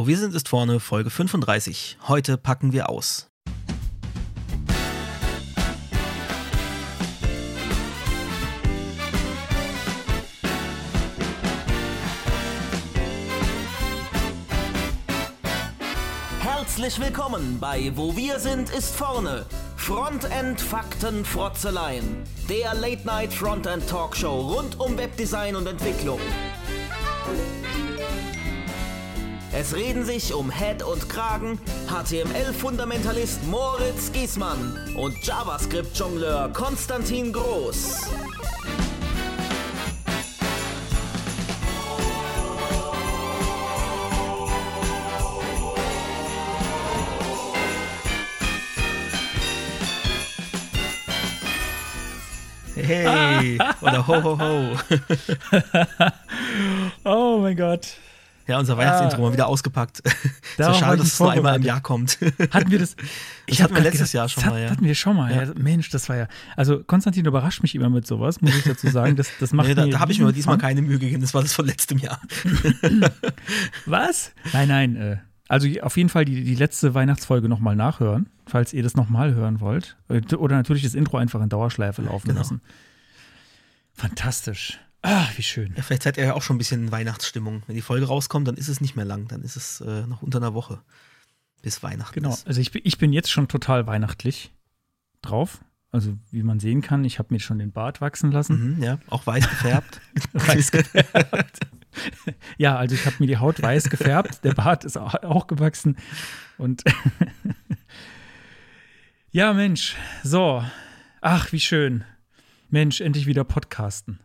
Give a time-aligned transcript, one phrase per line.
[0.00, 1.98] Wo wir sind, ist vorne Folge 35.
[2.08, 3.28] Heute packen wir aus.
[16.40, 19.44] Herzlich willkommen bei Wo wir sind, ist vorne.
[19.76, 22.24] Frontend Fakten Frotzeleien.
[22.48, 26.20] Der Late Night Frontend Talkshow rund um Webdesign und Entwicklung.
[29.52, 31.58] Es reden sich um Head und Kragen
[31.88, 38.10] HTML-Fundamentalist Moritz Giesmann und JavaScript-Jongleur Konstantin Groß.
[52.76, 54.76] Hey, oder ho ho ho.
[57.04, 57.96] oh mein Gott.
[58.50, 60.00] Ja, unser Weihnachtsintro ah, mal wieder ausgepackt.
[60.00, 62.18] Ist ja schade, dass es nur einmal im Jahr kommt.
[62.50, 62.96] Hatten wir das?
[63.46, 64.70] Ich hatte mir letztes gedacht, Jahr schon mal, ja.
[64.70, 65.44] Hatten wir schon mal, ja.
[65.44, 65.52] ja.
[65.56, 66.26] Mensch, das war ja.
[66.56, 69.14] Also Konstantin überrascht mich immer mit sowas, muss ich dazu sagen.
[69.14, 71.42] Das, das macht nee, da, da habe ich mir diesmal keine Mühe gegeben, das war
[71.42, 72.20] das von letztem Jahr.
[73.86, 74.32] Was?
[74.52, 74.96] Nein, nein.
[74.96, 75.16] Äh,
[75.46, 79.60] also auf jeden Fall die, die letzte Weihnachtsfolge nochmal nachhören, falls ihr das nochmal hören
[79.60, 79.96] wollt.
[80.08, 82.40] Äh, oder natürlich das Intro einfach in Dauerschleife laufen genau.
[82.40, 82.60] lassen.
[83.92, 84.80] Fantastisch.
[85.02, 85.72] Ah, wie schön.
[85.76, 87.62] Ja, vielleicht seid ihr ja auch schon ein bisschen Weihnachtsstimmung.
[87.66, 89.28] Wenn die Folge rauskommt, dann ist es nicht mehr lang.
[89.28, 90.82] Dann ist es äh, noch unter einer Woche
[91.62, 92.14] bis Weihnachten.
[92.14, 92.30] Genau.
[92.30, 92.46] Ist.
[92.46, 94.52] Also ich, ich bin jetzt schon total weihnachtlich
[95.22, 95.60] drauf.
[95.92, 98.76] Also wie man sehen kann, ich habe mir schon den Bart wachsen lassen.
[98.76, 100.00] Mhm, ja, auch weiß gefärbt.
[100.32, 101.60] weiß gefärbt.
[102.58, 104.44] ja, also ich habe mir die Haut weiß gefärbt.
[104.44, 105.96] Der Bart ist auch gewachsen.
[106.58, 106.84] Und
[109.32, 110.64] ja, Mensch, so.
[111.20, 112.04] Ach, wie schön.
[112.68, 114.20] Mensch, endlich wieder podcasten.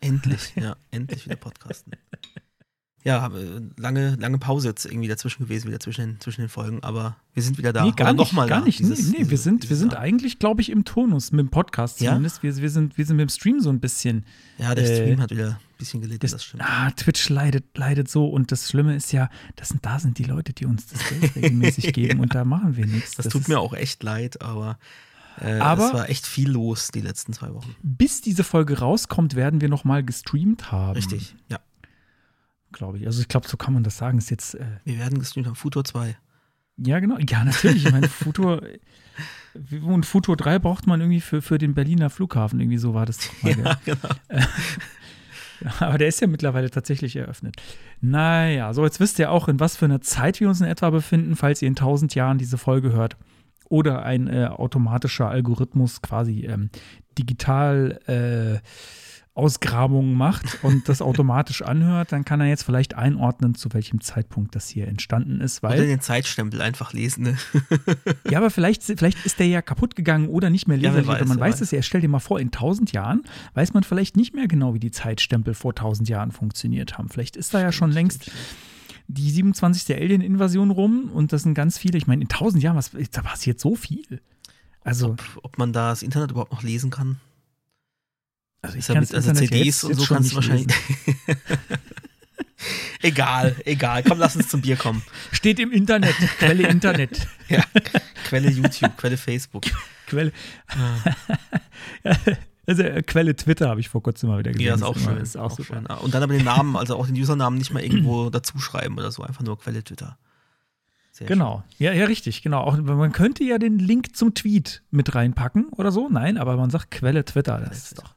[0.00, 1.92] Endlich, ja, endlich wieder podcasten.
[3.06, 3.30] Ja,
[3.76, 7.42] lange, lange Pause jetzt irgendwie dazwischen gewesen, wieder zwischen den, zwischen den Folgen, aber wir
[7.44, 7.84] sind wieder da.
[7.84, 8.80] Nee, gar nicht, mal gar da, nicht.
[8.80, 11.98] Dieses, nee, nee wir sind, wir sind eigentlich, glaube ich, im Tonus mit dem Podcast
[11.98, 12.38] zumindest.
[12.38, 12.42] Ja?
[12.42, 14.24] Wir, wir, sind, wir sind mit dem Stream so ein bisschen.
[14.58, 16.64] Ja, der äh, Stream hat wieder ein bisschen gelitten, das, das stimmt.
[16.64, 20.24] Ah, Twitch leidet, leidet so und das Schlimme ist ja, das sind, da sind die
[20.24, 22.22] Leute, die uns das Geld regelmäßig geben ja.
[22.24, 23.14] und da machen wir nichts.
[23.14, 24.80] Das, das tut mir auch echt leid, aber
[25.40, 27.74] äh, Aber es war echt viel los die letzten zwei Wochen.
[27.82, 30.96] Bis diese Folge rauskommt, werden wir noch mal gestreamt haben.
[30.96, 31.58] Richtig, ja.
[32.72, 33.06] Glaube ich.
[33.06, 34.18] Also ich glaube, so kann man das sagen.
[34.18, 35.54] Ist jetzt, äh wir werden gestreamt haben.
[35.54, 36.16] Futur 2.
[36.78, 37.18] Ja, genau.
[37.18, 37.86] Ja, natürlich.
[37.86, 38.62] Ich meine, Futur
[39.82, 42.60] und Futur 3 braucht man irgendwie für, für den Berliner Flughafen.
[42.60, 43.30] Irgendwie so war das.
[43.42, 44.08] Mal, ja, genau.
[45.80, 47.56] aber der ist ja mittlerweile tatsächlich eröffnet.
[48.00, 50.90] Naja, so jetzt wisst ihr auch, in was für einer Zeit wir uns in etwa
[50.90, 53.16] befinden, falls ihr in tausend Jahren diese Folge hört
[53.68, 56.70] oder ein äh, automatischer Algorithmus quasi ähm,
[57.18, 58.66] digital äh,
[59.36, 64.54] Ausgrabungen macht und das automatisch anhört, dann kann er jetzt vielleicht einordnen, zu welchem Zeitpunkt
[64.54, 65.62] das hier entstanden ist.
[65.62, 67.24] Weil, oder den Zeitstempel einfach lesen.
[67.24, 67.36] Ne?
[68.30, 71.06] ja, aber vielleicht, vielleicht ist der ja kaputt gegangen oder nicht mehr leserlich.
[71.06, 71.82] Ja, man weiß es ja.
[71.82, 74.90] Stell dir mal vor, in tausend Jahren weiß man vielleicht nicht mehr genau, wie die
[74.90, 77.10] Zeitstempel vor tausend Jahren funktioniert haben.
[77.10, 78.22] Vielleicht ist da ja schon längst.
[78.22, 78.36] Stimmt
[79.08, 79.96] die 27.
[79.96, 81.98] Alien-Invasion rum und das sind ganz viele.
[81.98, 84.20] Ich meine, in tausend Jahren, was, da passiert so viel.
[84.82, 87.20] Also, ob, ob man da das Internet überhaupt noch lesen kann?
[88.62, 90.66] Also, ich ja mit, also CDs jetzt, und so kannst du wahrscheinlich.
[93.02, 94.02] egal, egal.
[94.02, 95.02] Komm, lass uns zum Bier kommen.
[95.32, 96.16] Steht im Internet.
[96.38, 97.28] Quelle Internet.
[97.48, 97.62] ja,
[98.24, 99.64] Quelle YouTube, Quelle Facebook.
[100.06, 100.32] Quelle.
[100.68, 101.14] Ah.
[102.66, 104.66] Also äh, Quelle Twitter habe ich vor kurzem mal wieder gesehen.
[104.66, 105.16] Ja, ist auch schön.
[105.18, 105.86] Ist auch, auch schön.
[105.86, 109.22] Und dann aber den Namen, also auch den Usernamen nicht mal irgendwo dazuschreiben oder so,
[109.22, 110.18] einfach nur Quelle Twitter.
[111.12, 112.60] Sehr genau, ja, ja, richtig, genau.
[112.60, 116.10] Auch, man könnte ja den Link zum Tweet mit reinpacken oder so.
[116.10, 117.58] Nein, aber man sagt Quelle Twitter.
[117.58, 118.14] Das ist doch.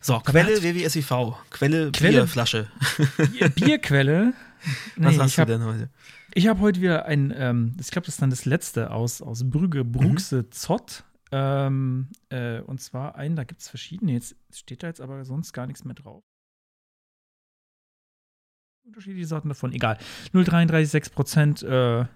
[0.00, 2.68] So, Quelle WWSIV, Quelle, Quelle Bierflasche.
[3.56, 4.34] Bierquelle.
[4.96, 5.90] Nee, Was hast du hab, denn heute?
[6.32, 9.42] Ich habe heute wieder ein, ähm, ich glaube, das ist dann das letzte aus, aus
[9.48, 10.52] Brügge, Bruxe mhm.
[10.52, 11.04] Zott.
[11.32, 14.12] Ähm, äh, und zwar einen, da gibt es verschiedene.
[14.12, 16.24] Jetzt steht da jetzt aber sonst gar nichts mehr drauf.
[18.84, 19.98] Unterschiedliche Sorten davon, egal.
[20.34, 21.66] 0,33, Prozent, äh,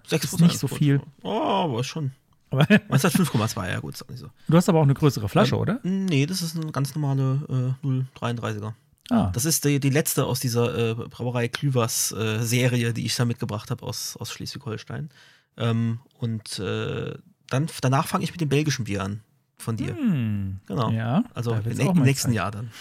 [0.09, 1.01] 6% ist nicht so viel.
[1.23, 2.11] Oh, aber schon.
[2.49, 4.29] Aber Meins hat 5,2, ja gut, ist auch nicht so.
[4.47, 5.79] Du hast aber auch eine größere Flasche, ähm, oder?
[5.83, 8.73] Nee, das ist eine ganz normale äh, 0,33er.
[9.09, 9.29] Ah.
[9.33, 13.25] Das ist die, die letzte aus dieser äh, Brauerei Klüvers äh, Serie, die ich da
[13.25, 15.09] mitgebracht habe aus, aus Schleswig-Holstein.
[15.57, 17.15] Ähm, und äh,
[17.49, 19.21] dann, danach fange ich mit dem belgischen Bier an.
[19.57, 19.95] Von dir.
[19.95, 20.59] Hm.
[20.67, 20.91] Genau.
[20.91, 22.71] Ja, also im, nächsten Jahr dann.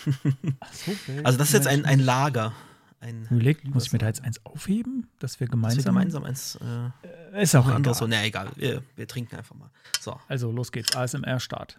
[0.72, 0.92] So,
[1.24, 2.52] also das ist jetzt ein, ein Lager.
[3.00, 5.76] Ein Überlegt, muss ich mir da jetzt eins aufheben, dass wir gemeinsam.
[5.76, 6.58] Dass wir gemeinsam eins.
[7.32, 7.94] Äh, ist auch egal.
[7.94, 9.70] So, na egal, wir, wir trinken einfach mal.
[10.00, 10.18] So.
[10.26, 10.96] Also los geht's.
[10.96, 11.78] ASMR-Start.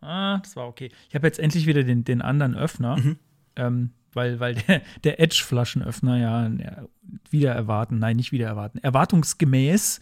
[0.00, 0.90] Ah, das war okay.
[1.08, 2.96] Ich habe jetzt endlich wieder den, den anderen Öffner.
[2.96, 3.18] Mhm.
[3.56, 6.84] Ähm, weil, weil der, der Edge-Flaschenöffner ja, ja,
[7.30, 10.00] wieder erwarten, nein, nicht wieder erwarten, erwartungsgemäß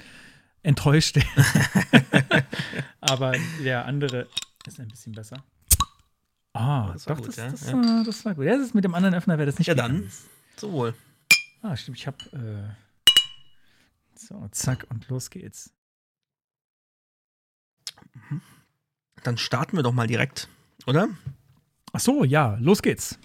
[0.63, 1.19] enttäuscht.
[3.01, 3.33] Aber
[3.63, 4.29] der andere
[4.67, 5.43] ist ein bisschen besser.
[6.55, 7.51] Ah, das doch, gut, das, ja?
[7.51, 8.03] Das, ja.
[8.05, 8.45] das, war gut.
[8.45, 10.11] Ja, das ist mit dem anderen Öffner wäre das nicht Ja, dann.
[10.57, 10.95] So wohl.
[11.63, 12.19] Ah, stimmt, ich habe.
[12.33, 12.83] Äh
[14.15, 15.73] so, zack, und los geht's.
[18.15, 18.41] Mhm.
[19.25, 20.49] Dann starten wir doch mal direkt,
[20.87, 21.09] oder?
[21.93, 23.19] Ach so, ja, los geht's.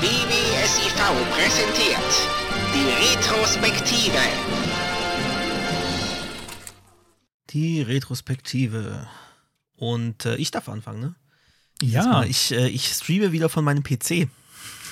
[0.00, 0.94] BBSIV
[1.30, 2.43] präsentiert
[2.74, 4.18] die Retrospektive.
[7.50, 9.06] Die Retrospektive.
[9.76, 11.14] Und äh, ich darf anfangen, ne?
[11.82, 12.24] Ja.
[12.24, 14.28] Ich, äh, ich streame wieder von meinem PC.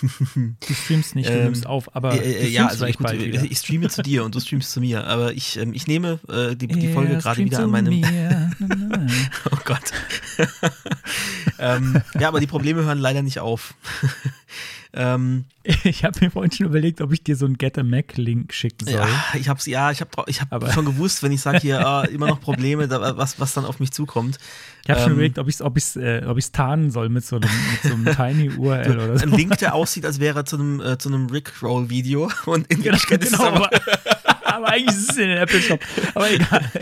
[0.03, 3.89] Du streamst nicht, du ähm, nimmst auf, aber äh, ja, also ich, gut, ich, streame
[3.89, 6.93] zu dir und du streamst zu mir, aber ich, ähm, ich nehme äh, die, die
[6.93, 8.03] Folge gerade wieder an meinem.
[9.53, 9.93] oh Gott.
[11.61, 13.75] ähm, ja, aber die Probleme hören leider nicht auf.
[14.95, 15.47] Ähm,
[15.85, 18.53] ich habe mir vorhin schon überlegt, ob ich dir so einen Get a Mac Link
[18.53, 18.95] schicken soll.
[18.95, 22.05] Ja, ich habe ja, ich habe ich hab schon gewusst, wenn ich sage hier ah,
[22.05, 24.39] immer noch Probleme, da, was, was dann auf mich zukommt.
[24.85, 27.09] Ich habe ähm, schon überlegt, ob ich es ob ich's, äh, ob ich's tarnen soll
[27.09, 29.25] mit so einem, mit so einem Tiny URL oder so.
[29.25, 32.83] Ein Link, der aussieht, als wäre er zu einem, äh, zu einem Rickroll-Video und in
[32.83, 33.71] genau, Wirklichkeit genau, ist es aber
[34.57, 35.81] aber eigentlich ist es in den Apple Shop.
[36.15, 36.71] Aber egal.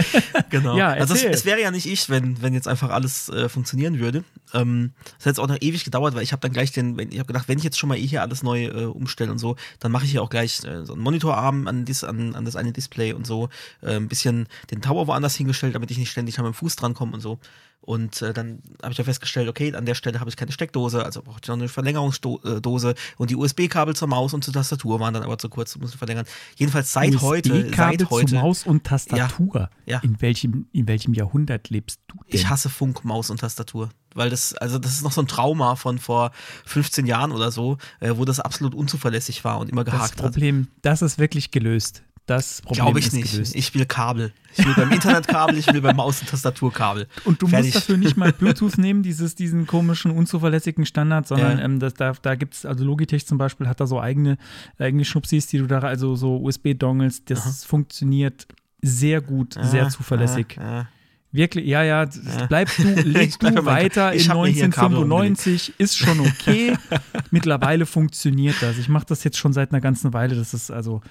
[0.51, 0.77] Genau.
[0.77, 4.01] Ja, also es, es, wäre ja nicht ich, wenn, wenn jetzt einfach alles äh, funktionieren
[4.01, 4.25] würde.
[4.53, 7.19] Ähm, das hat jetzt auch noch ewig gedauert, weil ich habe dann gleich den, ich
[7.19, 9.57] habe gedacht, wenn ich jetzt schon mal eh hier alles neu äh, umstelle und so,
[9.79, 12.57] dann mache ich hier auch gleich äh, so einen Monitorarm an, dies, an, an das
[12.57, 13.49] eine Display und so.
[13.83, 17.13] Äh, ein bisschen den Tower woanders hingestellt, damit ich nicht ständig an meinem Fuß drankomme
[17.13, 17.39] und so.
[17.83, 21.05] Und äh, dann habe ich ja festgestellt, okay, an der Stelle habe ich keine Steckdose,
[21.05, 25.15] also brauche ich noch eine Verlängerungsdose und die USB-Kabel zur Maus und zur Tastatur waren
[25.15, 26.27] dann aber zu kurz, muss ich verlängern.
[26.57, 28.27] Jedenfalls seit heute, seit heute.
[28.27, 29.71] Zu Maus und Tastatur.
[29.87, 30.01] Ja, ja.
[30.01, 32.17] In welchem in welchem Jahrhundert lebst du?
[32.19, 32.27] Denn?
[32.29, 35.75] Ich hasse Funk, Maus und Tastatur, weil das also das ist noch so ein Trauma
[35.75, 36.33] von vor
[36.67, 40.19] 15 Jahren oder so, äh, wo das absolut unzuverlässig war und immer gehakt hat.
[40.19, 40.69] Das Problem, hat.
[40.83, 42.03] das ist wirklich gelöst.
[42.31, 43.33] Das Problem Glaube ich nicht.
[43.33, 43.57] Gelöst.
[43.57, 44.33] Ich will Kabel.
[44.57, 47.09] Ich will beim Internetkabel, ich will beim Maus- und Tastaturkabel.
[47.25, 47.75] Und du Fertig.
[47.75, 51.65] musst dafür nicht mal Bluetooth nehmen, dieses, diesen komischen, unzuverlässigen Standard, sondern ja.
[51.65, 54.39] ähm, das, da, da gibt es, also Logitech zum Beispiel hat da so eigene,
[54.79, 57.67] eigene Schnupsis, die du da, also so USB-Dongles, das Aha.
[57.67, 58.47] funktioniert
[58.81, 60.57] sehr gut, ja, sehr zuverlässig.
[60.57, 60.87] Ja,
[61.33, 62.09] Wirklich, ja, ja,
[62.49, 66.77] bleib du, leg du weiter in 1995, ist schon okay.
[67.31, 68.79] Mittlerweile funktioniert das.
[68.79, 70.35] Ich mache das jetzt schon seit einer ganzen Weile.
[70.35, 71.03] Das ist also,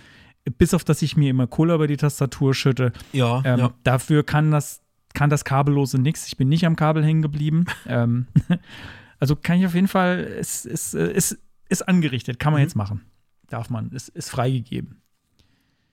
[0.57, 2.91] bis auf dass ich mir immer Cola über die Tastatur schütte.
[3.13, 3.73] Ja, ähm, ja.
[3.83, 4.81] Dafür kann das,
[5.13, 6.27] kann das Kabellose nichts.
[6.27, 7.65] Ich bin nicht am Kabel hängen geblieben.
[7.85, 8.27] ähm,
[9.19, 11.37] also kann ich auf jeden Fall, es ist, ist,
[11.69, 12.65] ist angerichtet, kann man mhm.
[12.65, 13.01] jetzt machen.
[13.47, 15.01] Darf man, es ist freigegeben.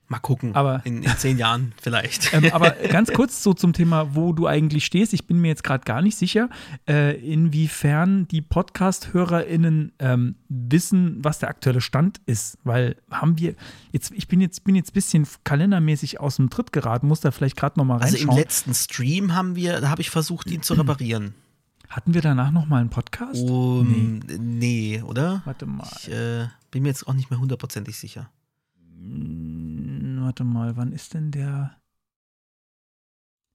[0.09, 0.55] Mal gucken.
[0.55, 2.33] Aber, in, in zehn Jahren vielleicht.
[2.37, 5.15] Ähm, aber ganz kurz so zum Thema, wo du eigentlich stehst.
[5.15, 6.51] Ich bin mir jetzt gerade gar nicht sicher,
[6.89, 12.59] äh, inwiefern die Podcast-HörerInnen ähm, wissen, was der aktuelle Stand ist.
[12.65, 13.55] Weil haben wir
[13.93, 17.31] jetzt, ich bin jetzt, bin jetzt ein bisschen kalendermäßig aus dem Tritt geraten, muss da
[17.31, 18.29] vielleicht gerade nochmal reinschauen.
[18.29, 21.35] Also im letzten Stream haben wir, da habe ich versucht, ihn zu reparieren.
[21.89, 23.41] Hatten wir danach nochmal einen Podcast?
[23.49, 24.39] Um, nee.
[24.39, 25.03] nee.
[25.03, 25.43] oder?
[25.45, 25.89] Warte mal.
[25.99, 28.29] Ich äh, bin mir jetzt auch nicht mehr hundertprozentig sicher.
[28.99, 29.56] Hm,
[30.27, 31.77] warte mal, wann ist denn der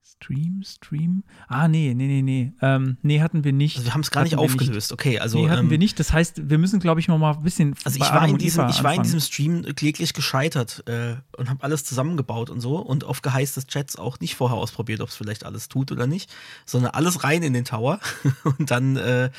[0.04, 0.64] Stream?
[0.66, 1.24] Stream?
[1.48, 2.54] Ah, nee, nee, nee, nee.
[2.62, 3.76] Ähm, nee, hatten wir nicht.
[3.76, 4.94] Also wir haben es gar nicht aufgelöst, nicht.
[4.94, 5.20] okay.
[5.20, 6.00] Also, nee, hatten ähm, wir nicht.
[6.00, 7.76] Das heißt, wir müssen, glaube ich, noch mal ein bisschen.
[7.84, 11.64] Also ich war, in diesem, ich war in diesem Stream kläglich gescheitert äh, und habe
[11.64, 15.16] alles zusammengebaut und so und auf Geheiß des Chats auch nicht vorher ausprobiert, ob es
[15.16, 16.34] vielleicht alles tut oder nicht,
[16.66, 18.00] sondern alles rein in den Tower
[18.58, 19.30] und dann äh,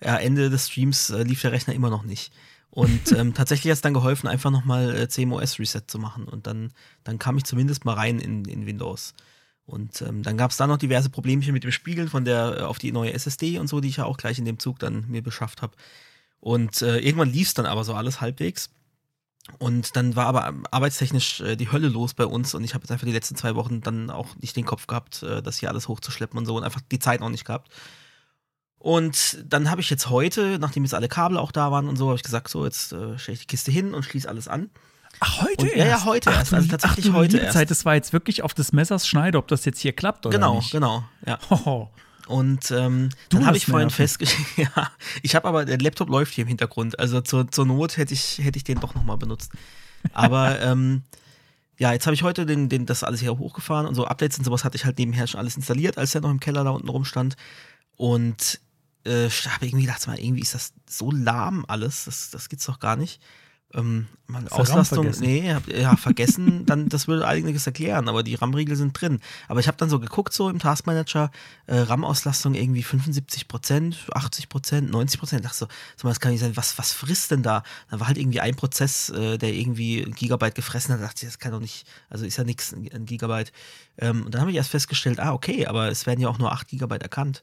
[0.00, 2.32] Ende des Streams äh, lief der Rechner immer noch nicht.
[2.76, 6.28] Und ähm, tatsächlich hat es dann geholfen, einfach nochmal äh, CMOS Reset zu machen.
[6.28, 6.72] Und dann,
[7.04, 9.14] dann kam ich zumindest mal rein in, in Windows.
[9.64, 12.60] Und ähm, dann gab es da noch diverse Problemchen mit dem Spiegeln von der äh,
[12.60, 15.08] auf die neue SSD und so, die ich ja auch gleich in dem Zug dann
[15.08, 15.74] mir beschafft habe.
[16.38, 18.68] Und äh, irgendwann lief es dann aber so alles halbwegs.
[19.58, 22.90] Und dann war aber arbeitstechnisch äh, die Hölle los bei uns und ich habe jetzt
[22.90, 25.88] einfach die letzten zwei Wochen dann auch nicht den Kopf gehabt, äh, das hier alles
[25.88, 27.70] hochzuschleppen und so und einfach die Zeit noch nicht gehabt.
[28.86, 32.06] Und dann habe ich jetzt heute, nachdem jetzt alle Kabel auch da waren und so,
[32.06, 34.70] habe ich gesagt, so, jetzt äh, stelle ich die Kiste hin und schließe alles an.
[35.18, 35.76] Ach, heute und, erst?
[35.76, 36.54] Ja, ja, heute ach, erst.
[36.54, 37.54] Also tatsächlich ach, heute erst.
[37.54, 40.38] Zeit, das war jetzt wirklich auf des Messers Schneide, ob das jetzt hier klappt oder
[40.38, 40.70] genau, nicht.
[40.70, 41.50] Genau, genau, ja.
[41.50, 41.90] Hoho.
[42.28, 44.90] Und ähm, dann habe ich vorhin festgestellt, ja,
[45.20, 46.96] ich habe aber, der Laptop läuft hier im Hintergrund.
[47.00, 49.50] Also zur, zur Not hätte ich, hätte ich den doch nochmal benutzt.
[50.12, 51.02] Aber ähm,
[51.76, 54.44] ja, jetzt habe ich heute den, den, das alles hier hochgefahren und so Updates und
[54.44, 56.88] sowas hatte ich halt nebenher schon alles installiert, als der noch im Keller da unten
[56.88, 57.36] rumstand.
[57.96, 58.60] Und
[59.06, 62.78] äh, habe irgendwie gedacht, mal, irgendwie ist das so lahm alles, das, das gibt's doch
[62.78, 63.20] gar nicht.
[63.74, 64.06] Ähm,
[64.50, 69.20] Auslastung, nee, hab, ja, vergessen, dann, das würde einiges erklären, aber die RAM-Riegel sind drin.
[69.48, 71.30] Aber ich habe dann so geguckt, so im Taskmanager,
[71.66, 75.44] äh, RAM-Auslastung irgendwie 75 Prozent, 80 Prozent, 90 Prozent.
[75.44, 77.64] dachte so, so, das kann nicht sein, was, was frisst denn da?
[77.90, 81.00] Dann war halt irgendwie ein Prozess, äh, der irgendwie ein Gigabyte gefressen hat.
[81.00, 83.52] Da dachte ich, das kann doch nicht, also ist ja nichts, ein Gigabyte.
[83.98, 86.52] Ähm, und dann habe ich erst festgestellt, ah, okay, aber es werden ja auch nur
[86.52, 87.42] 8 Gigabyte erkannt.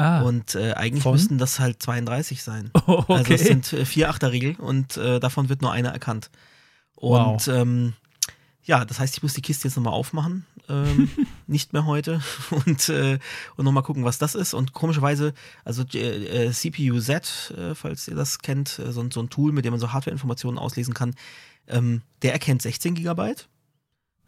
[0.00, 1.12] Ah, und äh, eigentlich von?
[1.12, 2.70] müssten das halt 32 sein.
[2.86, 3.12] Oh, okay.
[3.12, 6.30] Also es sind äh, vier Achterriegel und äh, davon wird nur einer erkannt.
[6.94, 7.48] Und wow.
[7.48, 7.92] ähm,
[8.62, 10.46] ja, das heißt, ich muss die Kiste jetzt nochmal aufmachen.
[10.68, 11.10] Ähm,
[11.46, 12.22] nicht mehr heute.
[12.50, 13.18] Und, äh,
[13.56, 14.54] und nochmal gucken, was das ist.
[14.54, 19.20] Und komischerweise, also äh, äh CPU Z, äh, falls ihr das kennt, äh, so, so,
[19.20, 21.14] ein Tool, mit dem man so Hardware-Informationen auslesen kann,
[21.68, 23.48] ähm, der erkennt 16 Gigabyte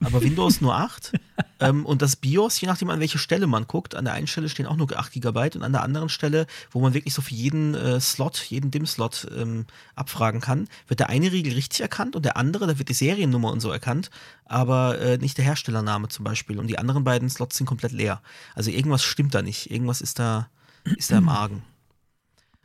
[0.04, 1.12] aber Windows nur 8.
[1.60, 4.48] ähm, und das BIOS, je nachdem an welche Stelle man guckt, an der einen Stelle
[4.48, 7.34] stehen auch nur 8 GB und an der anderen Stelle, wo man wirklich so für
[7.34, 12.24] jeden äh, Slot, jeden DIM-Slot ähm, abfragen kann, wird der eine Riegel richtig erkannt und
[12.24, 14.10] der andere, da wird die Seriennummer und so erkannt,
[14.44, 16.58] aber äh, nicht der Herstellername zum Beispiel.
[16.58, 18.20] Und die anderen beiden Slots sind komplett leer.
[18.54, 19.70] Also irgendwas stimmt da nicht.
[19.70, 20.48] Irgendwas ist da,
[20.96, 21.62] ist da im Argen.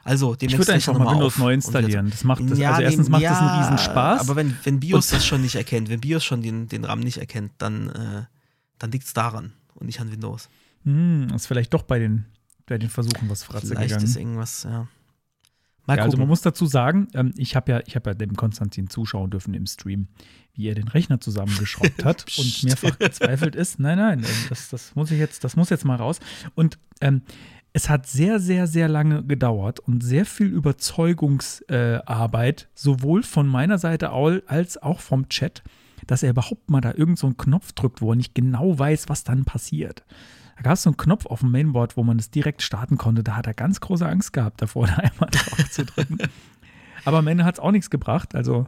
[0.08, 2.10] Also, ich würde einfach mal Windows neu installieren.
[2.10, 4.22] Das macht das, ja, also erstens macht ja, das einen riesen Spaß.
[4.22, 7.18] Aber wenn, wenn BIOS das schon nicht erkennt, wenn BIOS schon den, den RAM nicht
[7.18, 8.24] erkennt, dann, äh,
[8.80, 10.48] dann liegt es daran und nicht an Windows.
[10.86, 12.24] Hm, ist vielleicht doch bei den,
[12.68, 14.06] bei den Versuchen was Fratze vielleicht gegangen.
[14.06, 14.88] ist irgendwas, ja.
[15.90, 19.30] ja also man muss dazu sagen, ähm, ich habe ja, ich ja dem Konstantin zuschauen
[19.30, 20.08] dürfen im Stream,
[20.54, 23.78] wie er den Rechner zusammengeschraubt hat und mehrfach gezweifelt ist.
[23.78, 26.22] Nein, nein, ähm, das, das muss ich jetzt, das muss jetzt mal raus.
[26.56, 27.24] Und ähm,
[27.74, 33.78] es hat sehr, sehr, sehr lange gedauert und sehr viel Überzeugungsarbeit, äh, sowohl von meiner
[33.78, 35.64] Seite als auch vom Chat,
[36.08, 39.24] dass er überhaupt mal da irgendeinen so Knopf drückt, wo er nicht genau weiß, was
[39.24, 40.04] dann passiert.
[40.56, 43.24] Da gab es so einen Knopf auf dem Mainboard, wo man es direkt starten konnte.
[43.24, 46.18] Da hat er ganz große Angst gehabt, davor da einmal drauf zu drücken.
[47.06, 48.34] Aber am Ende hat es auch nichts gebracht.
[48.34, 48.68] Also.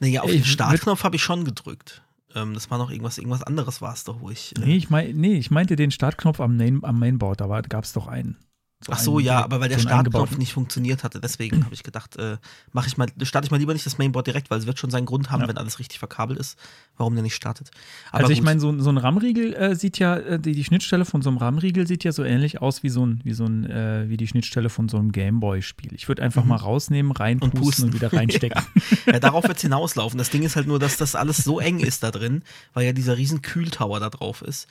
[0.00, 2.02] Naja, auf den Startknopf habe ich schon gedrückt.
[2.36, 4.54] Ähm, das war noch irgendwas, irgendwas anderes war es doch, wo ich.
[4.56, 7.84] Äh nee, ich mein, nee, ich meinte den Startknopf am, Main, am Mainboard, da gab
[7.84, 8.36] es doch einen.
[8.84, 12.16] So Ach so, ja, aber weil der Startknopf nicht funktioniert hatte, deswegen habe ich gedacht,
[12.16, 12.36] äh,
[12.72, 14.90] mache ich mal, starte ich mal lieber nicht das Mainboard direkt, weil es wird schon
[14.90, 15.48] seinen Grund haben, ja.
[15.48, 16.58] wenn alles richtig verkabelt ist,
[16.98, 17.70] warum der nicht startet.
[18.10, 21.06] Aber also ich meine, so, so, ein RAM-Riegel äh, sieht ja, äh, die, die, Schnittstelle
[21.06, 23.64] von so einem RAM-Riegel sieht ja so ähnlich aus wie so ein, wie so ein,
[23.64, 25.94] äh, wie die Schnittstelle von so einem Gameboy-Spiel.
[25.94, 26.50] Ich würde einfach mhm.
[26.50, 27.84] mal rausnehmen, reinpusten und, pusten.
[27.86, 28.62] und wieder reinstecken.
[29.06, 29.14] ja.
[29.14, 30.18] ja, darauf wird es hinauslaufen.
[30.18, 32.42] Das Ding ist halt nur, dass das alles so eng ist da drin,
[32.74, 34.68] weil ja dieser riesen Kühltower da drauf ist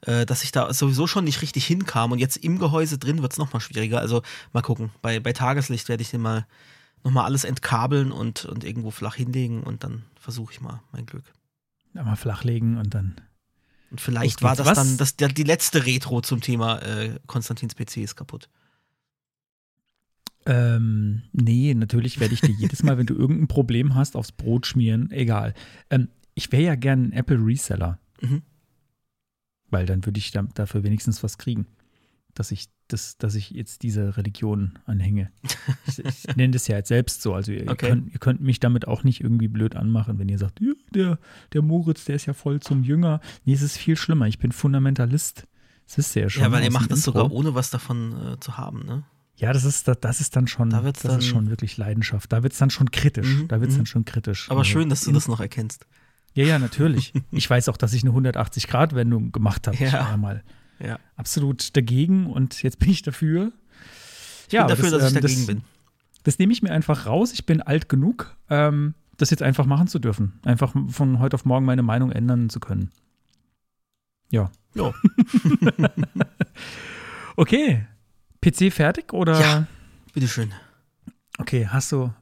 [0.00, 3.38] dass ich da sowieso schon nicht richtig hinkam und jetzt im Gehäuse drin wird es
[3.38, 3.98] nochmal schwieriger.
[3.98, 4.90] Also mal gucken.
[5.02, 6.46] Bei, bei Tageslicht werde ich den mal
[7.04, 11.24] nochmal alles entkabeln und, und irgendwo flach hinlegen und dann versuche ich mal mein Glück.
[11.94, 13.16] Ja, mal flachlegen und dann.
[13.90, 14.76] Und vielleicht war das was?
[14.76, 18.48] dann das, die letzte Retro zum Thema äh, Konstantins PC ist kaputt.
[20.44, 24.66] Ähm, nee, natürlich werde ich dir jedes Mal, wenn du irgendein Problem hast, aufs Brot
[24.66, 25.10] schmieren.
[25.10, 25.54] Egal.
[25.90, 27.98] Ähm, ich wäre ja gern ein Apple Reseller.
[28.20, 28.42] Mhm.
[29.70, 31.66] Weil dann würde ich dafür wenigstens was kriegen.
[32.34, 35.30] Dass ich, das, dass ich jetzt dieser Religion anhänge.
[35.86, 37.34] Ich, ich nenne das ja jetzt selbst so.
[37.34, 37.88] Also ihr, okay.
[37.88, 40.60] könnt, ihr, könnt, mich damit auch nicht irgendwie blöd anmachen, wenn ihr sagt,
[40.94, 41.18] der,
[41.52, 43.20] der Moritz, der ist ja voll zum Jünger.
[43.44, 44.26] Nee, es ist viel schlimmer.
[44.26, 45.46] Ich bin Fundamentalist.
[45.86, 46.42] Das ist ja schon.
[46.42, 47.12] Ja, weil ihr macht das Intro.
[47.12, 49.04] sogar ohne was davon äh, zu haben, ne?
[49.38, 52.32] Ja, das ist, das ist dann schon, da das dann, ist schon wirklich Leidenschaft.
[52.32, 53.36] Da wird es dann schon kritisch.
[53.36, 53.86] Mhm, da wird es dann mhm.
[53.86, 54.50] schon kritisch.
[54.50, 55.86] Aber also, schön, dass du das noch erkennst.
[56.38, 57.12] Ja, ja, natürlich.
[57.32, 59.76] Ich weiß auch, dass ich eine 180-Grad-Wendung gemacht habe.
[59.76, 59.86] Ja.
[59.88, 60.44] Ich war mal
[60.78, 61.00] ja.
[61.16, 63.50] absolut dagegen und jetzt bin ich dafür.
[64.46, 65.62] Ich ja, bin dafür, das, dass ich ähm, dagegen das, bin.
[66.22, 67.32] Das nehme ich mir einfach raus.
[67.32, 70.38] Ich bin alt genug, ähm, das jetzt einfach machen zu dürfen.
[70.44, 72.92] Einfach von heute auf morgen meine Meinung ändern zu können.
[74.30, 74.52] Ja.
[74.74, 74.94] Ja.
[77.36, 77.84] okay.
[78.40, 79.40] PC fertig oder?
[79.40, 79.66] Ja,
[80.14, 80.52] bitteschön.
[81.38, 82.12] Okay, hast du,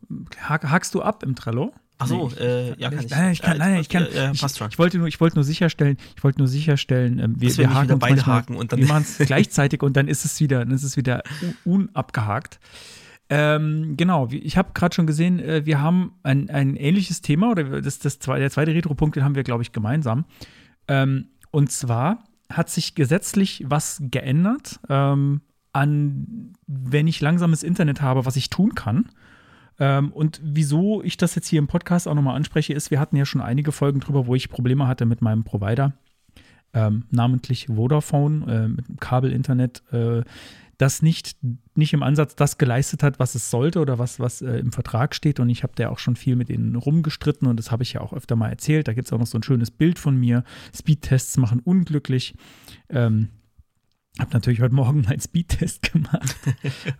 [0.40, 1.74] hakst du ab im Trello?
[1.98, 3.10] Ach so, nee, äh, ja, kann ich.
[3.10, 4.02] Nein, ich kann, nein, ich kann.
[4.04, 7.56] Äh, ich, ich, wollte nur, ich wollte nur sicherstellen, ich wollte nur sicherstellen, äh, wir,
[7.56, 10.38] wir, haken beide manchmal, haken und dann wir machen es gleichzeitig und dann ist es
[10.40, 11.22] wieder, dann ist es wieder
[11.64, 12.60] unabgehakt.
[13.28, 17.80] Ähm, genau, ich habe gerade schon gesehen, äh, wir haben ein, ein ähnliches Thema oder
[17.80, 20.26] das, das der zweite Retro-Punkt, den haben wir, glaube ich, gemeinsam.
[20.86, 25.40] Ähm, und zwar hat sich gesetzlich was geändert ähm,
[25.72, 29.06] an, wenn ich langsames Internet habe, was ich tun kann.
[29.78, 33.16] Ähm, und wieso ich das jetzt hier im Podcast auch nochmal anspreche, ist, wir hatten
[33.16, 35.92] ja schon einige Folgen drüber, wo ich Probleme hatte mit meinem Provider,
[36.72, 40.22] ähm, namentlich Vodafone äh, mit Kabelinternet, äh,
[40.78, 41.36] das nicht,
[41.74, 45.14] nicht im Ansatz das geleistet hat, was es sollte oder was, was äh, im Vertrag
[45.14, 45.40] steht.
[45.40, 48.02] Und ich habe da auch schon viel mit ihnen rumgestritten und das habe ich ja
[48.02, 48.86] auch öfter mal erzählt.
[48.88, 50.44] Da gibt es auch noch so ein schönes Bild von mir.
[50.74, 52.34] Speedtests machen unglücklich.
[52.90, 53.30] Ähm,
[54.18, 56.36] habe natürlich heute Morgen einen Speedtest gemacht.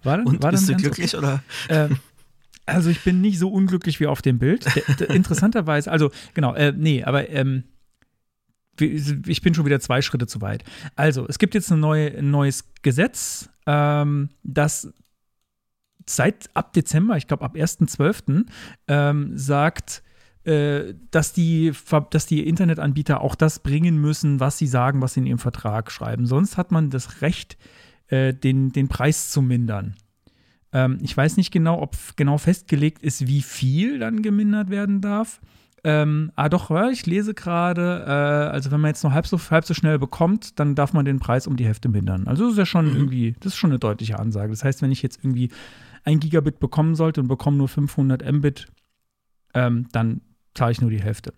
[0.02, 1.18] War dann, und war dann bist du glücklich okay.
[1.18, 1.42] oder?
[1.68, 1.99] Ähm,
[2.66, 4.66] Also ich bin nicht so unglücklich wie auf dem Bild.
[5.08, 7.64] interessanterweise, also genau, äh, nee, aber ähm,
[8.78, 10.64] ich bin schon wieder zwei Schritte zu weit.
[10.96, 14.92] Also, es gibt jetzt eine neue, ein neues Gesetz, ähm, das
[16.06, 18.46] seit ab Dezember, ich glaube ab 1.12.,
[18.88, 20.02] ähm, sagt,
[20.44, 21.73] äh, dass, die,
[22.11, 25.90] dass die Internetanbieter auch das bringen müssen, was sie sagen, was sie in ihrem Vertrag
[25.90, 26.26] schreiben.
[26.26, 27.58] Sonst hat man das Recht,
[28.08, 29.96] äh, den, den Preis zu mindern.
[30.76, 35.40] Ähm, ich weiß nicht genau, ob genau festgelegt ist, wie viel dann gemindert werden darf.
[35.85, 39.64] Ähm, ah, doch, ich lese gerade, äh, also wenn man jetzt noch halb so, halb
[39.64, 42.26] so schnell bekommt, dann darf man den Preis um die Hälfte mindern.
[42.26, 42.97] Also das ist ja schon mhm.
[42.97, 44.50] irgendwie, das ist schon eine deutliche Ansage.
[44.50, 45.50] Das heißt, wenn ich jetzt irgendwie
[46.04, 48.66] ein Gigabit bekommen sollte und bekomme nur 500 Mbit,
[49.54, 50.21] ähm, dann
[50.52, 51.33] zahle ich nur die Hälfte.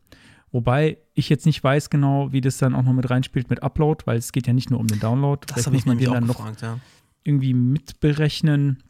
[0.50, 4.04] Wobei ich jetzt nicht weiß genau, wie das dann auch noch mit reinspielt mit Upload,
[4.06, 5.46] weil es geht ja nicht nur um den Download.
[5.46, 6.80] Das habe ich mir dann gefragt, noch ja.
[7.22, 8.82] irgendwie mitberechnen.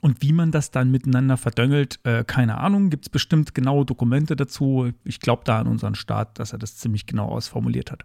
[0.00, 2.90] Und wie man das dann miteinander verdöngelt, äh, keine Ahnung.
[2.90, 4.92] Gibt es bestimmt genaue Dokumente dazu.
[5.04, 8.04] Ich glaube da an unseren Staat, dass er das ziemlich genau ausformuliert hat.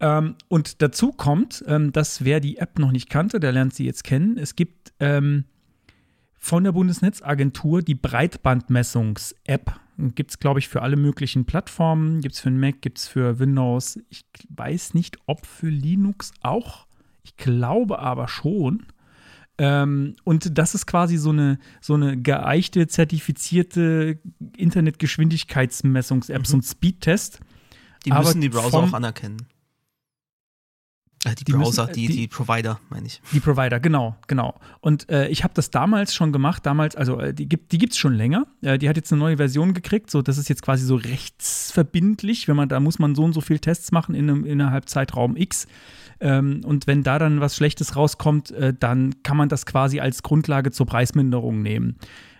[0.00, 3.84] Ähm, und dazu kommt, ähm, dass wer die App noch nicht kannte, der lernt sie
[3.84, 4.38] jetzt kennen.
[4.38, 5.44] Es gibt ähm,
[6.36, 9.80] von der Bundesnetzagentur die Breitbandmessungs-App.
[10.14, 12.20] Gibt es, glaube ich, für alle möglichen Plattformen.
[12.20, 13.98] Gibt es für den Mac, gibt es für Windows.
[14.08, 16.86] Ich weiß nicht, ob für Linux auch.
[17.24, 18.86] Ich glaube aber schon.
[19.58, 24.18] Ähm, und das ist quasi so eine, so eine geeichte, zertifizierte
[24.56, 26.44] Internetgeschwindigkeitsmessungs-App, mhm.
[26.44, 27.40] so ein Speedtest.
[28.04, 29.48] Die müssen die Browser auch anerkennen.
[31.24, 33.20] Äh, die, die, Browser, müssen, äh, die, die, die, Provider, meine ich.
[33.32, 34.54] Die Provider, genau, genau.
[34.80, 38.14] Und äh, ich habe das damals schon gemacht, damals, also äh, die gibt es schon
[38.14, 38.46] länger.
[38.62, 42.46] Äh, die hat jetzt eine neue Version gekriegt, so das ist jetzt quasi so rechtsverbindlich,
[42.46, 45.36] wenn man, da muss man so und so viele Tests machen in einem, innerhalb Zeitraum
[45.36, 45.66] X.
[46.20, 50.22] Ähm, und wenn da dann was Schlechtes rauskommt, äh, dann kann man das quasi als
[50.22, 51.96] Grundlage zur Preisminderung nehmen.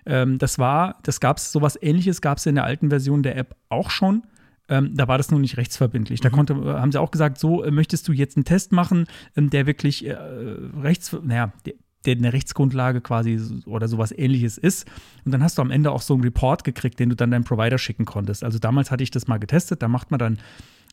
[0.07, 3.37] Ähm, das war, das gab es, sowas ähnliches gab es in der alten Version der
[3.37, 4.23] App auch schon.
[4.69, 6.21] Ähm, da war das nur nicht rechtsverbindlich.
[6.21, 6.33] Da mhm.
[6.33, 9.07] konnte, äh, haben sie auch gesagt, so äh, möchtest du jetzt einen Test machen,
[9.37, 14.87] ähm, der wirklich äh, rechts, naja, der, der eine Rechtsgrundlage quasi oder sowas ähnliches ist.
[15.25, 17.45] Und dann hast du am Ende auch so einen Report gekriegt, den du dann deinem
[17.45, 18.45] Provider schicken konntest.
[18.45, 20.39] Also damals hatte ich das mal getestet, da macht man dann,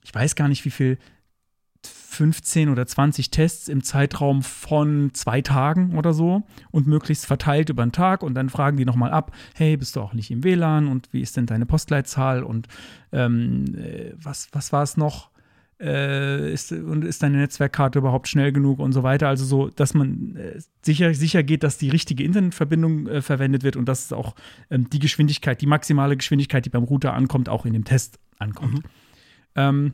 [0.04, 0.98] ich weiß gar nicht, wie viel
[2.16, 7.86] 15 oder 20 Tests im Zeitraum von zwei Tagen oder so und möglichst verteilt über
[7.86, 10.88] den Tag und dann fragen die nochmal ab, hey, bist du auch nicht im WLAN
[10.88, 12.68] und wie ist denn deine Postleitzahl und
[13.12, 15.30] ähm, äh, was, was war es noch?
[15.78, 19.28] Äh, ist, und ist deine Netzwerkkarte überhaupt schnell genug und so weiter.
[19.28, 23.76] Also so, dass man äh, sicher, sicher geht, dass die richtige Internetverbindung äh, verwendet wird
[23.76, 24.36] und dass auch
[24.70, 28.76] ähm, die Geschwindigkeit, die maximale Geschwindigkeit, die beim Router ankommt, auch in dem Test ankommt.
[28.76, 28.84] Mhm.
[29.56, 29.94] Ähm,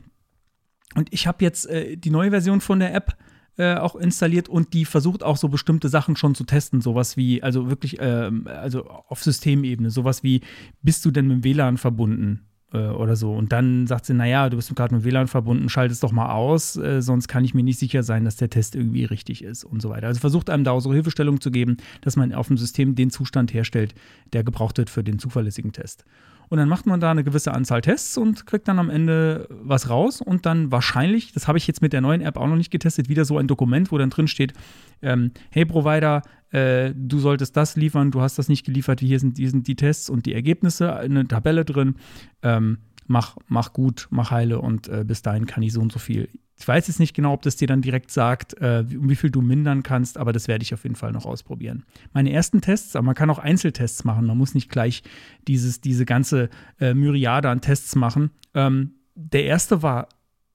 [0.94, 3.16] und ich habe jetzt äh, die neue Version von der App
[3.58, 6.80] äh, auch installiert und die versucht auch so bestimmte Sachen schon zu testen.
[6.80, 10.40] Sowas wie, also wirklich, ähm, also auf Systemebene, sowas wie,
[10.82, 12.46] bist du denn mit dem WLAN verbunden?
[12.72, 13.34] Äh, oder so.
[13.34, 16.32] Und dann sagt sie, naja, du bist gerade mit WLAN verbunden, schalt es doch mal
[16.32, 19.64] aus, äh, sonst kann ich mir nicht sicher sein, dass der Test irgendwie richtig ist
[19.64, 20.06] und so weiter.
[20.06, 23.10] Also versucht einem da auch so Hilfestellung zu geben, dass man auf dem System den
[23.10, 23.94] Zustand herstellt,
[24.32, 26.06] der gebraucht wird für den zuverlässigen Test.
[26.52, 29.88] Und dann macht man da eine gewisse Anzahl Tests und kriegt dann am Ende was
[29.88, 32.70] raus und dann wahrscheinlich, das habe ich jetzt mit der neuen App auch noch nicht
[32.70, 34.52] getestet, wieder so ein Dokument, wo dann drin steht,
[35.00, 39.38] ähm, hey Provider, äh, du solltest das liefern, du hast das nicht geliefert, hier sind,
[39.38, 41.94] hier sind die Tests und die Ergebnisse, eine Tabelle drin.
[42.42, 45.98] Ähm, mach, mach gut, mach heile und äh, bis dahin kann ich so und so
[45.98, 46.28] viel
[46.62, 49.42] ich weiß jetzt nicht genau, ob das dir dann direkt sagt, äh, wie viel du
[49.42, 51.82] mindern kannst, aber das werde ich auf jeden Fall noch ausprobieren.
[52.12, 54.26] Meine ersten Tests, aber man kann auch Einzeltests machen.
[54.26, 55.02] Man muss nicht gleich
[55.48, 58.30] dieses, diese ganze äh, Myriade an Tests machen.
[58.54, 60.08] Ähm, der erste war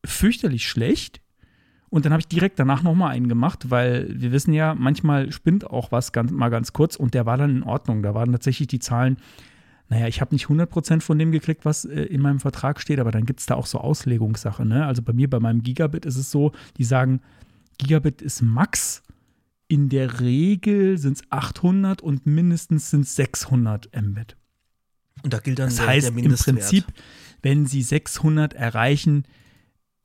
[0.05, 1.19] fürchterlich schlecht.
[1.89, 5.69] Und dann habe ich direkt danach nochmal einen gemacht, weil wir wissen ja, manchmal spinnt
[5.69, 8.01] auch was ganz, mal ganz kurz und der war dann in Ordnung.
[8.01, 9.17] Da waren tatsächlich die Zahlen
[9.89, 13.11] naja, ich habe nicht 100% von dem gekriegt, was äh, in meinem Vertrag steht, aber
[13.11, 14.67] dann gibt es da auch so Auslegungssachen.
[14.67, 14.85] Ne?
[14.85, 17.21] Also bei mir, bei meinem Gigabit ist es so, die sagen,
[17.77, 19.03] Gigabit ist Max.
[19.69, 24.37] In der Regel sind es 800 und mindestens sind es 600 Mbit.
[25.23, 26.85] Und da gilt dann das heißt, im Prinzip,
[27.41, 29.25] wenn sie 600 erreichen,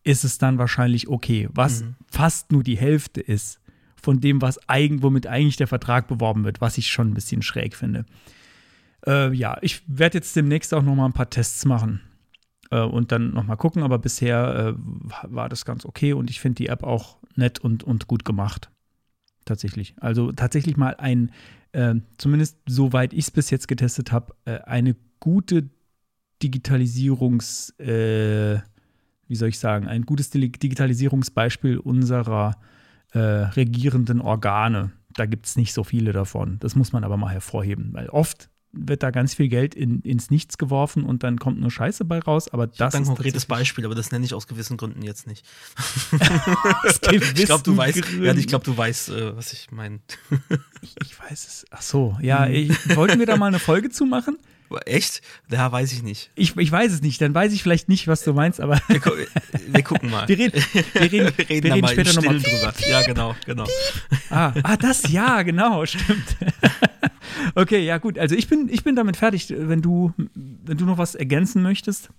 [0.05, 1.49] ist es dann wahrscheinlich okay.
[1.53, 1.95] Was mhm.
[2.11, 3.61] fast nur die Hälfte ist
[3.95, 7.43] von dem, was eigen, womit eigentlich der Vertrag beworben wird, was ich schon ein bisschen
[7.43, 8.05] schräg finde.
[9.07, 12.01] Äh, ja, ich werde jetzt demnächst auch noch mal ein paar Tests machen
[12.71, 13.83] äh, und dann noch mal gucken.
[13.83, 14.81] Aber bisher äh,
[15.25, 18.71] war das ganz okay und ich finde die App auch nett und, und gut gemacht.
[19.45, 19.95] Tatsächlich.
[20.01, 21.33] Also tatsächlich mal ein,
[21.73, 25.69] äh, zumindest soweit ich es bis jetzt getestet habe, äh, eine gute
[26.43, 28.61] Digitalisierungs, äh,
[29.27, 32.57] wie soll ich sagen, ein gutes Digitalisierungsbeispiel unserer
[33.15, 36.59] regierenden Organe da gibt es nicht so viele davon.
[36.61, 40.31] Das muss man aber mal hervorheben, weil oft wird da ganz viel Geld in, ins
[40.31, 42.49] Nichts geworfen und dann kommt nur Scheiße bei raus.
[42.49, 45.27] Aber das ich ist ein konkretes Beispiel, aber das nenne ich aus gewissen Gründen jetzt
[45.27, 45.45] nicht.
[47.35, 50.01] ich glaube, du weißt, ja, ich glaube, du weißt, äh, was ich meine.
[50.83, 51.67] ich, ich, weiß es.
[51.71, 52.55] Ach so, ja, hm.
[52.55, 54.39] ich, wollten wir da mal eine Folge zu machen?
[54.87, 55.23] Echt?
[55.51, 56.31] Ja, weiß ich nicht.
[56.35, 57.21] Ich, ich weiß es nicht.
[57.21, 58.81] Dann weiß ich vielleicht nicht, was du meinst, aber.
[58.89, 59.11] Wir, gu
[59.69, 60.29] wir gucken mal.
[60.29, 62.73] Wir reden, wir reden, wir reden, wir reden später nochmal drüber.
[62.89, 63.67] Ja, genau, genau.
[64.31, 66.37] Ah, ah, das ja, genau, stimmt.
[67.55, 68.19] Okay, ja, gut.
[68.19, 72.11] Also ich bin, ich bin damit fertig, wenn du, wenn du noch was ergänzen möchtest.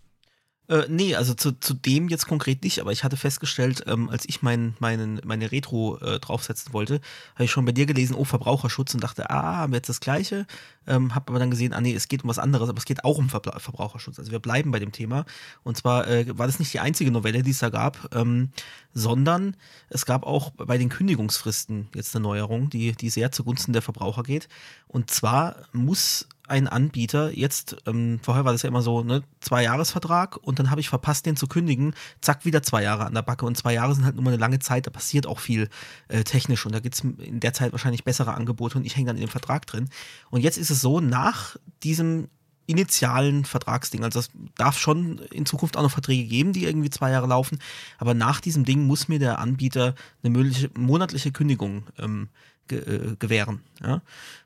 [0.74, 4.28] Äh, nee, also zu, zu dem jetzt konkret nicht, aber ich hatte festgestellt, ähm, als
[4.28, 7.00] ich mein, meinen, meine Retro äh, draufsetzen wollte,
[7.36, 10.00] habe ich schon bei dir gelesen, oh, Verbraucherschutz und dachte, ah, haben wir jetzt das
[10.00, 10.48] Gleiche.
[10.88, 13.04] Ähm, habe aber dann gesehen, ah nee, es geht um was anderes, aber es geht
[13.04, 14.18] auch um Ver Verbraucherschutz.
[14.18, 15.26] Also wir bleiben bei dem Thema.
[15.62, 18.50] Und zwar äh, war das nicht die einzige Novelle, die es da gab, ähm,
[18.96, 19.56] sondern
[19.90, 24.24] es gab auch bei den Kündigungsfristen jetzt eine Neuerung, die, die sehr zugunsten der Verbraucher
[24.24, 24.48] geht.
[24.88, 29.64] Und zwar muss ein Anbieter jetzt, ähm, vorher war das ja immer so, ne, zwei
[29.64, 33.22] Jahresvertrag und dann habe ich verpasst, den zu kündigen, zack, wieder zwei Jahre an der
[33.22, 35.70] Backe und zwei Jahre sind halt nur mal eine lange Zeit, da passiert auch viel
[36.10, 39.08] äh, technisch und da gibt es in der Zeit wahrscheinlich bessere Angebote und ich hänge
[39.08, 39.90] dann in dem Vertrag drin.
[40.30, 42.28] Und jetzt ist es so, nach diesem
[42.66, 44.04] initialen Vertragsding.
[44.04, 47.60] Also es darf schon in Zukunft auch noch Verträge geben, die irgendwie zwei Jahre laufen.
[47.98, 52.30] Aber nach diesem Ding muss mir der Anbieter eine mögliche, monatliche Kündigung ähm,
[52.68, 53.62] ge äh, gewähren.
[53.82, 54.02] Ja?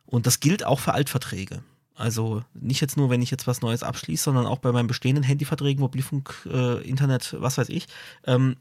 [0.05, 1.61] Und das gilt auch für Altverträge.
[1.97, 5.23] Also nicht jetzt nur, wenn ich jetzt was Neues abschließe, sondern auch bei meinen bestehenden
[5.23, 7.87] Handyverträgen, Mobilfunk, äh, Internet, was weiß ich,
[8.25, 8.57] ähm,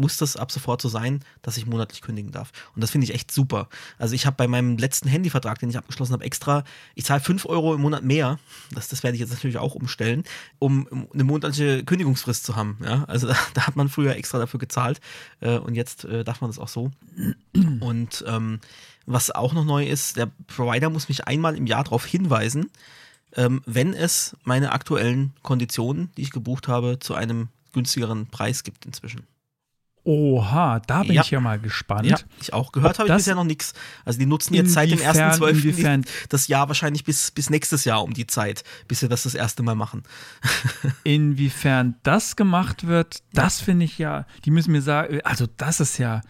[0.00, 2.52] muss das ab sofort so sein, dass ich monatlich kündigen darf.
[2.74, 3.68] Und das finde ich echt super.
[3.98, 7.46] Also ich habe bei meinem letzten Handyvertrag, den ich abgeschlossen habe, extra, ich zahle 5
[7.46, 8.38] Euro im Monat mehr,
[8.72, 10.24] das, das werde ich jetzt natürlich auch umstellen,
[10.58, 12.78] um eine monatliche Kündigungsfrist zu haben.
[12.82, 13.04] Ja?
[13.04, 15.00] Also da, da hat man früher extra dafür gezahlt
[15.40, 16.90] äh, und jetzt äh, darf man das auch so.
[17.80, 18.60] Und ähm,
[19.06, 22.70] was auch noch neu ist, der Provider muss mich einmal im Jahr darauf hinweisen,
[23.36, 28.86] ähm, wenn es meine aktuellen Konditionen, die ich gebucht habe, zu einem günstigeren Preis gibt
[28.86, 29.26] inzwischen.
[30.04, 31.22] Oha, da bin ja.
[31.22, 32.06] ich ja mal gespannt.
[32.06, 32.72] Ja, ich auch.
[32.72, 33.74] Gehört habe ich bisher noch nichts.
[34.04, 36.06] Also die nutzen jetzt seit dem 1.12.
[36.28, 39.62] das Jahr wahrscheinlich bis, bis nächstes Jahr um die Zeit, bis sie das das erste
[39.62, 40.02] Mal machen.
[41.04, 45.98] inwiefern das gemacht wird, das finde ich ja, die müssen mir sagen, also das ist
[45.98, 46.22] ja,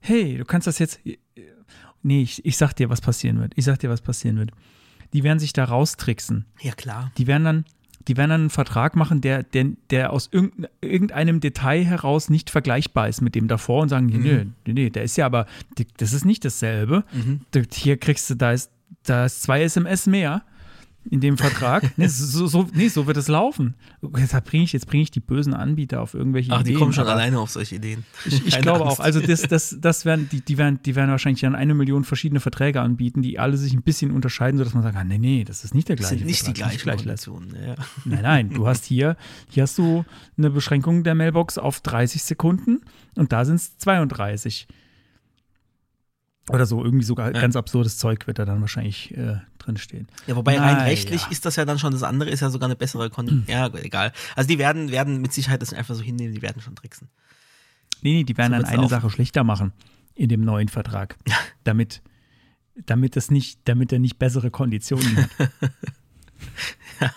[0.00, 1.00] hey, du kannst das jetzt,
[2.02, 3.52] Nee, ich, ich sag dir, was passieren wird.
[3.56, 4.52] Ich sag dir, was passieren wird.
[5.12, 6.46] Die werden sich da raustricksen.
[6.60, 7.12] Ja, klar.
[7.18, 7.64] Die werden dann,
[8.08, 13.08] die werden dann einen Vertrag machen, der, der, der aus irgendeinem Detail heraus nicht vergleichbar
[13.08, 14.22] ist mit dem davor und sagen, mhm.
[14.22, 15.46] nee, nee, nee, der ist ja aber,
[15.98, 17.04] das ist nicht dasselbe.
[17.12, 17.40] Mhm.
[17.72, 18.70] Hier kriegst du, da ist,
[19.04, 20.42] da ist zwei SMS mehr
[21.08, 21.92] in dem Vertrag.
[21.96, 23.74] nee, so, so, nee, so wird es laufen.
[24.16, 26.74] Jetzt bringe ich, bring ich die bösen Anbieter auf irgendwelche Ach, Ideen.
[26.74, 28.04] die kommen schon alleine auf solche Ideen.
[28.26, 29.00] Ich, ich glaube Angst.
[29.00, 29.04] auch.
[29.04, 32.40] Also das, das, das werden, die, die, werden, die werden wahrscheinlich dann eine Million verschiedene
[32.40, 35.64] Verträge anbieten, die alle sich ein bisschen unterscheiden, sodass man sagt, ah, nee, nee, das
[35.64, 36.14] ist nicht der gleiche.
[36.14, 37.54] Das sind nicht Vertrag, die gleiche Relation.
[37.54, 37.74] Ja.
[38.04, 39.16] Nein, nein, du hast hier,
[39.48, 40.04] hier hast du
[40.36, 42.82] eine Beschränkung der Mailbox auf 30 Sekunden
[43.16, 44.68] und da sind es 32.
[46.48, 47.40] Oder so, irgendwie sogar ja.
[47.40, 50.08] ganz absurdes Zeug wird da dann wahrscheinlich äh, drinstehen.
[50.26, 51.30] Ja, wobei Na, rein rechtlich ja.
[51.30, 54.12] ist das ja dann schon das andere, ist ja sogar eine bessere Kon Ja, egal.
[54.34, 57.08] Also die werden, werden mit Sicherheit das einfach so hinnehmen, die werden schon tricksen.
[58.02, 59.72] Nee, nee, die werden so dann eine Sache schlechter machen
[60.14, 61.16] in dem neuen Vertrag.
[61.64, 62.02] damit,
[62.86, 65.30] damit das nicht, damit er nicht bessere Konditionen hat.
[67.00, 67.12] ja.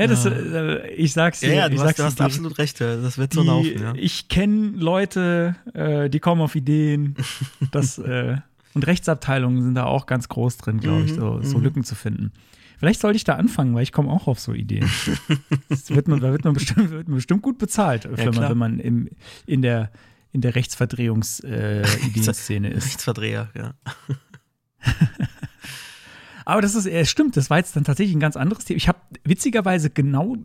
[0.00, 1.50] Ja, das, äh, ich sag's dir.
[1.50, 2.80] Ja, ja du, ich hast, du hast absolut recht.
[2.80, 3.82] Das wird so die, laufen.
[3.82, 3.92] Ja.
[3.96, 7.16] Ich kenne Leute, äh, die kommen auf Ideen.
[7.70, 8.38] dass, äh,
[8.72, 11.64] und Rechtsabteilungen sind da auch ganz groß drin, glaube ich, so, so mhm.
[11.64, 12.32] Lücken zu finden.
[12.78, 14.88] Vielleicht sollte ich da anfangen, weil ich komme auch auf so Ideen.
[15.68, 18.48] das wird man, da wird man, bestimmt, wird man bestimmt gut bezahlt, ja, wenn, man,
[18.48, 19.10] wenn man im,
[19.44, 19.90] in der,
[20.32, 22.86] in der Rechtsverdrehungs-Ideenszene äh, ist.
[22.86, 23.74] Rechtsverdreher, ja.
[26.50, 28.76] Aber das ist, äh, stimmt, das war jetzt dann tatsächlich ein ganz anderes Thema.
[28.76, 30.36] Ich habe witzigerweise genau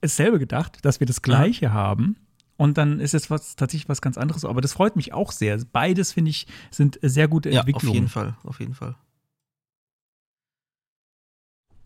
[0.00, 1.72] dasselbe gedacht, dass wir das Gleiche ja.
[1.72, 2.16] haben.
[2.56, 4.44] Und dann ist jetzt was, tatsächlich was ganz anderes.
[4.44, 5.60] Aber das freut mich auch sehr.
[5.72, 7.84] Beides, finde ich, sind sehr gute Entwicklungen.
[7.84, 8.96] Ja, auf jeden Fall, auf jeden Fall.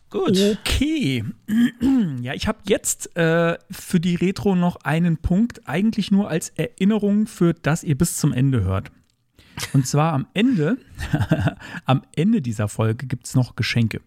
[0.09, 0.39] Gut.
[0.59, 1.23] Okay.
[2.21, 7.27] Ja, ich habe jetzt äh, für die Retro noch einen Punkt, eigentlich nur als Erinnerung,
[7.27, 8.91] für das ihr bis zum Ende hört.
[9.73, 10.77] Und zwar am Ende,
[11.85, 14.01] am Ende dieser Folge gibt es noch Geschenke.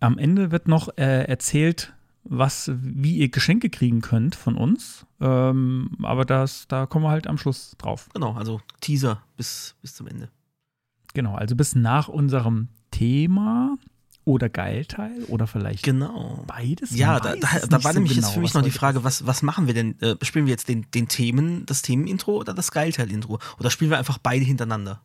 [0.00, 5.06] Am Ende wird noch äh, erzählt, was, wie ihr Geschenke kriegen könnt von uns.
[5.20, 8.08] Ähm, aber das, da kommen wir halt am Schluss drauf.
[8.14, 10.30] Genau, also Teaser bis, bis zum Ende.
[11.12, 13.76] Genau, also bis nach unserem Thema
[14.24, 16.44] oder Geilteil oder vielleicht genau.
[16.46, 16.96] beides?
[16.96, 19.26] Ja, da, da, da war so nämlich genau, jetzt für mich noch die Frage, was,
[19.26, 20.00] was machen wir denn?
[20.00, 23.38] Äh, spielen wir jetzt den, den Themen, das Themenintro oder das Geilteil-Intro?
[23.58, 25.02] Oder spielen wir einfach beide hintereinander?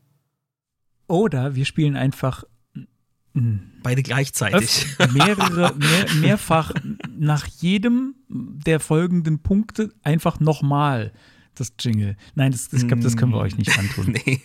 [1.08, 2.43] Oder wir spielen einfach
[3.84, 4.88] Beide gleichzeitig.
[5.13, 6.73] mehrere, mehr, mehrfach
[7.17, 11.13] nach jedem der folgenden Punkte einfach nochmal
[11.60, 12.15] das Jingle.
[12.36, 14.17] Nein, das, das, das können wir euch nicht antun.
[14.26, 14.41] nee.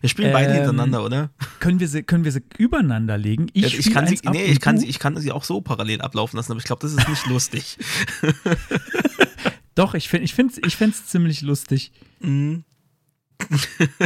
[0.00, 1.30] Wir spielen beide ähm, hintereinander, oder?
[1.60, 3.46] Können wir sie, können wir sie übereinander legen?
[3.52, 6.00] Ich, ja, ich kann sie, nee, ich kann, sie, ich kann sie auch so parallel
[6.00, 7.78] ablaufen lassen, aber ich glaube, das ist nicht lustig.
[9.74, 11.92] Doch, ich finde es ich ich ziemlich lustig.
[12.20, 12.64] Mhm.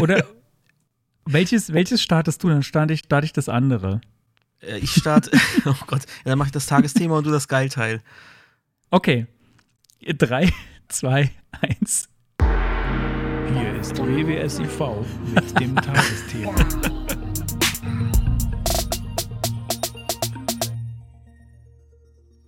[0.01, 0.25] Oder
[1.27, 2.49] welches, welches startest du?
[2.49, 4.01] Dann starte ich, starte ich das andere.
[4.61, 5.31] Äh, ich starte,
[5.67, 8.03] oh Gott, ja, dann mache ich das Tagesthema und du das Geilteil.
[8.91, 9.27] Okay.
[10.01, 10.53] Drei,
[10.89, 11.78] zwei, eins.
[13.89, 14.81] Ist WWSIV
[15.35, 16.55] mit dem Tagesthema.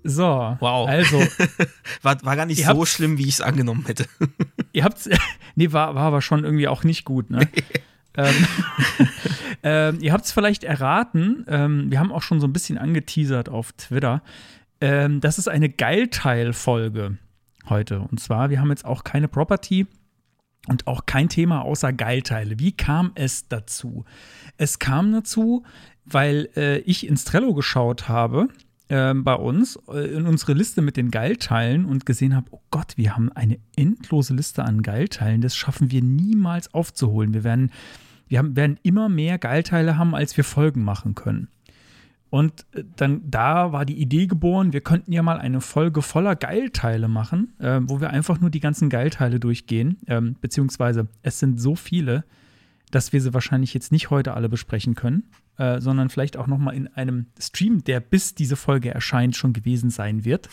[0.05, 0.87] So, wow.
[0.87, 1.19] also.
[2.03, 4.05] war, war gar nicht so schlimm, wie ich es angenommen hätte.
[4.73, 5.09] ihr habt's,
[5.55, 7.49] nee, war, war aber schon irgendwie auch nicht gut, ne?
[8.19, 8.35] ähm,
[9.63, 13.49] ähm, ihr habt es vielleicht erraten, ähm, wir haben auch schon so ein bisschen angeteasert
[13.49, 14.23] auf Twitter.
[14.83, 17.17] Ähm, das ist eine Geilteil-Folge
[17.71, 18.01] heute.
[18.01, 19.87] Und zwar, wir haben jetzt auch keine Property
[20.71, 22.59] und auch kein Thema außer Geilteile.
[22.59, 24.05] Wie kam es dazu?
[24.57, 25.65] Es kam dazu,
[26.05, 28.49] weil äh, ich ins Trello geschaut habe
[28.89, 32.97] äh, bei uns äh, in unsere Liste mit den Geilteilen und gesehen habe, oh Gott,
[32.97, 35.41] wir haben eine endlose Liste an Geilteilen.
[35.41, 37.35] Das schaffen wir niemals aufzuholen.
[37.35, 37.73] Wir werden,
[38.29, 41.49] wir haben, werden immer mehr Geilteile haben, als wir Folgen machen können.
[42.31, 46.37] Und äh, dann da war die Idee geboren, wir könnten ja mal eine Folge voller
[46.37, 49.99] Geilteile machen, äh, wo wir einfach nur die ganzen Geilteile durchgehen.
[50.07, 52.25] Ähm, beziehungsweise es sind so viele,
[52.91, 55.25] dass wir sie wahrscheinlich jetzt nicht heute alle besprechen können,
[55.59, 59.53] äh, sondern vielleicht auch noch mal in einem Stream, der bis diese Folge erscheint schon
[59.53, 60.49] gewesen sein wird,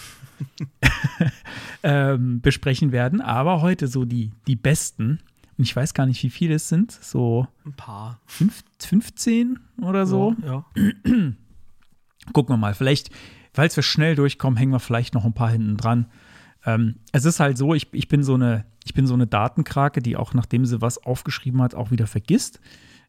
[1.83, 3.21] ähm, besprechen werden.
[3.21, 5.19] Aber heute so die, die besten.
[5.57, 6.91] Und ich weiß gar nicht, wie viele es sind.
[6.91, 8.19] So ein paar.
[8.25, 10.35] Fünf, 15 oder so.
[10.43, 10.65] Ja.
[10.75, 11.33] ja.
[12.33, 12.73] Gucken wir mal.
[12.73, 13.09] Vielleicht,
[13.53, 16.07] falls wir schnell durchkommen, hängen wir vielleicht noch ein paar hinten dran.
[16.65, 20.01] Ähm, es ist halt so, ich, ich bin so eine, ich bin so eine Datenkrake,
[20.01, 22.59] die auch, nachdem sie was aufgeschrieben hat, auch wieder vergisst.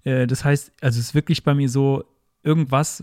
[0.05, 2.05] Äh, das heißt, also es ist wirklich bei mir so,
[2.43, 3.03] irgendwas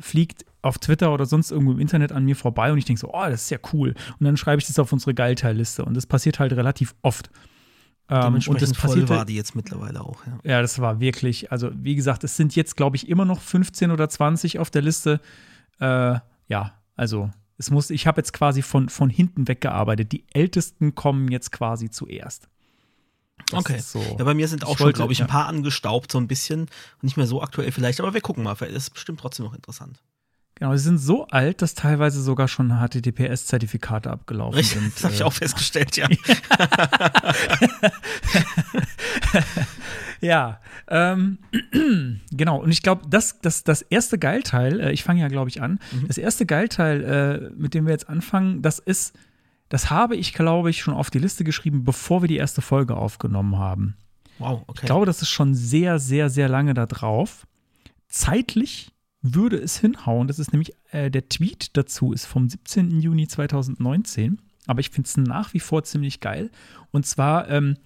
[0.00, 3.12] fliegt auf Twitter oder sonst irgendwo im Internet an mir vorbei und ich denke so,
[3.12, 3.94] oh, das ist ja cool.
[4.18, 7.30] Und dann schreibe ich das auf unsere Geilteilliste und das passiert halt relativ oft.
[8.08, 10.38] Ähm, und das voll war die jetzt mittlerweile auch, ja.
[10.44, 13.90] Ja, das war wirklich, also wie gesagt, es sind jetzt, glaube ich, immer noch 15
[13.90, 15.20] oder 20 auf der Liste.
[15.80, 20.12] Äh, ja, also es muss, ich habe jetzt quasi von, von hinten weggearbeitet.
[20.12, 22.48] Die Ältesten kommen jetzt quasi zuerst.
[23.50, 23.78] Das okay.
[23.78, 24.00] So.
[24.18, 26.68] Ja, bei mir sind auch ich schon, glaube ich, ein paar angestaubt, so ein bisschen.
[27.02, 28.54] Nicht mehr so aktuell vielleicht, aber wir gucken mal.
[28.54, 30.02] Das ist bestimmt trotzdem noch interessant.
[30.56, 34.94] Genau, sie sind so alt, dass teilweise sogar schon HTTPS-Zertifikate abgelaufen Richtig, sind.
[34.94, 36.06] Das habe ich äh, auch festgestellt, ja.
[40.20, 41.38] ja, ähm,
[42.30, 42.62] genau.
[42.62, 45.80] Und ich glaube, das, das, das erste Geilteil, äh, ich fange ja, glaube ich, an.
[45.90, 46.06] Mhm.
[46.06, 49.12] Das erste Geilteil, äh, mit dem wir jetzt anfangen, das ist,
[49.68, 52.96] das habe ich, glaube ich, schon auf die Liste geschrieben, bevor wir die erste Folge
[52.96, 53.96] aufgenommen haben.
[54.38, 54.80] Wow, okay.
[54.82, 57.48] Ich glaube, das ist schon sehr, sehr, sehr lange da drauf.
[58.06, 58.93] Zeitlich
[59.24, 60.28] würde es hinhauen.
[60.28, 63.00] Das ist nämlich, äh, der Tweet dazu ist vom 17.
[63.00, 64.38] Juni 2019.
[64.66, 66.50] Aber ich finde es nach wie vor ziemlich geil.
[66.90, 67.76] Und zwar ähm,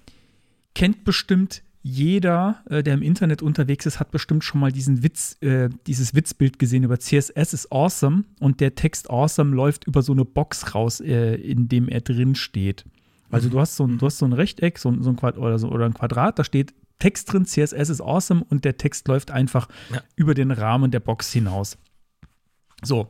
[0.75, 5.37] kennt bestimmt jeder, äh, der im Internet unterwegs ist, hat bestimmt schon mal diesen Witz,
[5.41, 10.13] äh, dieses Witzbild gesehen über CSS ist awesome und der Text awesome läuft über so
[10.13, 12.85] eine Box raus, äh, in dem er drin steht.
[13.31, 13.53] Also mhm.
[13.53, 15.69] du hast so ein, du hast so ein Rechteck, so, so ein Quadrat oder, so,
[15.69, 19.69] oder ein Quadrat, da steht Text drin, CSS ist awesome und der Text läuft einfach
[19.93, 20.03] ja.
[20.17, 21.79] über den Rahmen der Box hinaus.
[22.83, 23.09] So,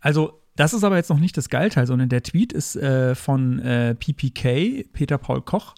[0.00, 3.60] also das ist aber jetzt noch nicht das Geilteil, sondern der Tweet ist äh, von
[3.60, 5.74] äh, PPK, Peter Paul Koch,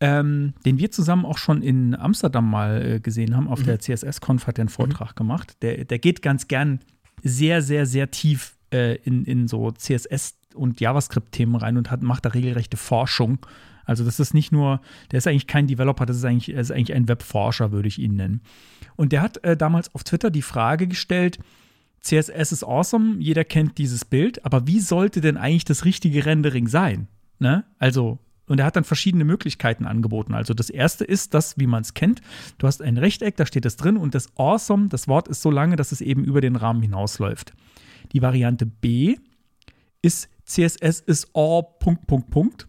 [0.00, 3.48] ähm, den wir zusammen auch schon in Amsterdam mal äh, gesehen haben.
[3.48, 3.66] Auf mhm.
[3.66, 5.16] der CSS-Conf hat er einen Vortrag mhm.
[5.16, 5.56] gemacht.
[5.62, 6.80] Der, der geht ganz gern
[7.22, 12.24] sehr, sehr, sehr tief äh, in, in so CSS- und JavaScript-Themen rein und hat, macht
[12.24, 13.38] da regelrechte Forschung
[13.88, 16.92] also das ist nicht nur, der ist eigentlich kein Developer, das ist eigentlich, ist eigentlich
[16.92, 18.42] ein Webforscher, würde ich ihn nennen.
[18.96, 21.38] Und der hat äh, damals auf Twitter die Frage gestellt,
[22.02, 26.68] CSS ist awesome, jeder kennt dieses Bild, aber wie sollte denn eigentlich das richtige Rendering
[26.68, 27.08] sein?
[27.38, 27.64] Ne?
[27.78, 30.34] Also, und er hat dann verschiedene Möglichkeiten angeboten.
[30.34, 32.20] Also das erste ist das, wie man es kennt.
[32.58, 35.50] Du hast ein Rechteck, da steht das drin und das awesome, das Wort ist so
[35.50, 37.54] lange, dass es eben über den Rahmen hinausläuft.
[38.12, 39.16] Die Variante B
[40.02, 42.67] ist CSS ist all Punkt, Punkt, Punkt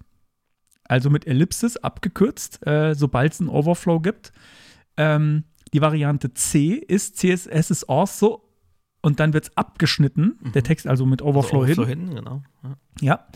[0.90, 4.34] also mit Ellipsis abgekürzt, äh, sobald es einen Overflow gibt.
[4.98, 8.46] Ähm, die Variante C ist CSS ist also
[9.02, 10.52] und dann wird es abgeschnitten, mhm.
[10.52, 12.08] der Text also mit Overflow, also Overflow hin.
[12.08, 12.42] hin genau.
[12.64, 12.78] Ja.
[13.02, 13.28] ja.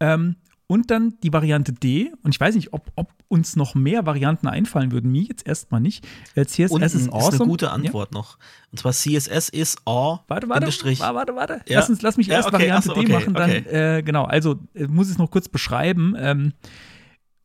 [0.00, 0.36] Ähm,
[0.68, 2.12] und dann die Variante D.
[2.24, 5.12] Und ich weiß nicht, ob, ob uns noch mehr Varianten einfallen würden.
[5.12, 6.04] Mir jetzt erstmal nicht.
[6.34, 7.34] Äh, CSS Unten ist awesome.
[7.34, 8.18] ist eine gute Antwort ja?
[8.18, 8.38] noch.
[8.72, 10.20] Und zwar CSS ist all.
[10.26, 11.60] Warte, warte, warte, warte, warte.
[11.68, 11.78] Ja.
[11.78, 13.98] Lass, uns, lass mich ja, erst okay, Variante so, okay, D machen, dann, okay.
[13.98, 14.24] äh, genau.
[14.24, 16.16] Also, äh, muss ich es noch kurz beschreiben.
[16.18, 16.52] Ähm,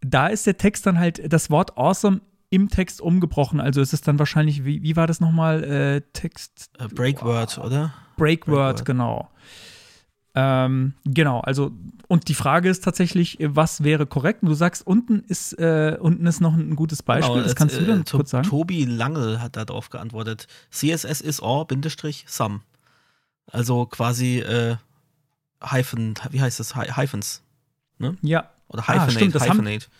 [0.02, 3.62] da ist der Text dann halt das Wort awesome im Text umgebrochen.
[3.62, 5.64] Also ist es dann wahrscheinlich, wie, wie war das nochmal?
[5.64, 6.70] Äh, Text.
[6.82, 7.66] Uh, Breakword, wow.
[7.66, 7.94] oder?
[8.18, 9.30] Breakword, Break genau.
[10.34, 11.72] Ähm, genau, also
[12.08, 14.40] und die Frage ist tatsächlich, was wäre korrekt?
[14.44, 17.34] Du sagst, unten ist äh, unten ist noch ein gutes Beispiel.
[17.34, 18.48] Genau, das kannst du dann äh, kurz sagen.
[18.48, 20.48] Tobi Langel hat darauf geantwortet.
[20.72, 22.62] CSS is or Bindestrich sum.
[23.48, 24.78] Also quasi äh,
[25.62, 26.76] Hyphen, wie heißt das?
[26.76, 27.44] Hyphens.
[27.98, 28.16] Ne?
[28.22, 28.50] Ja.
[28.72, 29.08] Oder Hyphenate.
[29.08, 29.86] Ah, stimmt, das Hyphenate.
[29.86, 29.92] Haben,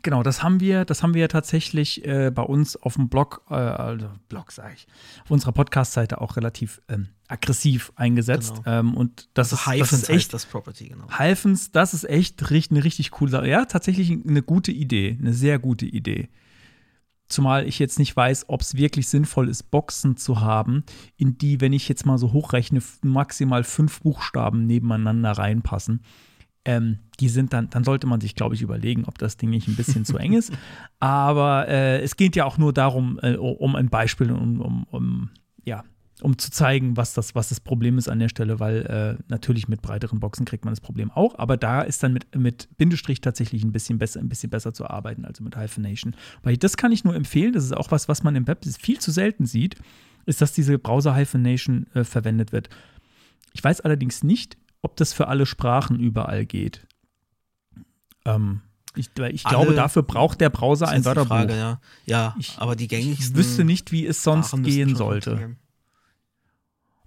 [0.00, 3.54] Genau, das haben wir, das haben wir tatsächlich äh, bei uns auf dem Blog, äh,
[3.54, 4.86] also Blog sage ich,
[5.22, 8.54] auf unserer Podcast-Seite auch relativ ähm, aggressiv eingesetzt.
[8.64, 8.78] Genau.
[8.78, 11.06] Ähm, und das also ist, das ist echt das Property, genau.
[11.10, 13.48] Hyphens, das ist echt eine richtig coole Sache.
[13.48, 16.30] Ja, tatsächlich eine gute Idee, eine sehr gute Idee.
[17.28, 20.84] Zumal ich jetzt nicht weiß, ob es wirklich sinnvoll ist, Boxen zu haben,
[21.16, 26.00] in die, wenn ich jetzt mal so hochrechne, maximal fünf Buchstaben nebeneinander reinpassen
[26.64, 29.68] ähm, die sind dann, dann sollte man sich, glaube ich, überlegen, ob das Ding nicht
[29.68, 30.52] ein bisschen zu eng ist.
[31.00, 35.30] Aber äh, es geht ja auch nur darum, äh, um ein Beispiel, um, um, um,
[35.64, 35.84] ja,
[36.20, 39.66] um zu zeigen, was das, was das Problem ist an der Stelle, weil äh, natürlich
[39.66, 43.20] mit breiteren Boxen kriegt man das Problem auch, aber da ist dann mit, mit Bindestrich
[43.20, 46.14] tatsächlich ein bisschen besser, ein bisschen besser zu arbeiten, also mit Hyphenation.
[46.42, 49.00] Weil das kann ich nur empfehlen, das ist auch was, was man im Web viel
[49.00, 49.76] zu selten sieht,
[50.24, 52.68] ist, dass diese Browser Hyphenation äh, verwendet wird.
[53.52, 56.86] Ich weiß allerdings nicht, ob das für alle Sprachen überall geht.
[58.24, 58.60] Ähm,
[58.94, 61.28] ich, ich glaube, dafür braucht der Browser ein Wörterbuch.
[61.28, 63.30] Frage, ja, ja ich, aber die gängigsten.
[63.30, 65.56] Ich wüsste nicht, wie es sonst gehen sollte.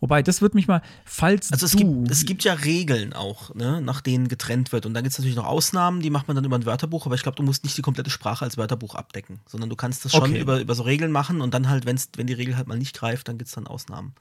[0.02, 3.56] Wobei, das wird mich mal, falls also es du gibt, es gibt ja Regeln auch,
[3.56, 4.86] ne, nach denen getrennt wird.
[4.86, 7.16] Und dann gibt es natürlich noch Ausnahmen, die macht man dann über ein Wörterbuch, aber
[7.16, 10.12] ich glaube, du musst nicht die komplette Sprache als Wörterbuch abdecken, sondern du kannst das
[10.12, 10.40] schon okay.
[10.40, 12.96] über, über so Regeln machen und dann halt, wenn's, wenn die Regel halt mal nicht
[12.96, 14.14] greift, dann gibt es dann Ausnahmen.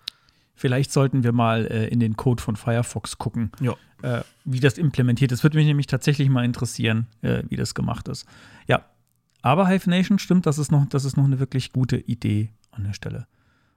[0.54, 3.50] Vielleicht sollten wir mal äh, in den Code von Firefox gucken,
[4.02, 5.42] äh, wie das implementiert ist.
[5.42, 8.26] Würde mich nämlich tatsächlich mal interessieren, äh, wie das gemacht ist.
[8.68, 8.84] Ja,
[9.42, 12.84] aber Hive Nation stimmt, das ist, noch, das ist noch eine wirklich gute Idee an
[12.84, 13.26] der Stelle.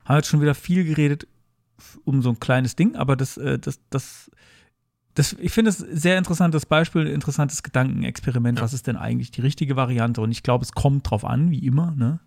[0.06, 1.28] Haben jetzt schon wieder viel geredet
[2.06, 4.32] um so ein kleines Ding, aber das, äh, das, das,
[5.13, 8.60] das, ich finde es ein sehr interessantes Beispiel, ein interessantes Gedankenexperiment.
[8.60, 8.63] Ja.
[8.63, 10.22] Was ist denn eigentlich die richtige Variante?
[10.22, 11.92] Und ich glaube, es kommt drauf an, wie immer.
[11.92, 12.20] Ne?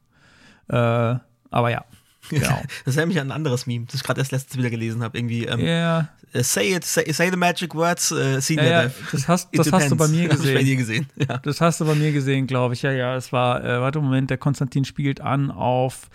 [0.69, 1.19] Äh,
[1.51, 1.85] aber ja,
[2.29, 2.63] Genau.
[2.85, 5.19] Das erinnert mich an ein anderes Meme, das ich gerade erst letztens wieder gelesen habe.
[5.19, 6.09] Irgendwie, ähm, yeah.
[6.35, 9.91] say it, say, say, the magic words, uh, senior ja, ja, Das hast, das hast
[9.91, 10.55] du bei mir gesehen.
[10.55, 11.07] bei dir gesehen.
[11.17, 11.39] Ja.
[11.39, 12.83] Das hast du bei mir gesehen, glaube ich.
[12.83, 16.09] Ja, ja, es war, äh, warte, Moment, der Konstantin spielt an auf,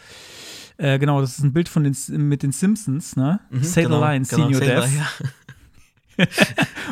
[0.77, 1.95] äh, genau, das ist ein Bild von den,
[2.27, 3.39] mit den Simpsons, ne?
[3.49, 4.89] Mhm, say genau, the line, genau, senior death.
[6.17, 6.27] Ja.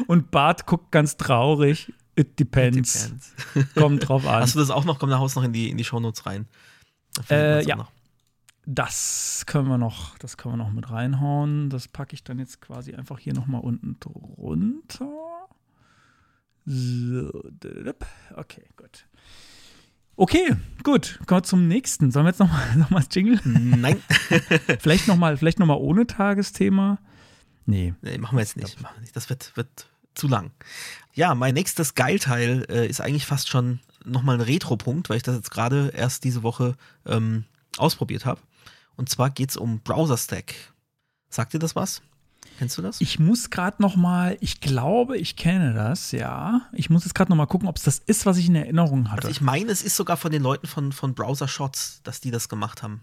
[0.07, 1.93] Und Bart guckt ganz traurig.
[2.15, 3.05] It depends.
[3.05, 3.11] It
[3.53, 3.73] depends.
[3.75, 4.41] Kommt drauf an.
[4.41, 4.99] Hast du das auch noch?
[4.99, 6.47] Komm, da haust noch in die, in die Shownotes rein.
[7.29, 7.87] Äh, ja.
[8.65, 11.69] Das können wir noch, das können wir noch mit reinhauen.
[11.69, 15.09] Das packe ich dann jetzt quasi einfach hier noch mal unten drunter.
[16.65, 17.43] So,
[18.35, 19.05] okay, gut.
[20.15, 21.19] Okay, gut.
[21.25, 22.11] Kommen wir zum nächsten.
[22.11, 23.39] Sollen wir jetzt noch mal, noch mal Jingle?
[23.43, 24.01] Nein.
[24.79, 26.99] vielleicht noch mal, vielleicht noch mal ohne Tagesthema.
[27.65, 27.93] Nee.
[28.01, 28.79] Nee, machen wir jetzt nicht.
[28.81, 29.15] Machen wir nicht.
[29.15, 30.51] Das wird, wird zu lang.
[31.13, 35.23] Ja, mein nächstes Geilteil äh, ist eigentlich fast schon noch mal ein Retro-Punkt, weil ich
[35.23, 37.45] das jetzt gerade erst diese Woche ähm,
[37.77, 38.39] ausprobiert habe.
[38.95, 40.55] Und zwar geht es um Browser Stack.
[41.29, 42.01] Sagt dir das was?
[42.57, 43.01] Kennst du das?
[43.01, 46.61] Ich muss gerade noch mal, ich glaube, ich kenne das, ja.
[46.73, 49.09] Ich muss jetzt gerade noch mal gucken, ob es das ist, was ich in Erinnerung
[49.09, 49.23] hatte.
[49.23, 52.31] Also ich meine, es ist sogar von den Leuten von, von Browser Shots, dass die
[52.31, 53.01] das gemacht haben.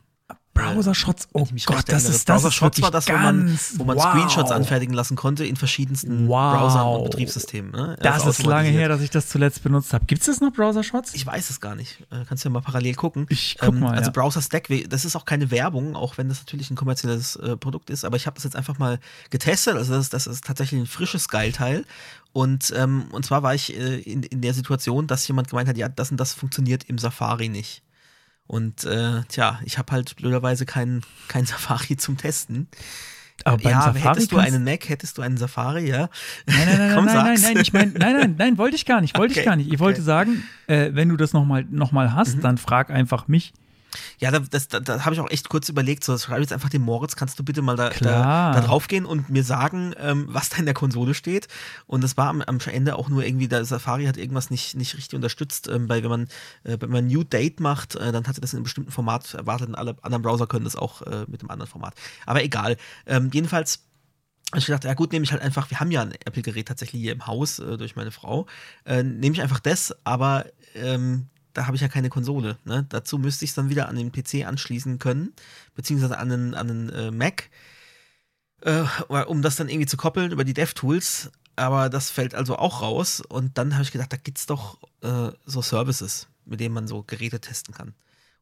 [0.54, 4.10] Browser-Shots, oh Gott, das ist das Browser-Shots war das, wo man, wo man wow.
[4.10, 6.58] Screenshots anfertigen lassen konnte in verschiedensten wow.
[6.58, 7.70] Browsern und Betriebssystemen.
[7.70, 7.96] Ne?
[8.00, 10.04] Das ist lange her, dass ich das zuletzt benutzt habe.
[10.06, 11.14] Gibt es das noch, Browser-Shots?
[11.14, 12.00] Ich weiß es gar nicht.
[12.10, 13.26] Äh, kannst du ja mal parallel gucken.
[13.28, 14.12] Ich guck ähm, mal, Also ja.
[14.12, 18.04] Browser-Stack, das ist auch keine Werbung, auch wenn das natürlich ein kommerzielles äh, Produkt ist,
[18.04, 18.98] aber ich habe das jetzt einfach mal
[19.30, 19.76] getestet.
[19.76, 21.84] Also das, das ist tatsächlich ein frisches Geilteil.
[22.32, 25.76] Und, ähm, und zwar war ich äh, in, in der Situation, dass jemand gemeint hat,
[25.76, 27.82] ja, das und das funktioniert im Safari nicht.
[28.50, 32.66] Und äh, tja, ich habe halt blöderweise kein, kein Safari zum Testen.
[33.44, 36.10] Aber ja, Safari hättest du einen Mac, hättest du einen Safari, ja?
[36.46, 39.00] Nein, nein, nein, Komm, nein, nein, nein, ich mein, nein, nein, nein, wollte ich gar
[39.00, 39.68] nicht, wollte okay, ich gar nicht.
[39.68, 39.80] Ich okay.
[39.82, 42.40] wollte sagen, äh, wenn du das nochmal noch mal hast, mhm.
[42.40, 43.52] dann frag einfach mich.
[44.18, 46.68] Ja, da, das, da, da habe ich auch echt kurz überlegt, so schreibe jetzt einfach
[46.68, 50.26] dem Moritz, kannst du bitte mal da, da, da, drauf gehen und mir sagen, ähm,
[50.28, 51.48] was da in der Konsole steht.
[51.86, 54.96] Und das war am, am Ende auch nur irgendwie, der Safari hat irgendwas nicht, nicht
[54.96, 56.22] richtig unterstützt, ähm, weil wenn man,
[56.64, 59.34] äh, wenn man New Date macht, äh, dann hat er das in einem bestimmten Format
[59.34, 61.94] erwartet und alle anderen Browser können das auch äh, mit einem anderen Format.
[62.26, 62.76] Aber egal.
[63.06, 63.80] Ähm, jedenfalls
[64.56, 67.12] ich gedacht, ja gut, nehme ich halt einfach, wir haben ja ein Apple-Gerät tatsächlich hier
[67.12, 68.46] im Haus äh, durch meine Frau,
[68.84, 72.58] äh, nehme ich einfach das, aber ähm, da habe ich ja keine Konsole.
[72.64, 72.86] Ne?
[72.88, 75.32] Dazu müsste ich es dann wieder an den PC anschließen können,
[75.74, 77.50] beziehungsweise an einen, an einen äh, Mac,
[78.62, 78.84] äh,
[79.26, 81.30] um das dann irgendwie zu koppeln über die DevTools.
[81.56, 83.20] Aber das fällt also auch raus.
[83.20, 86.88] Und dann habe ich gedacht, da gibt es doch äh, so Services, mit denen man
[86.88, 87.94] so Geräte testen kann.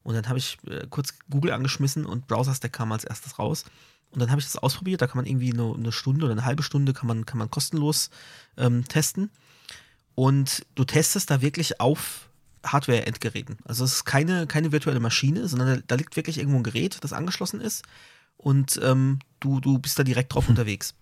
[0.03, 3.65] Und dann habe ich äh, kurz Google angeschmissen und Browser-Stack kam als erstes raus.
[4.11, 5.03] Und dann habe ich das ausprobiert.
[5.03, 7.51] Da kann man irgendwie nur eine Stunde oder eine halbe Stunde kann man, kann man
[7.51, 8.11] kostenlos
[8.57, 9.31] ähm, testen.
[10.15, 12.28] Und du testest da wirklich auf
[12.73, 13.57] Hardware-Endgeräten.
[13.65, 16.99] Also es ist keine, keine virtuelle Maschine, sondern da, da, liegt wirklich irgendwo ein Gerät,
[17.03, 17.85] das angeschlossen ist.
[18.37, 20.51] Und ähm, du, du bist da direkt drauf hm.
[20.51, 20.95] unterwegs.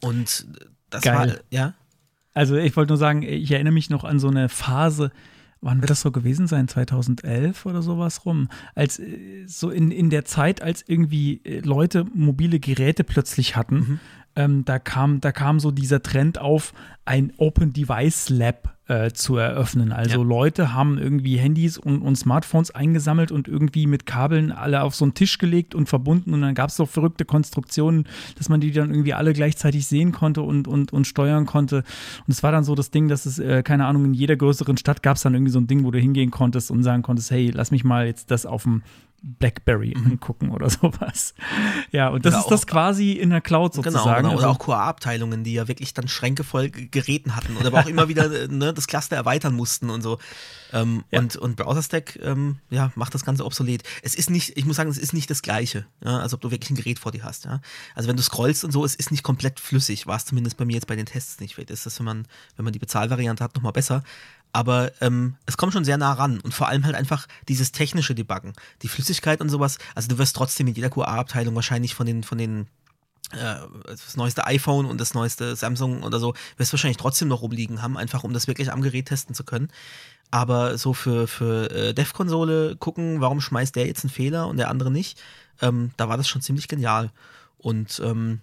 [0.00, 0.46] Und
[0.90, 1.30] das Geil.
[1.30, 1.74] war, ja.
[2.34, 5.10] Also ich wollte nur sagen, ich erinnere mich noch an so eine Phase,
[5.60, 6.68] wann wird das so gewesen sein?
[6.68, 8.48] 2011 oder sowas rum?
[8.74, 13.76] Als äh, so in, in der Zeit, als irgendwie äh, Leute mobile Geräte plötzlich hatten,
[13.76, 14.00] mhm.
[14.36, 16.72] ähm, da, kam, da kam so dieser Trend auf,
[17.04, 19.92] ein Open Device Lab äh, zu eröffnen.
[19.92, 20.26] Also ja.
[20.26, 25.04] Leute haben irgendwie Handys und, und, Smartphones eingesammelt und irgendwie mit Kabeln alle auf so
[25.04, 28.08] einen Tisch gelegt und verbunden und dann gab es so verrückte Konstruktionen,
[28.38, 31.84] dass man die dann irgendwie alle gleichzeitig sehen konnte und, und, und steuern konnte.
[32.26, 34.78] Und es war dann so das Ding, dass es, äh, keine Ahnung, in jeder größeren
[34.78, 37.30] Stadt gab es dann irgendwie so ein Ding, wo du hingehen konntest und sagen konntest,
[37.30, 38.82] hey, lass mich mal jetzt das auf dem
[39.22, 40.12] Blackberry mhm.
[40.12, 41.34] angucken oder sowas.
[41.90, 44.22] Ja, und das oder ist das quasi in der Cloud genau, sozusagen.
[44.22, 47.80] Genau, oder also, auch QA-Abteilungen, die ja wirklich dann Schränke voll Geräten hatten oder aber
[47.80, 50.18] auch immer wieder ne, das Cluster erweitern mussten und so.
[50.72, 51.20] Ähm, ja.
[51.20, 53.82] Und, und Browser-Stack ähm, ja, macht das Ganze obsolet.
[54.02, 56.50] Es ist nicht, ich muss sagen, es ist nicht das Gleiche, ja, als ob du
[56.50, 57.46] wirklich ein Gerät vor dir hast.
[57.46, 57.60] Ja.
[57.94, 60.64] Also wenn du scrollst und so, es ist nicht komplett flüssig, war es zumindest bei
[60.64, 61.54] mir jetzt bei den Tests nicht.
[61.54, 64.02] Vielleicht ist das, wenn man, wenn man die Bezahlvariante hat, nochmal besser
[64.58, 68.16] aber ähm, es kommt schon sehr nah ran und vor allem halt einfach dieses technische
[68.16, 69.78] Debuggen, die Flüssigkeit und sowas.
[69.94, 72.66] Also du wirst trotzdem in jeder QA-Abteilung wahrscheinlich von den, von den
[73.30, 73.54] äh,
[73.86, 77.96] das neueste iPhone und das neueste Samsung oder so, wirst wahrscheinlich trotzdem noch rumliegen haben,
[77.96, 79.68] einfach um das wirklich am Gerät testen zu können.
[80.32, 84.70] Aber so für, für äh, Dev-Konsole gucken, warum schmeißt der jetzt einen Fehler und der
[84.70, 85.22] andere nicht,
[85.62, 87.12] ähm, da war das schon ziemlich genial.
[87.58, 88.40] Und ähm,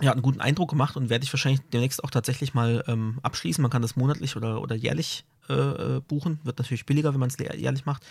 [0.00, 3.62] ja, einen guten Eindruck gemacht und werde ich wahrscheinlich demnächst auch tatsächlich mal ähm, abschließen.
[3.62, 6.40] Man kann das monatlich oder, oder jährlich äh, äh buchen.
[6.44, 8.04] Wird natürlich billiger, wenn man es jährlich macht.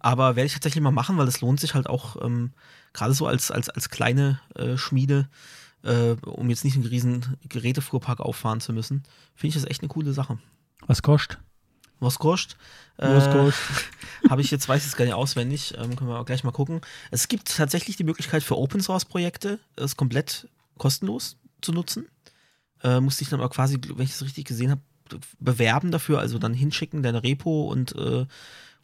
[0.00, 2.52] Aber werde ich tatsächlich mal machen, weil es lohnt sich halt auch ähm,
[2.92, 5.28] gerade so als, als, als kleine äh, Schmiede,
[5.82, 9.02] äh, um jetzt nicht einen riesen Gerätefuhrpark auffahren zu müssen.
[9.34, 10.38] Finde ich das echt eine coole Sache.
[10.86, 11.38] Was kostet?
[12.00, 12.56] Was kostet?
[12.96, 13.88] Was äh, kostet?
[14.30, 16.50] Habe ich jetzt, weiß ich es gar nicht auswendig, ähm, können wir auch gleich mal
[16.50, 16.80] gucken.
[17.10, 22.08] Es gibt tatsächlich die Möglichkeit für Open Source Projekte, es komplett kostenlos zu nutzen.
[22.82, 24.80] Äh, musste ich dann aber quasi, wenn ich es richtig gesehen habe,
[25.38, 28.26] bewerben dafür, also dann hinschicken, deine Repo und, äh,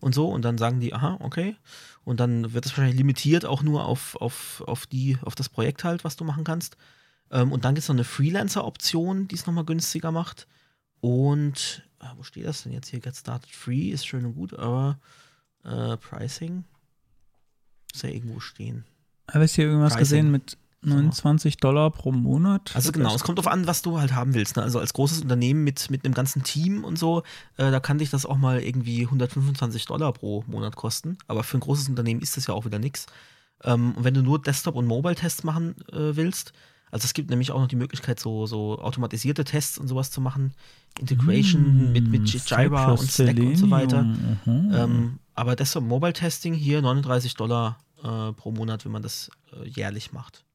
[0.00, 1.56] und so und dann sagen die, aha, okay.
[2.04, 5.84] Und dann wird es wahrscheinlich limitiert auch nur auf, auf, auf, die, auf das Projekt
[5.84, 6.76] halt, was du machen kannst.
[7.30, 10.46] Ähm, und dann gibt es noch eine Freelancer-Option, die es nochmal günstiger macht.
[11.00, 13.00] Und, ah, wo steht das denn jetzt hier?
[13.00, 14.98] Get started free ist schön und gut, aber
[15.64, 16.64] äh, Pricing
[17.92, 18.84] muss ja irgendwo stehen.
[19.30, 20.00] Habe ich hier irgendwas Pricing.
[20.00, 22.72] gesehen mit 29 Dollar pro Monat.
[22.74, 24.56] Also genau, es kommt darauf an, was du halt haben willst.
[24.56, 24.62] Ne?
[24.62, 27.22] Also als großes Unternehmen mit, mit einem ganzen Team und so,
[27.56, 31.18] äh, da kann dich das auch mal irgendwie 125 Dollar pro Monat kosten.
[31.28, 33.06] Aber für ein großes Unternehmen ist das ja auch wieder nichts.
[33.64, 36.52] Ähm, und wenn du nur Desktop- und Mobile-Tests machen äh, willst,
[36.90, 40.20] also es gibt nämlich auch noch die Möglichkeit, so, so automatisierte Tests und sowas zu
[40.20, 40.54] machen.
[40.98, 44.02] Integration mm, mit, mit Jira und Slack und so weiter.
[44.02, 44.72] Mhm.
[44.72, 49.68] Ähm, aber Desktop- und Mobile-Testing hier 39 Dollar äh, pro Monat, wenn man das äh,
[49.68, 50.45] jährlich macht.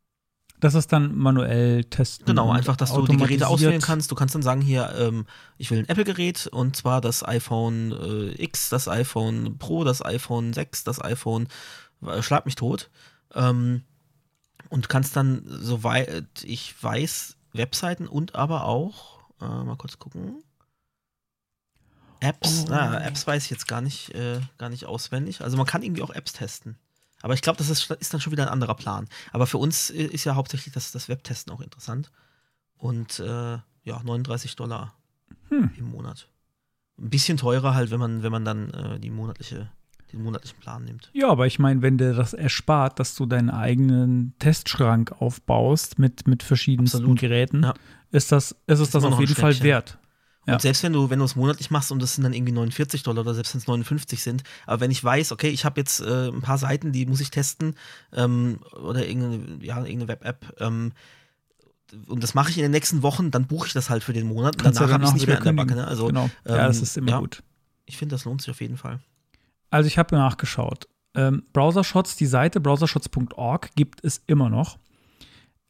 [0.62, 2.28] Das ist dann manuell testen.
[2.28, 4.12] Genau, einfach, dass du die Geräte auswählen kannst.
[4.12, 5.26] Du kannst dann sagen, hier, ähm,
[5.58, 10.54] ich will ein Apple-Gerät und zwar das iPhone äh, X, das iPhone Pro, das iPhone
[10.54, 11.48] 6, das iPhone,
[12.06, 12.92] äh, schlag mich tot.
[13.34, 13.82] Ähm,
[14.70, 20.44] und kannst dann, soweit ich weiß, Webseiten und aber auch, äh, mal kurz gucken.
[22.20, 22.68] Apps, oh.
[22.70, 25.42] na, Apps weiß ich jetzt gar nicht, äh, gar nicht auswendig.
[25.42, 26.78] Also man kann irgendwie auch Apps testen.
[27.22, 29.08] Aber ich glaube, das ist, ist, dann schon wieder ein anderer Plan.
[29.32, 32.12] Aber für uns ist ja hauptsächlich das, das Webtesten auch interessant.
[32.78, 34.96] Und äh, ja, 39 Dollar
[35.50, 35.72] hm.
[35.78, 36.28] im Monat.
[37.00, 39.70] Ein bisschen teurer halt, wenn man, wenn man dann äh, die monatliche,
[40.12, 41.10] den monatlichen Plan nimmt.
[41.14, 46.28] Ja, aber ich meine, wenn dir das erspart, dass du deinen eigenen Testschrank aufbaust mit,
[46.28, 47.20] mit verschiedensten Absolut.
[47.20, 47.74] Geräten, ja.
[48.12, 49.98] ist das, ist es das, das auf jeden Fall wert.
[50.48, 50.60] Und ja.
[50.60, 53.22] selbst wenn du, wenn du es monatlich machst und das sind dann irgendwie 49 Dollar
[53.22, 56.30] oder selbst wenn es 59 sind, aber wenn ich weiß, okay, ich habe jetzt äh,
[56.30, 57.76] ein paar Seiten, die muss ich testen
[58.12, 60.94] ähm, oder irgendeine, ja, irgendeine Web-App, ähm,
[62.08, 64.28] und das mache ich in den nächsten Wochen, dann buche ich das halt für den
[64.28, 65.76] Monat und danach habe ich es nicht mehr an der Backe.
[65.76, 65.88] Ne?
[65.88, 66.30] Also, genau.
[66.46, 67.44] Ähm, ja, das ist immer ja, gut.
[67.86, 69.00] Ich finde, das lohnt sich auf jeden Fall.
[69.70, 70.88] Also ich habe nachgeschaut.
[71.14, 74.78] Ähm, Browsershots, die Seite browsershots.org gibt es immer noch.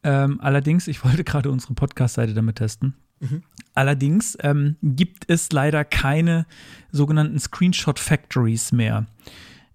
[0.03, 2.95] Ähm, allerdings, ich wollte gerade unsere Podcast-Seite damit testen.
[3.21, 3.43] Mhm.
[3.73, 6.45] Allerdings ähm, gibt es leider keine
[6.91, 9.05] sogenannten Screenshot Factories mehr.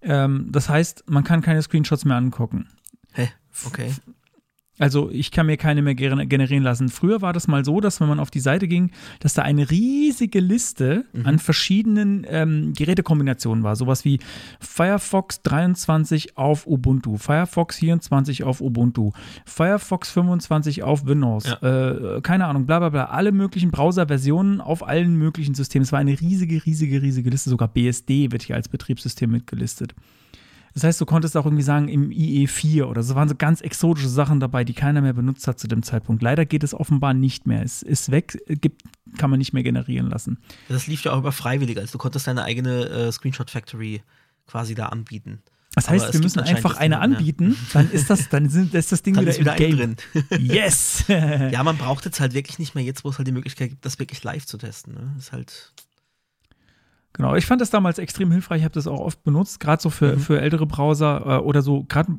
[0.01, 2.67] Ähm, das heißt, man kann keine Screenshots mehr angucken.
[3.13, 3.29] Hä?
[3.65, 3.91] Okay.
[4.79, 6.89] Also ich kann mir keine mehr generieren lassen.
[6.89, 9.69] Früher war das mal so, dass wenn man auf die Seite ging, dass da eine
[9.71, 11.25] riesige Liste mhm.
[11.25, 13.75] an verschiedenen ähm, Gerätekombinationen war.
[13.75, 14.19] Sowas wie
[14.59, 19.11] Firefox 23 auf Ubuntu, Firefox 24 auf Ubuntu,
[19.45, 22.17] Firefox 25 auf Windows, ja.
[22.17, 23.05] äh, keine Ahnung, bla bla bla.
[23.05, 25.83] Alle möglichen Browser-Versionen auf allen möglichen Systemen.
[25.83, 27.49] Es war eine riesige, riesige, riesige Liste.
[27.49, 29.95] Sogar BSD wird hier als Betriebssystem mitgelistet.
[30.73, 34.09] Das heißt, du konntest auch irgendwie sagen, im IE4 oder so waren so ganz exotische
[34.09, 36.21] Sachen dabei, die keiner mehr benutzt hat zu dem Zeitpunkt.
[36.21, 37.63] Leider geht es offenbar nicht mehr.
[37.63, 38.83] Es ist weg, gibt,
[39.17, 40.37] kann man nicht mehr generieren lassen.
[40.69, 44.01] Das lief ja auch über freiwillig, also du konntest deine eigene äh, Screenshot Factory
[44.45, 45.41] quasi da anbieten.
[45.77, 49.13] Das heißt, wir müssen einfach eine anbieten, dann ist das, dann sind, ist das Ding
[49.13, 49.95] dann wieder, ist wieder im Game.
[49.95, 50.25] drin.
[50.39, 51.03] yes!
[51.07, 53.85] ja, man braucht jetzt halt wirklich nicht mehr jetzt, wo es halt die Möglichkeit gibt,
[53.85, 54.95] das wirklich live zu testen.
[54.95, 55.15] Ne?
[55.19, 55.73] Ist halt.
[57.13, 59.89] Genau, ich fand das damals extrem hilfreich, ich habe das auch oft benutzt, gerade so
[59.89, 60.19] für, mhm.
[60.19, 62.15] für ältere Browser äh, oder so, gerade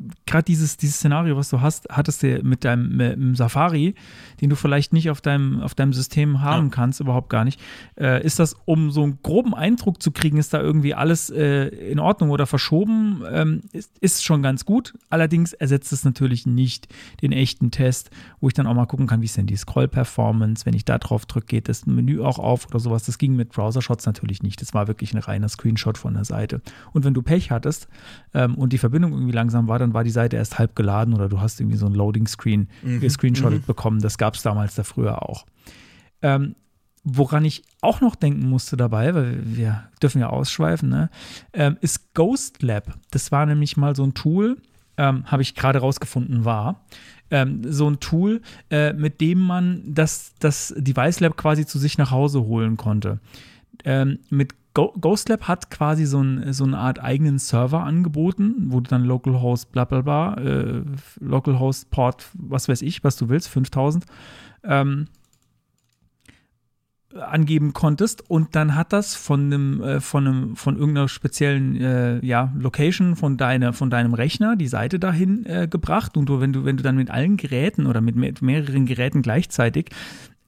[0.48, 3.94] dieses, dieses Szenario, was du hast, hattest du mit deinem mit Safari,
[4.40, 6.70] den du vielleicht nicht auf deinem, auf deinem System haben ja.
[6.72, 7.60] kannst, überhaupt gar nicht,
[7.96, 11.68] äh, ist das, um so einen groben Eindruck zu kriegen, ist da irgendwie alles äh,
[11.68, 14.94] in Ordnung oder verschoben, ähm, ist, ist schon ganz gut.
[15.10, 16.88] Allerdings ersetzt es natürlich nicht
[17.22, 18.10] den echten Test,
[18.40, 20.98] wo ich dann auch mal gucken kann, wie ist denn die Scroll-Performance, wenn ich da
[20.98, 23.04] drauf drücke, geht das Menü auch auf oder sowas.
[23.04, 24.60] Das ging mit Browser-Shots natürlich nicht.
[24.60, 26.60] Das war wirklich ein reiner Screenshot von der Seite.
[26.92, 27.88] Und wenn du Pech hattest
[28.34, 31.28] ähm, und die Verbindung irgendwie langsam war, dann war die Seite erst halb geladen oder
[31.28, 33.08] du hast irgendwie so ein Loading-Screen mhm.
[33.08, 33.66] screenshottet mhm.
[33.66, 34.00] bekommen.
[34.00, 35.46] Das gab es damals da früher auch.
[36.22, 36.56] Ähm,
[37.04, 41.10] woran ich auch noch denken musste dabei, weil wir dürfen ja ausschweifen, ne,
[41.52, 42.98] ähm, ist Ghost Lab.
[43.10, 44.58] Das war nämlich mal so ein Tool,
[44.96, 46.84] ähm, habe ich gerade rausgefunden, war.
[47.30, 51.98] Ähm, so ein Tool, äh, mit dem man das, das Device Lab quasi zu sich
[51.98, 53.20] nach Hause holen konnte.
[53.84, 54.18] Ähm,
[54.78, 59.04] mit GhostLab hat quasi so, ein, so, eine Art eigenen Server angeboten, wo du dann
[59.04, 60.82] Localhost bla bla bla, äh,
[61.20, 64.04] Localhost Port, was weiß ich, was du willst, 5000,
[64.64, 65.06] ähm,
[67.14, 68.30] angeben konntest.
[68.30, 73.16] Und dann hat das von einem, äh, von einem, von irgendeiner speziellen äh, ja, Location
[73.16, 76.16] von, deiner, von deinem Rechner die Seite dahin äh, gebracht.
[76.16, 79.22] Und du, wenn du, wenn du dann mit allen Geräten oder mit, mit mehreren Geräten
[79.22, 79.90] gleichzeitig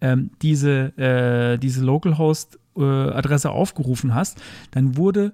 [0.00, 4.40] ähm, diese, äh, diese Localhost-Adresse äh, aufgerufen hast,
[4.70, 5.32] dann wurde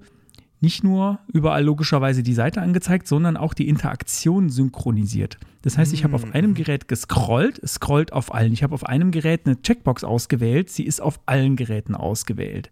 [0.61, 5.39] nicht nur überall logischerweise die Seite angezeigt, sondern auch die Interaktion synchronisiert.
[5.63, 6.33] Das heißt, ich habe auf mm.
[6.33, 8.53] einem Gerät gescrollt, es scrollt auf allen.
[8.53, 12.71] Ich habe auf einem Gerät eine Checkbox ausgewählt, sie ist auf allen Geräten ausgewählt.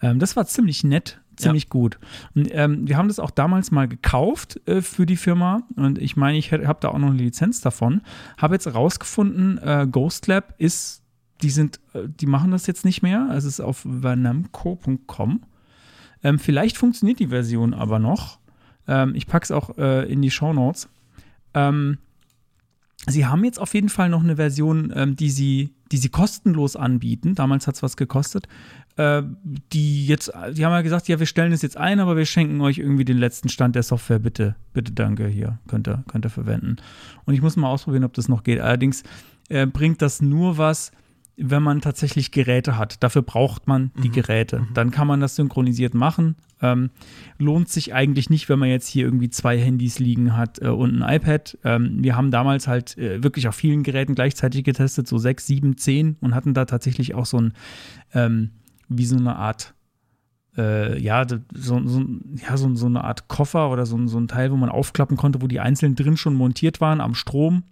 [0.00, 1.70] Ähm, das war ziemlich nett, ziemlich ja.
[1.70, 1.98] gut.
[2.34, 6.16] Und ähm, wir haben das auch damals mal gekauft äh, für die Firma und ich
[6.16, 8.02] meine, ich habe da auch noch eine Lizenz davon.
[8.36, 11.01] Habe jetzt herausgefunden, äh, Ghost Lab ist
[11.42, 13.30] die sind, äh, die machen das jetzt nicht mehr.
[13.34, 15.42] Es ist auf vanamco.com.
[16.22, 18.38] Ähm, vielleicht funktioniert die Version aber noch.
[18.86, 20.88] Ähm, ich packe es auch äh, in die Show Notes.
[21.54, 21.98] Ähm,
[23.06, 26.76] sie haben jetzt auf jeden Fall noch eine Version, ähm, die, sie, die sie kostenlos
[26.76, 27.34] anbieten.
[27.34, 28.46] Damals hat es was gekostet.
[28.96, 29.22] Äh,
[29.72, 32.60] die jetzt, die haben ja gesagt, ja, wir stellen es jetzt ein, aber wir schenken
[32.60, 34.18] euch irgendwie den letzten Stand der Software.
[34.18, 36.76] Bitte, bitte, danke, hier, könnt ihr, könnt ihr verwenden.
[37.24, 38.60] Und ich muss mal ausprobieren, ob das noch geht.
[38.60, 39.02] Allerdings
[39.48, 40.92] äh, bringt das nur was,
[41.36, 43.02] wenn man tatsächlich Geräte hat.
[43.02, 44.12] Dafür braucht man die mhm.
[44.12, 44.60] Geräte.
[44.60, 44.74] Mhm.
[44.74, 46.36] Dann kann man das synchronisiert machen.
[46.60, 46.90] Ähm,
[47.38, 51.02] lohnt sich eigentlich nicht, wenn man jetzt hier irgendwie zwei Handys liegen hat äh, und
[51.02, 51.58] ein iPad.
[51.64, 55.76] Ähm, wir haben damals halt äh, wirklich auf vielen Geräten gleichzeitig getestet, so sechs, sieben,
[55.76, 57.54] zehn und hatten da tatsächlich auch so ein,
[58.12, 58.50] ähm,
[58.88, 59.74] wie so eine Art
[60.56, 61.38] äh, ja, so,
[61.86, 62.04] so,
[62.46, 65.40] ja so, so, eine Art Koffer oder so, so, ein Teil, wo man aufklappen konnte,
[65.40, 67.62] wo die einzeln drin schon montiert waren am Strom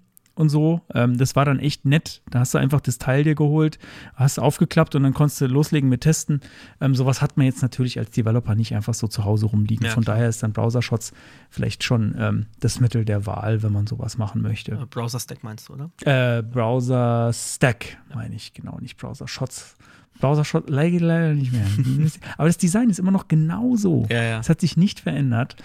[0.40, 0.80] und so.
[0.92, 2.22] Ähm, das war dann echt nett.
[2.30, 3.78] Da hast du einfach das Teil dir geholt,
[4.14, 6.40] hast aufgeklappt und dann konntest du loslegen mit Testen.
[6.80, 9.86] Ähm, sowas hat man jetzt natürlich als Developer nicht einfach so zu Hause rumliegen.
[9.86, 11.12] Ja, Von daher ist dann Browser-Shots
[11.50, 14.72] vielleicht schon ähm, das Mittel der Wahl, wenn man sowas machen möchte.
[14.72, 15.90] Äh, Browser-Stack meinst du, oder?
[16.04, 19.76] Äh, Browser-Stack meine ich, genau, nicht Browser-Shots.
[20.20, 21.66] Browser-Shot leider nicht mehr.
[22.36, 24.06] Aber das Design ist immer noch genauso.
[24.10, 24.40] Ja, ja.
[24.40, 25.56] Es hat sich nicht verändert.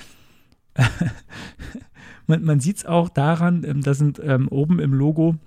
[2.28, 5.38] man, man sieht es auch daran, ähm, da sind ähm, oben im Logo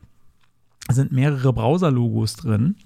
[0.90, 2.76] sind mehrere Browser-Logos drin.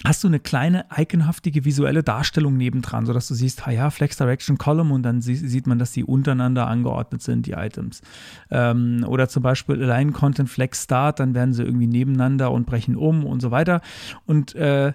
[0.05, 4.59] hast du eine kleine iconhaftige visuelle Darstellung nebendran, sodass du siehst, ah ja, Flex Direction
[4.59, 8.03] Column und dann sie, sieht man, dass die untereinander angeordnet sind, die Items.
[8.51, 12.97] Ähm, oder zum Beispiel Align Content Flex Start, dann werden sie irgendwie nebeneinander und brechen
[12.97, 13.81] um und so weiter.
[14.27, 14.93] Und äh,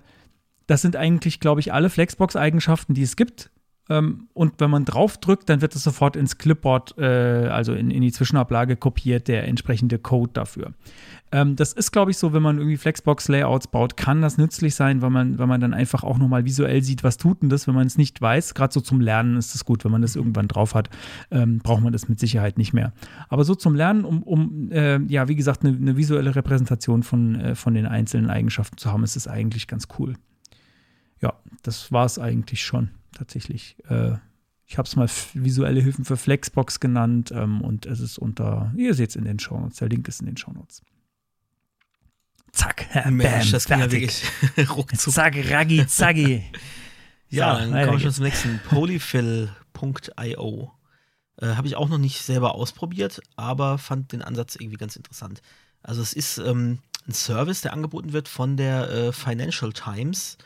[0.67, 3.49] das sind eigentlich, glaube ich, alle Flexbox-Eigenschaften, die es gibt.
[3.89, 7.89] Ähm, und wenn man drauf drückt, dann wird es sofort ins Clipboard, äh, also in,
[7.91, 10.73] in, die Zwischenablage kopiert, der entsprechende Code dafür.
[11.31, 15.01] Ähm, das ist, glaube ich, so, wenn man irgendwie Flexbox-Layouts baut, kann das nützlich sein,
[15.01, 17.75] weil man, weil man dann einfach auch nochmal visuell sieht, was tut denn das, wenn
[17.75, 18.53] man es nicht weiß.
[18.53, 20.89] Gerade so zum Lernen ist es gut, wenn man das irgendwann drauf hat,
[21.31, 22.93] ähm, braucht man das mit Sicherheit nicht mehr.
[23.29, 27.35] Aber so zum Lernen, um, um äh, ja, wie gesagt, eine, eine visuelle Repräsentation von,
[27.35, 30.15] äh, von den einzelnen Eigenschaften zu haben, ist es eigentlich ganz cool.
[31.21, 31.33] Ja,
[31.63, 33.77] das war es eigentlich schon tatsächlich.
[33.89, 34.13] Äh,
[34.65, 38.93] ich habe es mal visuelle Hilfen für Flexbox genannt ähm, und es ist unter, ihr
[38.93, 40.81] seht es in den Shownotes, der Link ist in den Shownotes.
[42.51, 44.23] Zack, bam, Mensch, das ging ja wirklich
[44.69, 45.13] ruckzuck.
[45.13, 46.43] Zack, raggi, zacki.
[47.29, 48.59] ja, so, dann kommen wir schon zum nächsten.
[48.67, 50.71] Polyfill.io.
[51.39, 55.41] Äh, habe ich auch noch nicht selber ausprobiert, aber fand den Ansatz irgendwie ganz interessant.
[55.81, 60.37] Also es ist ähm, ein Service, der angeboten wird von der äh, Financial Times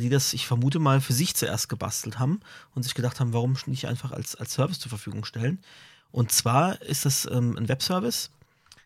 [0.00, 2.40] die das, ich vermute mal, für sich zuerst gebastelt haben
[2.74, 5.58] und sich gedacht haben, warum nicht einfach als, als Service zur Verfügung stellen.
[6.10, 8.30] Und zwar ist das ähm, ein Webservice,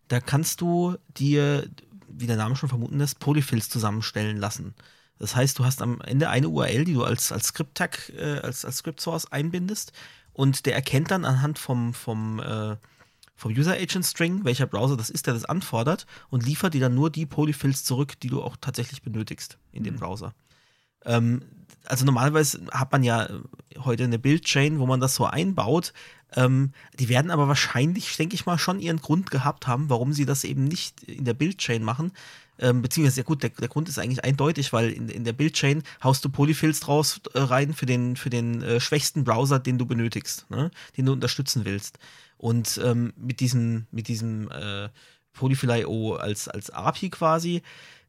[0.08, 1.68] da kannst du dir,
[2.08, 4.74] wie der Name schon vermuten lässt, Polyfills zusammenstellen lassen.
[5.18, 8.64] Das heißt, du hast am Ende eine URL, die du als, als Script-Tag, äh, als,
[8.64, 9.92] als Script-Source einbindest
[10.32, 12.76] und der erkennt dann anhand vom, vom, äh,
[13.36, 16.94] vom User Agent String, welcher Browser das ist, der das anfordert und liefert dir dann
[16.94, 19.98] nur die Polyfills zurück, die du auch tatsächlich benötigst in dem mhm.
[20.00, 20.34] Browser.
[21.04, 21.42] Ähm,
[21.84, 23.28] also normalerweise hat man ja
[23.78, 25.92] heute eine Build-Chain, wo man das so einbaut.
[26.36, 30.26] Ähm, die werden aber wahrscheinlich, denke ich mal, schon ihren Grund gehabt haben, warum sie
[30.26, 32.12] das eben nicht in der Build-Chain machen.
[32.58, 35.82] Ähm, beziehungsweise, ja gut, der, der, Grund ist eigentlich eindeutig, weil in, in der Build-Chain
[36.04, 39.86] haust du Polyfills draus äh, rein für den, für den äh, schwächsten Browser, den du
[39.86, 40.70] benötigst, ne?
[40.96, 41.98] den du unterstützen willst.
[42.36, 44.90] Und ähm, mit diesem, mit diesem äh,
[45.32, 47.62] Polyfill.io als, als API quasi,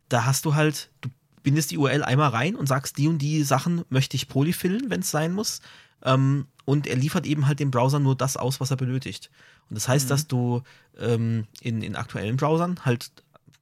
[0.09, 1.09] da hast du halt, du
[1.43, 5.01] bindest die URL einmal rein und sagst, die und die Sachen möchte ich polyfillen, wenn
[5.01, 5.61] es sein muss.
[6.03, 9.29] Ähm, und er liefert eben halt dem Browser nur das aus, was er benötigt.
[9.69, 10.09] Und das heißt, mhm.
[10.09, 10.61] dass du
[10.99, 13.11] ähm, in, in aktuellen Browsern halt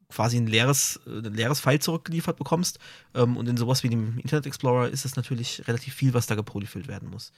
[0.09, 2.79] quasi ein leeres, äh, ein leeres File zurückgeliefert bekommst.
[3.13, 6.35] Ähm, und in sowas wie dem Internet Explorer ist es natürlich relativ viel, was da
[6.35, 7.31] gepolyfillt werden muss.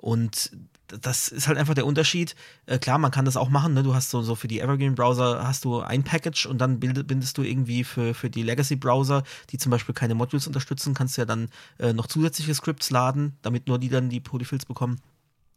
[0.00, 0.50] Und
[0.86, 2.34] das ist halt einfach der Unterschied.
[2.66, 3.74] Äh, klar, man kann das auch machen.
[3.74, 3.82] Ne?
[3.82, 7.42] Du hast so, so für die Evergreen-Browser hast du ein Package und dann bindest du
[7.42, 11.48] irgendwie für, für die Legacy-Browser, die zum Beispiel keine Modules unterstützen, kannst du ja dann
[11.78, 15.00] äh, noch zusätzliche Scripts laden, damit nur die dann die Polyfills bekommen.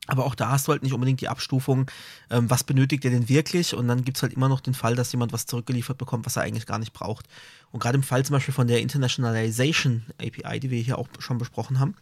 [0.07, 1.89] Aber auch da hast du halt nicht unbedingt die Abstufung,
[2.29, 3.73] ähm, was benötigt er denn wirklich?
[3.73, 6.35] Und dann gibt es halt immer noch den Fall, dass jemand was zurückgeliefert bekommt, was
[6.35, 7.27] er eigentlich gar nicht braucht.
[7.71, 11.37] Und gerade im Fall zum Beispiel von der Internationalization API, die wir hier auch schon
[11.37, 11.95] besprochen haben,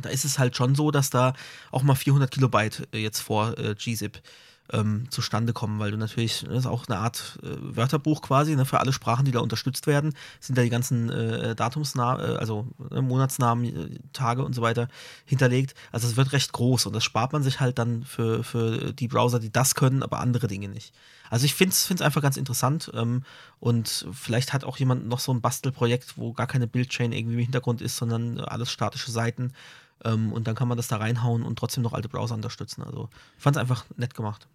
[0.00, 1.34] da ist es halt schon so, dass da
[1.70, 4.20] auch mal 400 Kilobyte äh, jetzt vor äh, gzip
[4.72, 8.64] ähm, zustande kommen, weil du natürlich, das ist auch eine Art äh, Wörterbuch quasi, ne,
[8.64, 12.66] für alle Sprachen, die da unterstützt werden, sind da die ganzen äh, Datumsnamen, äh, also
[12.90, 14.88] äh, Monatsnamen, äh, Tage und so weiter
[15.26, 15.74] hinterlegt.
[15.92, 19.08] Also es wird recht groß und das spart man sich halt dann für, für die
[19.08, 20.94] Browser, die das können, aber andere Dinge nicht.
[21.34, 23.24] Also ich finde es einfach ganz interessant ähm,
[23.58, 27.40] und vielleicht hat auch jemand noch so ein Bastelprojekt, wo gar keine Bildchain irgendwie im
[27.40, 29.52] Hintergrund ist, sondern alles statische Seiten
[30.04, 32.84] ähm, und dann kann man das da reinhauen und trotzdem noch alte Browser unterstützen.
[32.84, 34.46] Also ich fand es einfach nett gemacht.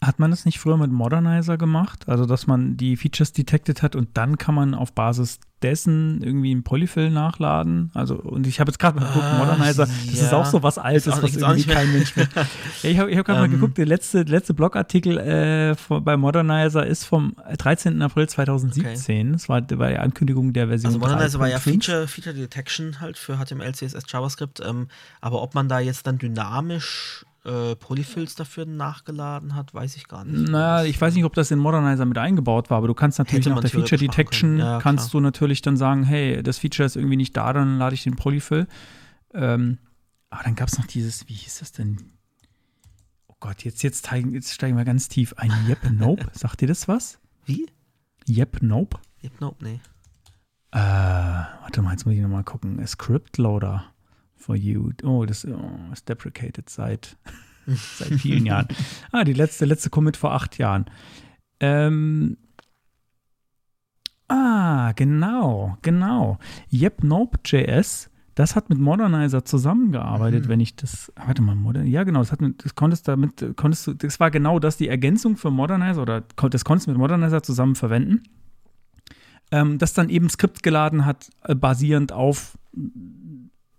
[0.00, 2.08] Hat man das nicht früher mit Modernizer gemacht?
[2.08, 6.54] Also, dass man die Features detected hat und dann kann man auf Basis dessen irgendwie
[6.54, 7.90] ein Polyfill nachladen?
[7.94, 10.26] Also, und ich habe jetzt gerade mal geguckt, ah, Modernizer, das ja.
[10.26, 12.28] ist auch so was Altes, was irgendwie kein Mensch mehr.
[12.82, 13.46] ja, ich habe hab gerade um.
[13.46, 13.60] mal ähm.
[13.60, 18.00] geguckt, der letzte, letzte Blogartikel äh, bei Modernizer ist vom 13.
[18.00, 19.26] April 2017.
[19.26, 19.32] Okay.
[19.32, 20.90] Das war bei der Ankündigung der Version.
[20.90, 24.60] Also, Modernizer war ja Feature, Feature Detection halt für HTML, CSS, JavaScript.
[24.64, 24.86] Ähm,
[25.20, 30.24] aber ob man da jetzt dann dynamisch äh, Polyfills dafür nachgeladen hat, weiß ich gar
[30.24, 30.50] nicht.
[30.50, 33.46] Naja, ich weiß nicht, ob das in Modernizer mit eingebaut war, aber du kannst natürlich
[33.46, 37.16] nach der Feature Detection ja, kannst du natürlich dann sagen, hey, das Feature ist irgendwie
[37.16, 38.66] nicht da, dann lade ich den Polyfill.
[39.32, 39.78] Ähm,
[40.30, 41.98] aber dann gab es noch dieses, wie hieß das denn?
[43.28, 45.50] Oh Gott, jetzt, jetzt, steigen, jetzt steigen wir ganz tief ein.
[45.68, 46.26] Yep, Nope.
[46.32, 47.18] Sagt ihr das was?
[47.46, 47.66] Wie?
[48.28, 48.98] Yep, Nope.
[49.24, 49.80] Yep, Nope, nee.
[50.70, 52.86] Äh, warte mal, jetzt muss ich nochmal gucken.
[52.86, 53.84] Script Loader
[54.38, 54.92] for you.
[55.02, 57.16] Oh, das oh, ist deprecated seit,
[57.66, 58.68] seit vielen Jahren.
[59.12, 60.86] Ah, die letzte, letzte Commit vor acht Jahren.
[61.60, 62.36] Ähm,
[64.28, 66.38] ah, genau, genau.
[66.72, 70.48] Yep, Nope.js, das hat mit Modernizer zusammengearbeitet, mhm.
[70.48, 73.88] wenn ich das, warte mal, Modern, ja genau, das hat mit, das konntest damit, konntest
[73.88, 77.42] du, das war genau das, die Ergänzung für Modernizer oder das konntest du mit Modernizer
[77.42, 78.22] zusammen verwenden,
[79.50, 82.56] ähm, das dann eben Skript geladen hat, äh, basierend auf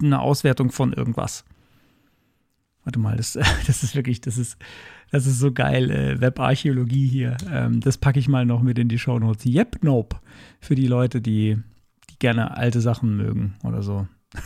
[0.01, 1.45] eine Auswertung von irgendwas.
[2.83, 3.33] Warte mal, das,
[3.67, 4.57] das ist wirklich, das ist,
[5.11, 5.91] das ist so geil.
[5.91, 7.37] Äh, Webarchäologie hier.
[7.51, 9.45] Ähm, das packe ich mal noch mit in die Show Notes.
[9.45, 10.17] Yep, nope.
[10.59, 11.57] Für die Leute, die,
[12.09, 14.07] die gerne alte Sachen mögen oder so.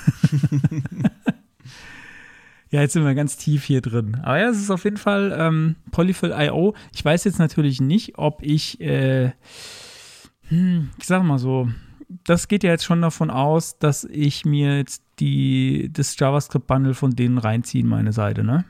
[2.70, 4.18] ja, jetzt sind wir ganz tief hier drin.
[4.24, 6.76] Aber ja, es ist auf jeden Fall ähm, Polyfill.io.
[6.94, 9.32] Ich weiß jetzt natürlich nicht, ob ich, äh,
[10.48, 11.70] hm, ich sag mal so,
[12.24, 17.12] das geht ja jetzt schon davon aus, dass ich mir jetzt die, das JavaScript-Bundle von
[17.16, 18.66] denen reinziehe in meine Seite, ne?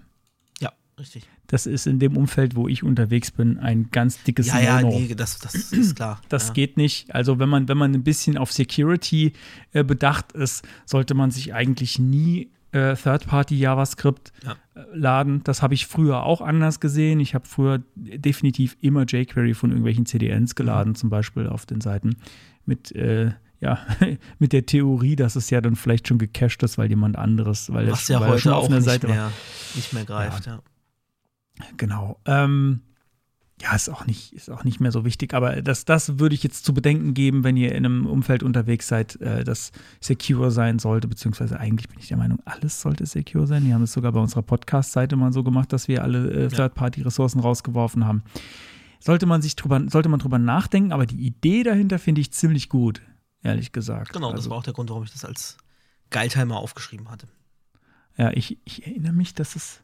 [0.59, 1.27] Ja, richtig.
[1.47, 5.13] Das ist in dem Umfeld, wo ich unterwegs bin, ein ganz dickes Ja, ja, nee,
[5.15, 6.21] das, das ist klar.
[6.29, 6.53] Das ja.
[6.53, 7.13] geht nicht.
[7.13, 9.33] Also wenn man, wenn man ein bisschen auf Security
[9.71, 14.55] äh, bedacht ist, sollte man sich eigentlich nie äh, Third-Party-JavaScript ja.
[14.93, 15.43] Laden.
[15.43, 17.19] Das habe ich früher auch anders gesehen.
[17.19, 20.95] Ich habe früher definitiv immer jQuery von irgendwelchen CDNs geladen, mhm.
[20.95, 22.17] zum Beispiel auf den Seiten
[22.65, 23.79] mit äh, ja,
[24.39, 27.89] mit der Theorie, dass es ja dann vielleicht schon gecached ist, weil jemand anderes, weil
[27.89, 29.31] Was ja heute auf einer Seite mehr,
[29.75, 30.61] nicht mehr greift, ja.
[31.59, 31.65] ja.
[31.77, 32.19] Genau.
[32.25, 32.81] Ähm,
[33.61, 36.43] ja, ist auch nicht, ist auch nicht mehr so wichtig, aber das, das würde ich
[36.43, 40.79] jetzt zu bedenken geben, wenn ihr in einem Umfeld unterwegs seid, äh, das secure sein
[40.79, 43.65] sollte, beziehungsweise eigentlich bin ich der Meinung, alles sollte secure sein.
[43.65, 47.39] Wir haben es sogar bei unserer Podcast-Seite mal so gemacht, dass wir alle äh, Third-Party-Ressourcen
[47.39, 48.23] rausgeworfen haben.
[48.99, 52.69] Sollte man sich drüber, sollte man drüber nachdenken, aber die Idee dahinter finde ich ziemlich
[52.69, 53.01] gut
[53.43, 54.13] ehrlich gesagt.
[54.13, 55.57] Genau, also, das war auch der Grund, warum ich das als
[56.09, 57.27] Geiltimer aufgeschrieben hatte.
[58.17, 59.82] Ja, ich, ich erinnere mich, dass es.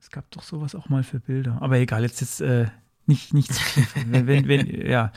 [0.00, 1.58] Es gab doch sowas auch mal für Bilder.
[1.60, 2.66] Aber egal, jetzt ist äh,
[3.06, 3.60] nicht, nicht zu
[4.06, 5.12] wenn, wenn, wenn, ja,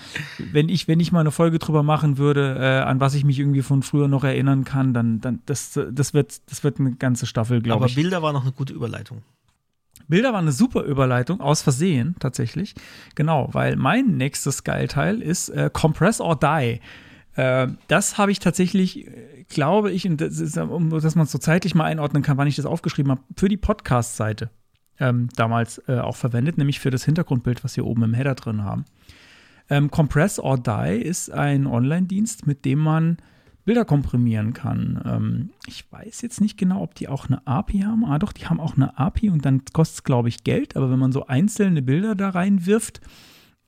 [0.52, 3.38] wenn ich, wenn ich mal eine Folge drüber machen würde, äh, an was ich mich
[3.38, 7.26] irgendwie von früher noch erinnern kann, dann, dann das, das wird, das wird eine ganze
[7.28, 7.94] Staffel, glaube ich.
[7.94, 9.22] Aber Bilder war noch eine gute Überleitung.
[10.08, 12.74] Bilder war eine super Überleitung, aus Versehen tatsächlich.
[13.16, 16.82] Genau, weil mein nächstes Geilteil ist äh, Compress or Die.
[17.36, 19.08] Äh, das habe ich tatsächlich,
[19.48, 22.48] glaube ich, und das ist, um, dass man es so zeitlich mal einordnen kann, wann
[22.48, 24.50] ich das aufgeschrieben habe, für die Podcast-Seite
[25.02, 28.64] ähm, damals äh, auch verwendet, nämlich für das Hintergrundbild, was wir oben im Header drin
[28.64, 28.86] haben.
[29.70, 33.18] Ähm, Compress or Die ist ein Online-Dienst, mit dem man
[33.66, 35.02] Bilder komprimieren kann.
[35.06, 38.06] Ähm, ich weiß jetzt nicht genau, ob die auch eine API haben.
[38.06, 40.76] Ah, doch, die haben auch eine API und dann kostet es, glaube ich, Geld.
[40.76, 43.02] Aber wenn man so einzelne Bilder da reinwirft,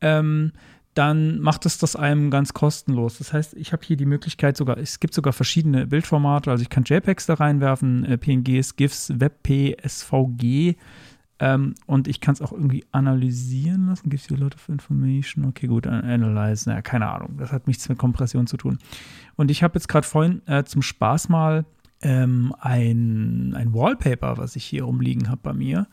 [0.01, 0.51] ähm,
[0.93, 3.17] dann macht es das einem ganz kostenlos.
[3.17, 6.69] Das heißt, ich habe hier die Möglichkeit sogar, es gibt sogar verschiedene Bildformate, also ich
[6.69, 10.75] kann JPEGs da reinwerfen, äh, PNGs, GIFs, WebP, SVG
[11.39, 14.09] ähm, und ich kann es auch irgendwie analysieren lassen.
[14.09, 15.45] Gives you a lot of information.
[15.45, 17.37] Okay, gut, analyze, naja, keine Ahnung.
[17.37, 18.77] Das hat nichts mit Kompression zu tun.
[19.35, 21.65] Und ich habe jetzt gerade vorhin äh, zum Spaß mal
[22.01, 25.87] ähm, ein, ein Wallpaper, was ich hier rumliegen habe bei mir,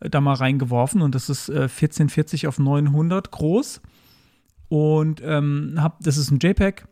[0.00, 3.80] äh, da mal reingeworfen und das ist äh, 1440 auf 900 groß
[4.68, 6.86] und ähm, hab, das ist ein JPEG.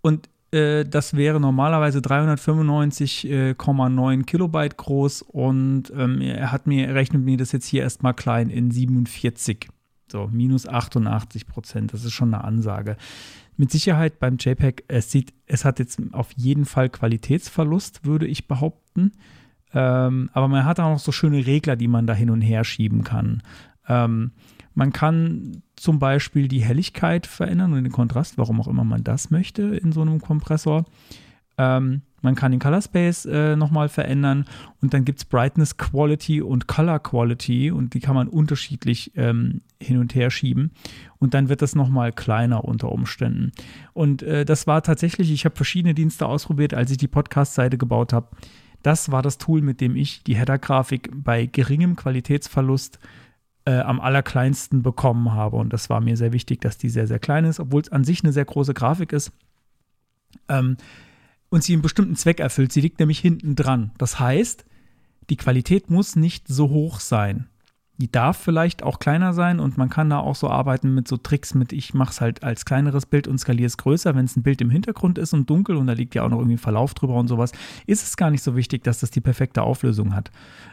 [0.00, 7.36] Und Äh, das wäre normalerweise 395,9 Kilobyte groß und ähm, er hat mir, rechnet mir
[7.36, 9.68] das jetzt hier erstmal klein in 47.
[10.10, 11.92] So, minus 88 Prozent.
[11.92, 12.96] Das ist schon eine Ansage.
[13.58, 18.48] Mit Sicherheit beim JPEG, es sieht, es hat jetzt auf jeden Fall Qualitätsverlust, würde ich
[18.48, 19.12] behaupten.
[19.74, 22.64] Ähm, aber man hat auch noch so schöne Regler, die man da hin und her
[22.64, 23.42] schieben kann.
[23.86, 24.32] Ähm,
[24.74, 29.30] man kann zum Beispiel die Helligkeit verändern und den Kontrast, warum auch immer man das
[29.30, 30.84] möchte in so einem Kompressor.
[31.56, 34.44] Ähm, man kann den Color Space äh, nochmal verändern
[34.80, 39.60] und dann gibt es Brightness Quality und Color Quality und die kann man unterschiedlich ähm,
[39.80, 40.72] hin und her schieben
[41.18, 43.52] und dann wird das nochmal kleiner unter Umständen.
[43.92, 48.12] Und äh, das war tatsächlich, ich habe verschiedene Dienste ausprobiert, als ich die Podcast-Seite gebaut
[48.12, 48.28] habe.
[48.82, 52.98] Das war das Tool, mit dem ich die Header-Grafik bei geringem Qualitätsverlust
[53.68, 55.56] äh, am allerkleinsten bekommen habe.
[55.56, 58.02] Und das war mir sehr wichtig, dass die sehr, sehr klein ist, obwohl es an
[58.02, 59.30] sich eine sehr große Grafik ist.
[60.48, 60.78] Ähm,
[61.50, 62.72] und sie einen bestimmten Zweck erfüllt.
[62.72, 63.90] Sie liegt nämlich hinten dran.
[63.98, 64.64] Das heißt,
[65.28, 67.48] die Qualität muss nicht so hoch sein.
[68.00, 71.16] Die darf vielleicht auch kleiner sein und man kann da auch so arbeiten mit so
[71.16, 74.14] Tricks mit, ich mache es halt als kleineres Bild und skaliere es größer.
[74.14, 76.38] Wenn es ein Bild im Hintergrund ist und dunkel und da liegt ja auch noch
[76.38, 77.50] irgendwie Verlauf drüber und sowas,
[77.86, 80.30] ist es gar nicht so wichtig, dass das die perfekte Auflösung hat.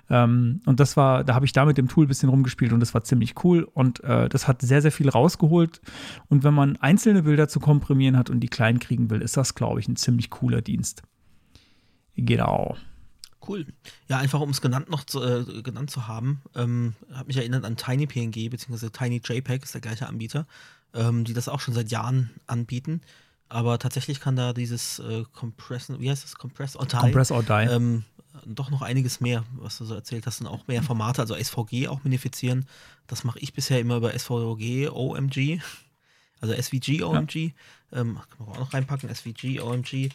[0.08, 2.80] Ähm, und das war, da habe ich da mit dem Tool ein bisschen rumgespielt und
[2.80, 5.82] das war ziemlich cool und äh, das hat sehr, sehr viel rausgeholt.
[6.30, 9.56] Und wenn man einzelne Bilder zu komprimieren hat und die klein kriegen will, ist das,
[9.56, 11.02] glaube ich, ein ziemlich cooler Dienst.
[12.16, 12.76] Genau.
[13.48, 13.66] Cool.
[14.08, 17.66] Ja, einfach um es genannt noch zu, äh, genannt zu haben, ähm, hat mich erinnert
[17.66, 18.90] an TinyPNG bzw.
[18.90, 20.46] TinyJPEG, ist der gleiche Anbieter,
[20.94, 23.02] ähm, die das auch schon seit Jahren anbieten.
[23.48, 26.36] Aber tatsächlich kann da dieses äh, Compress, wie heißt das?
[26.36, 27.52] Compress or Die, Compress or Die.
[27.52, 28.04] Ähm,
[28.46, 31.88] doch noch einiges mehr, was du so erzählt hast, und auch mehr Formate, also SVG
[31.88, 32.66] auch minifizieren.
[33.08, 35.62] Das mache ich bisher immer über SVG OMG,
[36.42, 37.36] also SVG OMG.
[37.92, 38.02] Ja.
[38.02, 40.10] Ähm, kann man auch noch reinpacken, SVG OMG.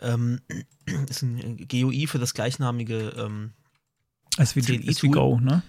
[0.00, 0.40] Ähm,
[1.08, 3.52] ist ein GUI für das gleichnamige ähm,
[4.38, 5.62] SVG, SVGO, ne?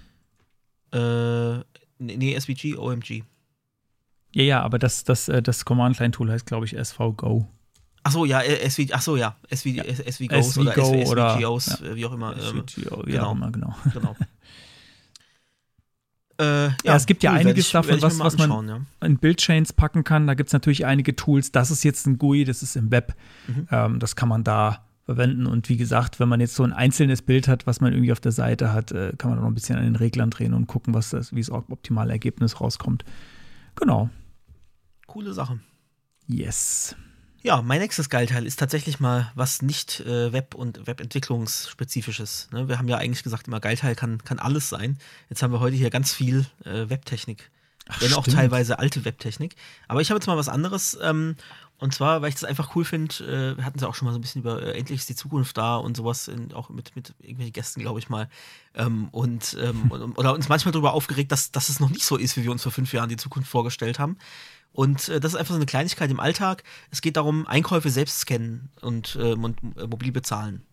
[0.94, 1.64] Äh,
[2.00, 3.24] nee, SVG, OMG.
[4.34, 7.48] Ja, ja, aber das, das, äh, das Command-Line-Tool heißt, glaube ich, SVGO.
[8.04, 9.84] Achso, ja, äh, SVG, achso, ja, SVG, ja.
[9.84, 11.96] SVGOs SVGO oder, SVGOs, oder, ja.
[11.96, 12.36] wie auch immer.
[12.36, 13.76] SVGO, wie genau, auch immer, genau.
[13.94, 14.16] genau.
[16.42, 18.80] Äh, ja, ja, es gibt ja einiges ich, davon, was, was man ja.
[19.06, 20.26] in Bildchains packen kann.
[20.26, 21.52] Da gibt es natürlich einige Tools.
[21.52, 23.16] Das ist jetzt ein GUI, das ist im Web.
[23.48, 23.68] Mhm.
[23.70, 25.46] Ähm, das kann man da verwenden.
[25.46, 28.20] Und wie gesagt, wenn man jetzt so ein einzelnes Bild hat, was man irgendwie auf
[28.20, 30.96] der Seite hat, äh, kann man noch ein bisschen an den Reglern drehen und gucken,
[30.96, 33.06] was das, wie das optimale Ergebnis rauskommt.
[33.76, 34.10] Genau.
[35.06, 35.60] Coole Sache.
[36.28, 36.96] Yes.
[37.44, 42.50] Ja, mein nächstes Geilteil ist tatsächlich mal was nicht äh, Web- und Webentwicklungsspezifisches.
[42.52, 42.68] Ne?
[42.68, 45.00] Wir haben ja eigentlich gesagt, immer Geilteil kann, kann alles sein.
[45.30, 47.50] Jetzt haben wir heute hier ganz viel äh, Webtechnik.
[47.90, 49.56] Ach, wenn auch teilweise alte Webtechnik.
[49.88, 50.98] Aber ich habe jetzt mal was anderes.
[51.02, 51.36] Ähm,
[51.80, 54.06] und zwar, weil ich das einfach cool finde, äh, wir hatten es ja auch schon
[54.06, 56.70] mal so ein bisschen über äh, Endlich ist die Zukunft da und sowas, in, auch
[56.70, 58.30] mit, mit irgendwelchen Gästen, glaube ich mal.
[58.76, 62.38] Ähm, und, ähm, oder uns manchmal darüber aufgeregt, dass, dass es noch nicht so ist,
[62.38, 64.18] wie wir uns vor fünf Jahren die Zukunft vorgestellt haben.
[64.74, 66.64] Und äh, das ist einfach so eine Kleinigkeit im Alltag.
[66.92, 70.64] Es geht darum, Einkäufe selbst scannen und, äh, und äh, mobil bezahlen.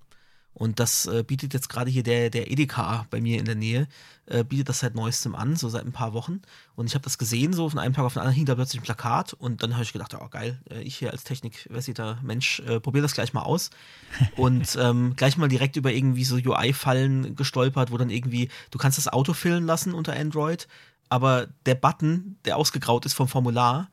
[0.58, 3.86] Und das äh, bietet jetzt gerade hier der, der Edeka bei mir in der Nähe,
[4.26, 6.42] äh, bietet das seit neuestem an, so seit ein paar Wochen.
[6.74, 8.80] Und ich habe das gesehen, so von einem Tag auf den anderen hing da plötzlich
[8.80, 12.58] ein Plakat und dann habe ich gedacht, oh geil, äh, ich hier als technikversierter Mensch
[12.60, 13.70] äh, probiere das gleich mal aus.
[14.36, 18.98] und ähm, gleich mal direkt über irgendwie so UI-Fallen gestolpert, wo dann irgendwie, du kannst
[18.98, 20.66] das Auto füllen lassen unter Android
[21.08, 23.90] aber der Button, der ausgegraut ist vom Formular,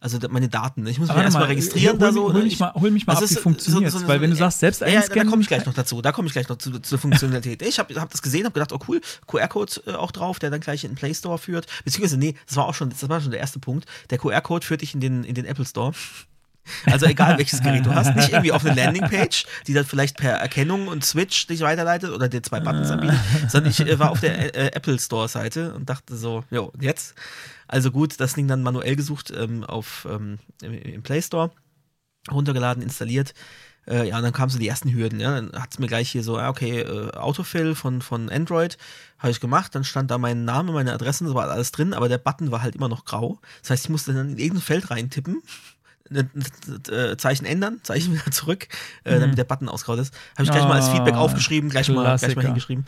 [0.00, 0.86] also meine Daten.
[0.86, 1.94] Ich muss mich erstmal registrieren.
[1.94, 4.20] Hol, da so, hol, mich mal, hol mich mal ab, wie funktioniert so, so, Weil
[4.20, 5.16] wenn du sagst, selbst einscannen.
[5.16, 6.00] Ja, da komme ich gleich noch dazu.
[6.00, 7.62] Da komme ich gleich noch zu, zur Funktionalität.
[7.62, 10.60] ich habe hab das gesehen, habe gedacht, oh cool, QR-Code äh, auch drauf, der dann
[10.60, 11.66] gleich in den Play Store führt.
[11.84, 13.86] Beziehungsweise, nee, das war auch schon, das war schon der erste Punkt.
[14.10, 15.92] Der QR-Code führt dich in den, in den Apple Store.
[16.86, 20.32] Also egal welches Gerät du hast, nicht irgendwie auf eine Landingpage, die dann vielleicht per
[20.32, 24.20] Erkennung und Switch dich weiterleitet oder dir zwei Buttons anbietet, sondern ich äh, war auf
[24.20, 27.14] der äh, Apple Store Seite und dachte so, jo, jetzt.
[27.66, 31.50] Also gut, das Ding dann manuell gesucht ähm, auf, ähm, im Play Store,
[32.30, 33.34] runtergeladen, installiert.
[33.88, 35.18] Äh, ja, und dann kamen so die ersten Hürden.
[35.18, 35.34] Ja.
[35.34, 38.76] Dann hat es mir gleich hier so, okay, äh, Autofill von, von Android
[39.18, 39.74] habe ich gemacht.
[39.74, 42.62] Dann stand da mein Name, meine Adresse, das war alles drin, aber der Button war
[42.62, 43.38] halt immer noch grau.
[43.62, 45.42] Das heißt, ich musste dann in irgendein Feld reintippen
[46.10, 48.68] äh, Zeichen ändern, Zeichen wieder zurück,
[49.04, 49.20] äh, mhm.
[49.20, 50.14] damit der Button ausgraut ist.
[50.34, 52.84] Habe ich gleich oh, mal als Feedback ah, aufgeschrieben, gleich mal, gleich mal hingeschrieben.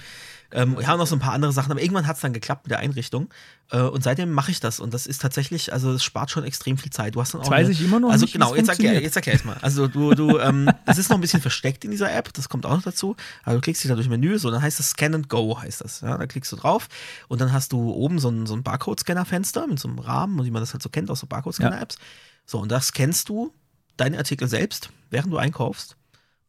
[0.53, 2.65] Ähm, wir haben noch so ein paar andere Sachen, aber irgendwann hat es dann geklappt
[2.65, 3.29] mit der Einrichtung.
[3.71, 4.81] Äh, und seitdem mache ich das.
[4.81, 7.15] Und das ist tatsächlich, also es spart schon extrem viel Zeit.
[7.15, 7.45] Du hast dann auch.
[7.45, 8.33] Das weiß eine, ich immer noch also nicht.
[8.33, 9.57] genau, jetzt erklär, jetzt erklär ich mal.
[9.63, 12.67] Also du, du, ähm, das ist noch ein bisschen versteckt in dieser App, das kommt
[12.67, 13.17] auch noch dazu.
[13.45, 15.83] Also du klickst dich da durch Menü, so dann heißt das Scan and Go, heißt
[15.83, 16.01] das.
[16.01, 16.89] Ja, da klickst du drauf
[17.29, 20.51] und dann hast du oben so ein, so ein Barcode-Scanner-Fenster mit so einem Rahmen, wie
[20.51, 21.97] man das halt so kennt aus so Barcode-Scanner-Apps.
[21.97, 22.03] Ja.
[22.51, 23.53] So, und das scannst du
[23.97, 25.97] deine Artikel selbst, während du einkaufst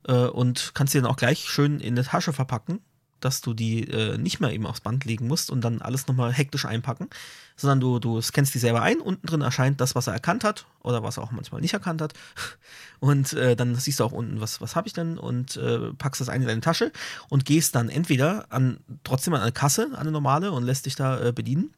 [0.08, 2.80] äh, und kannst sie dann auch gleich schön in eine Tasche verpacken,
[3.20, 6.34] dass du die äh, nicht mehr eben aufs Band legen musst und dann alles nochmal
[6.34, 7.08] hektisch einpacken,
[7.56, 10.66] sondern du, du scannst die selber ein, unten drin erscheint das, was er erkannt hat
[10.82, 12.14] oder was er auch manchmal nicht erkannt hat.
[13.00, 15.20] Und äh, dann siehst du auch unten, was, was habe ich denn?
[15.20, 16.92] Und äh, packst das ein in deine Tasche
[17.30, 20.96] und gehst dann entweder an, trotzdem an eine Kasse, an eine normale und lässt dich
[20.96, 21.74] da äh, bedienen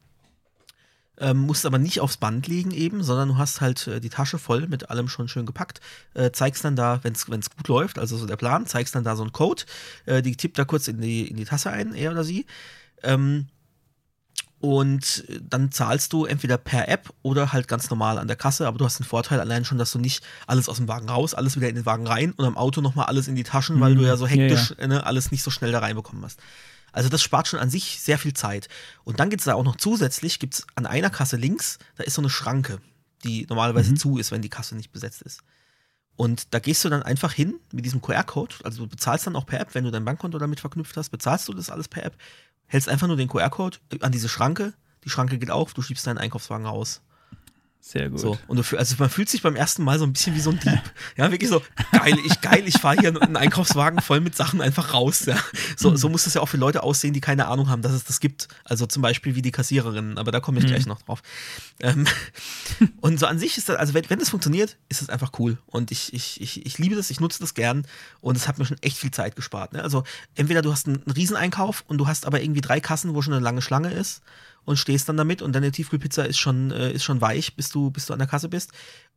[1.18, 4.38] ähm, musst aber nicht aufs Band legen eben, sondern du hast halt äh, die Tasche
[4.38, 5.80] voll mit allem schon schön gepackt,
[6.14, 9.16] äh, zeigst dann da, wenn es gut läuft, also so der Plan, zeigst dann da
[9.16, 9.64] so einen Code,
[10.06, 12.46] äh, die tippt da kurz in die, in die Tasse ein, er oder sie.
[13.02, 13.46] Ähm,
[14.64, 18.78] und dann zahlst du entweder per App oder halt ganz normal an der Kasse, aber
[18.78, 21.56] du hast den Vorteil allein schon, dass du nicht alles aus dem Wagen raus, alles
[21.56, 23.98] wieder in den Wagen rein und am Auto nochmal alles in die Taschen, weil mhm.
[23.98, 24.86] du ja so hektisch ja, ja.
[24.86, 26.40] Ne, alles nicht so schnell da reinbekommen hast.
[26.94, 28.68] Also das spart schon an sich sehr viel Zeit.
[29.02, 32.04] Und dann gibt es da auch noch zusätzlich, gibt es an einer Kasse links, da
[32.04, 32.80] ist so eine Schranke,
[33.24, 33.96] die normalerweise mhm.
[33.96, 35.42] zu ist, wenn die Kasse nicht besetzt ist.
[36.16, 39.46] Und da gehst du dann einfach hin mit diesem QR-Code, also du bezahlst dann auch
[39.46, 42.16] per App, wenn du dein Bankkonto damit verknüpft hast, bezahlst du das alles per App,
[42.66, 46.18] hältst einfach nur den QR-Code an diese Schranke, die Schranke geht auf, du schiebst deinen
[46.18, 47.02] Einkaufswagen raus.
[47.86, 48.18] Sehr gut.
[48.18, 50.48] So, und du, also man fühlt sich beim ersten Mal so ein bisschen wie so
[50.48, 50.80] ein Dieb.
[51.18, 51.62] Ja, wirklich so,
[51.92, 55.26] geil, ich geil, ich fahre hier einen Einkaufswagen voll mit Sachen einfach raus.
[55.26, 55.36] Ja.
[55.76, 58.04] So, so muss das ja auch für Leute aussehen, die keine Ahnung haben, dass es
[58.04, 58.48] das gibt.
[58.64, 60.68] Also zum Beispiel wie die Kassiererinnen, aber da komme ich mhm.
[60.68, 61.22] gleich noch drauf.
[61.80, 62.06] Ähm,
[63.02, 65.58] und so an sich ist das, also wenn, wenn das funktioniert, ist das einfach cool.
[65.66, 67.86] Und ich, ich, ich, ich liebe das, ich nutze das gern
[68.22, 69.74] und es hat mir schon echt viel Zeit gespart.
[69.74, 69.82] Ne?
[69.82, 70.04] Also
[70.36, 73.34] entweder du hast einen, einen Rieseneinkauf und du hast aber irgendwie drei Kassen, wo schon
[73.34, 74.22] eine lange Schlange ist
[74.64, 77.90] und stehst dann damit und deine Tiefkühlpizza ist schon, äh, ist schon weich, bis du,
[77.90, 78.72] bis du an der Kasse bist.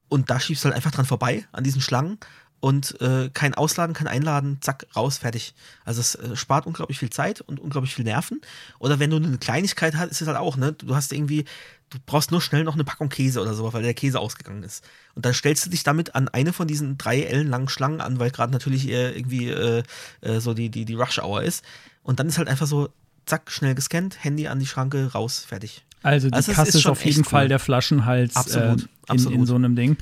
[0.10, 2.18] Und da schiebst du halt einfach dran vorbei, an diesen Schlangen
[2.60, 5.54] und äh, kein Ausladen, kein Einladen, zack, raus, fertig.
[5.86, 8.42] Also es äh, spart unglaublich viel Zeit und unglaublich viel Nerven.
[8.80, 10.74] Oder wenn du eine Kleinigkeit hast, ist es halt auch, ne?
[10.74, 11.46] Du hast irgendwie,
[11.92, 14.84] du brauchst nur schnell noch eine Packung Käse oder so, weil der Käse ausgegangen ist.
[15.14, 18.32] Und dann stellst du dich damit an eine von diesen drei ellenlangen Schlangen an, weil
[18.32, 19.84] gerade natürlich irgendwie äh,
[20.22, 21.64] äh, so die, die, die Rush-Hour ist.
[22.02, 22.90] Und dann ist halt einfach so,
[23.28, 25.86] zack, schnell gescannt, Handy an die Schranke, raus, fertig.
[26.04, 27.26] Also die also Kasse ist, ist auf jeden cool.
[27.26, 29.38] Fall der Flaschenhals absolut, äh, in, absolut.
[29.38, 29.98] in, so einem Ding.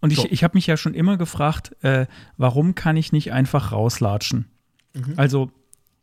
[0.00, 0.28] Und ich, so.
[0.30, 2.06] ich habe mich ja schon immer gefragt, äh,
[2.36, 4.46] warum kann ich nicht einfach rauslatschen?
[4.94, 5.14] Mhm.
[5.16, 5.50] Also,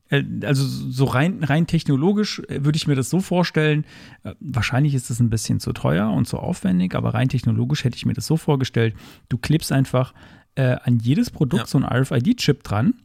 [0.10, 3.86] äh, also so rein, rein technologisch äh, würde ich mir das so vorstellen,
[4.24, 7.98] äh, wahrscheinlich ist es ein bisschen zu teuer und zu aufwendig, aber rein technologisch hätte
[7.98, 8.96] ich mir das so vorgestellt,
[9.30, 10.14] du klippst einfach
[10.56, 11.68] äh, an jedes Produkt ja.
[11.68, 12.96] so ein RFID-Chip dran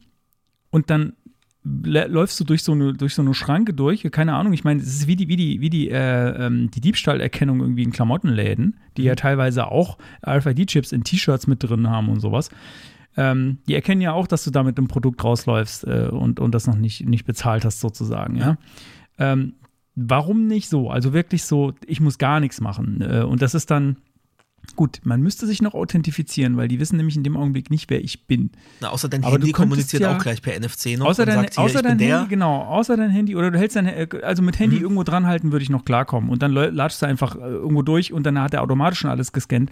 [0.69, 1.13] und dann
[1.63, 4.87] läufst du durch so eine durch so eine Schranke durch, keine Ahnung, ich meine, es
[4.87, 9.01] ist wie die wie die wie die äh, ähm, die Diebstahlerkennung irgendwie in Klamottenläden, die
[9.01, 9.07] mhm.
[9.07, 12.49] ja teilweise auch RFID-Chips in T-Shirts mit drin haben und sowas.
[13.17, 16.55] Ähm, die erkennen ja auch, dass du da mit einem Produkt rausläufst äh, und, und
[16.55, 18.57] das noch nicht, nicht bezahlt hast, sozusagen, ja.
[19.17, 19.33] ja?
[19.33, 19.55] Ähm,
[19.95, 20.89] warum nicht so?
[20.89, 23.01] Also wirklich so, ich muss gar nichts machen.
[23.01, 23.97] Äh, und das ist dann,
[24.75, 28.03] Gut, man müsste sich noch authentifizieren, weil die wissen nämlich in dem Augenblick nicht, wer
[28.03, 28.51] ich bin.
[28.79, 31.07] Na, außer dein Aber Handy kommuniziert ja, auch gleich per NFC noch.
[31.07, 33.87] Außer dein, sagt, hier, außer dein Handy, genau, außer dein Handy oder du hältst dein,
[34.23, 34.83] also mit Handy mhm.
[34.83, 36.29] irgendwo dran halten, würde ich noch klarkommen.
[36.29, 39.31] Und dann latschst du einfach äh, irgendwo durch und dann hat er automatisch schon alles
[39.31, 39.69] gescannt.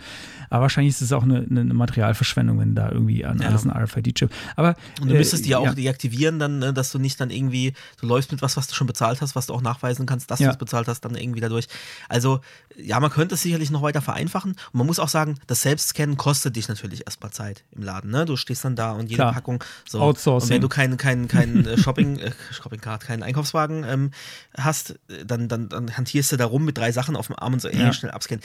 [0.50, 3.50] Aber wahrscheinlich ist es auch eine, eine Materialverschwendung, wenn da irgendwie an ja.
[3.50, 4.32] alles ein RFID-Chip.
[4.56, 7.30] Aber und du äh, müsstest die ja auch deaktivieren, dann, ne, dass du nicht dann
[7.30, 10.32] irgendwie, du läufst mit was, was du schon bezahlt hast, was du auch nachweisen kannst,
[10.32, 10.48] dass ja.
[10.48, 11.68] du es bezahlt hast, dann irgendwie dadurch.
[12.10, 12.42] Also
[12.78, 14.52] ja, man könnte es sicherlich noch weiter vereinfachen.
[14.52, 18.10] Und man muss auch sagen, das Selbstscannen kostet dich natürlich erstmal Zeit im Laden.
[18.10, 18.26] Ne?
[18.26, 19.34] Du stehst dann da und jede Klar.
[19.34, 20.00] Packung so.
[20.00, 20.48] Outsourcing.
[20.48, 24.12] Und wenn du keinen kein, kein, äh, Shopping, äh, Shopping Card, keinen Einkaufswagen ähm,
[24.58, 27.62] hast, dann, dann, dann hantierst du da rum mit drei Sachen auf dem Arm und
[27.62, 27.94] so, ja.
[27.94, 28.44] schnell abscannen.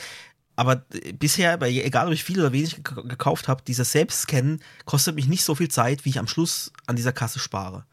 [0.55, 5.27] Aber äh, bisher, egal ob ich viel oder wenig gekauft habe, dieses Selbstscannen kostet mich
[5.27, 7.85] nicht so viel Zeit, wie ich am Schluss an dieser Kasse spare.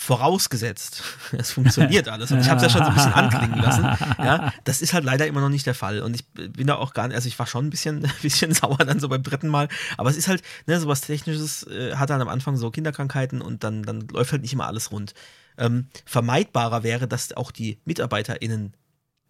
[0.00, 2.30] Vorausgesetzt, es funktioniert alles.
[2.30, 3.82] Und ich habe es ja schon so ein bisschen anklingen lassen.
[4.18, 6.02] Ja, das ist halt leider immer noch nicht der Fall.
[6.02, 8.54] Und ich bin da auch gar nicht, also ich war schon ein bisschen, ein bisschen
[8.54, 9.68] sauer dann so beim dritten Mal.
[9.96, 13.64] Aber es ist halt, ne, sowas Technisches äh, hat dann am Anfang so Kinderkrankheiten und
[13.64, 15.14] dann, dann läuft halt nicht immer alles rund.
[15.58, 18.74] Ähm, vermeidbarer wäre, dass auch die MitarbeiterInnen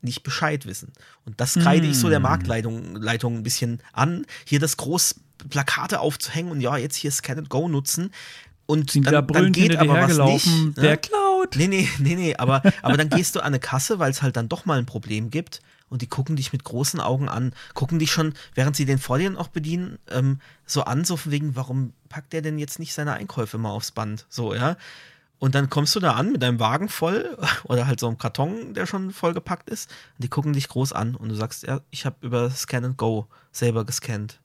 [0.02, 0.92] nicht Bescheid wissen.
[1.24, 1.90] Und das kreide mm.
[1.90, 2.24] ich so der hm.
[2.24, 5.16] Marktleitung Leitung ein bisschen an, hier das groß
[5.48, 8.12] Plakate aufzuhängen und ja, jetzt hier Scan and Go nutzen.
[8.70, 10.46] Und Sind dann, dann geht aber was nicht.
[10.46, 10.72] Ne?
[10.76, 11.56] Der klaut.
[11.56, 14.36] Nee, nee, nee, nee, aber, aber dann gehst du an eine Kasse, weil es halt
[14.36, 17.98] dann doch mal ein Problem gibt und die gucken dich mit großen Augen an, gucken
[17.98, 21.56] dich schon, während sie den vor dir auch bedienen, ähm, so an, so von wegen,
[21.56, 24.26] warum packt der denn jetzt nicht seine Einkäufe mal aufs Band?
[24.28, 24.76] So, ja.
[25.38, 28.74] Und dann kommst du da an mit deinem Wagen voll oder halt so einem Karton,
[28.74, 29.90] der schon vollgepackt ist.
[30.18, 32.98] Und die gucken dich groß an und du sagst, ja, ich habe über Scan and
[32.98, 34.40] Go selber gescannt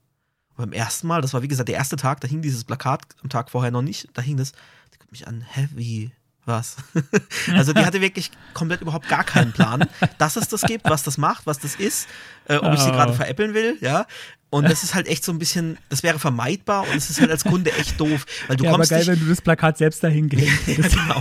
[0.58, 3.30] beim ersten Mal, das war wie gesagt der erste Tag, da hing dieses Plakat am
[3.30, 4.51] Tag vorher noch nicht, da hing das,
[4.93, 6.12] die guckt mich an, wie,
[6.45, 6.78] was?
[7.54, 9.88] also die hatte wirklich komplett überhaupt gar keinen Plan,
[10.18, 12.08] dass es das gibt, was das macht, was das ist,
[12.47, 12.93] äh, ob ich sie oh.
[12.93, 14.06] gerade veräppeln will, ja.
[14.54, 17.32] Und das ist halt echt so ein bisschen, das wäre vermeidbar und es ist halt
[17.32, 18.28] als Kunde echt doof.
[18.47, 20.68] Weil du ja, kommst aber geil, nicht, wenn du das Plakat selbst dahin gehst.
[20.68, 21.20] ja, genau.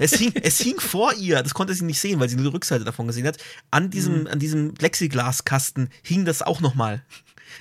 [0.00, 2.50] es, hing, es hing vor ihr, das konnte sie nicht sehen, weil sie nur die
[2.50, 3.36] Rückseite davon gesehen hat.
[3.70, 4.26] An diesem, mhm.
[4.26, 7.04] an diesem Plexiglaskasten hing das auch nochmal.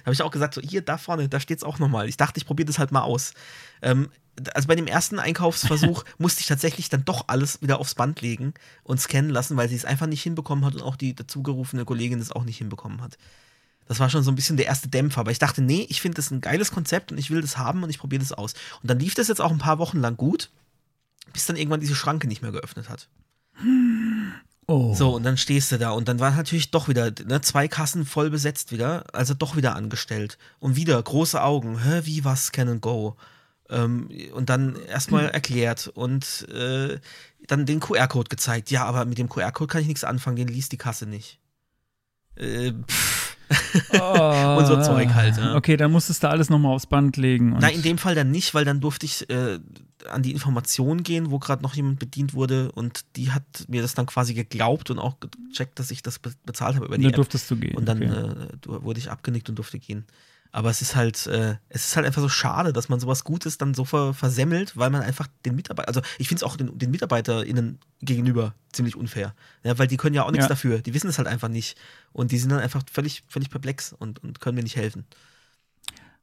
[0.02, 2.10] Da habe ich auch gesagt, so hier, da vorne, da steht es auch nochmal.
[2.10, 3.34] Ich dachte, ich probiere das halt mal aus.
[3.82, 4.10] Ähm,
[4.54, 8.54] also bei dem ersten Einkaufsversuch musste ich tatsächlich dann doch alles wieder aufs Band legen
[8.84, 12.20] und scannen lassen, weil sie es einfach nicht hinbekommen hat und auch die dazugerufene Kollegin
[12.20, 13.18] es auch nicht hinbekommen hat.
[13.88, 15.20] Das war schon so ein bisschen der erste Dämpfer.
[15.20, 17.84] Aber ich dachte, nee, ich finde das ein geiles Konzept und ich will das haben
[17.84, 18.54] und ich probiere das aus.
[18.82, 20.50] Und dann lief das jetzt auch ein paar Wochen lang gut,
[21.34, 23.10] bis dann irgendwann diese Schranke nicht mehr geöffnet hat.
[24.72, 24.94] Oh.
[24.96, 28.06] So, und dann stehst du da und dann war natürlich doch wieder ne, zwei Kassen
[28.06, 30.38] voll besetzt wieder, also doch wieder angestellt.
[30.60, 33.18] Und wieder große Augen, hä, wie was Scan and Go?
[33.70, 37.00] Ähm, und dann erstmal erklärt und äh,
[37.48, 38.72] dann den QR-Code gezeigt.
[38.72, 41.40] Ja, aber mit dem QR-Code kann ich nichts anfangen, den liest die Kasse nicht.
[42.38, 43.11] Äh, pff
[43.94, 45.38] Oh, und so Zeug halt.
[45.38, 45.56] Ja.
[45.56, 47.58] Okay, dann musstest du alles nochmal aufs Band legen.
[47.60, 49.60] Nein, in dem Fall dann nicht, weil dann durfte ich äh,
[50.10, 53.94] an die Information gehen, wo gerade noch jemand bedient wurde und die hat mir das
[53.94, 57.18] dann quasi geglaubt und auch gecheckt, dass ich das bezahlt habe über die dann App.
[57.18, 57.76] durftest du gehen.
[57.76, 58.48] Und dann okay.
[58.76, 60.06] äh, wurde ich abgenickt und durfte gehen.
[60.54, 63.58] Aber es ist halt, äh, es ist halt einfach so schade, dass man sowas Gutes
[63.58, 66.78] dann so ver versemmelt, weil man einfach den Mitarbeiter, also ich finde es auch den,
[66.78, 69.34] den MitarbeiterInnen gegenüber ziemlich unfair.
[69.64, 70.50] Ja, weil die können ja auch nichts ja.
[70.50, 70.80] dafür.
[70.80, 71.78] Die wissen es halt einfach nicht.
[72.14, 75.06] Und die sind dann einfach völlig, völlig perplex und, und können mir nicht helfen.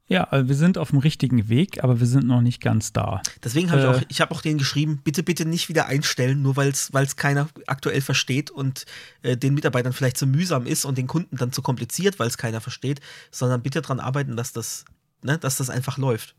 [0.09, 3.21] Ja, also wir sind auf dem richtigen Weg, aber wir sind noch nicht ganz da.
[3.45, 6.41] Deswegen habe äh, ich auch, ich habe auch denen geschrieben, bitte, bitte nicht wieder einstellen,
[6.41, 8.87] nur weil es keiner aktuell versteht und
[9.21, 12.39] äh, den Mitarbeitern vielleicht zu mühsam ist und den Kunden dann zu kompliziert, weil es
[12.39, 14.87] keiner versteht, sondern bitte daran arbeiten, dass das,
[15.23, 16.35] ne, dass das einfach läuft.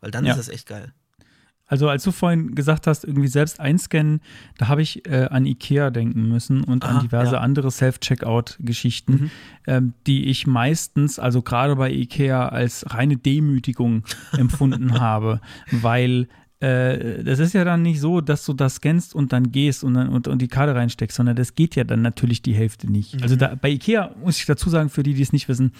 [0.00, 0.32] Weil dann ja.
[0.32, 0.92] ist es echt geil.
[1.72, 4.20] Also als du vorhin gesagt hast, irgendwie selbst einscannen,
[4.58, 7.40] da habe ich äh, an Ikea denken müssen und Aha, an diverse ja.
[7.40, 9.30] andere Self-Checkout-Geschichten, mhm.
[9.66, 14.04] ähm, die ich meistens, also gerade bei Ikea, als reine Demütigung
[14.36, 16.28] empfunden habe, weil
[16.62, 19.94] äh, das ist ja dann nicht so, dass du das scannst und dann gehst und,
[19.94, 23.16] dann, und, und die Karte reinsteckst, sondern das geht ja dann natürlich die Hälfte nicht.
[23.16, 23.22] Mhm.
[23.22, 25.72] Also da, bei Ikea muss ich dazu sagen, für die, die es nicht wissen,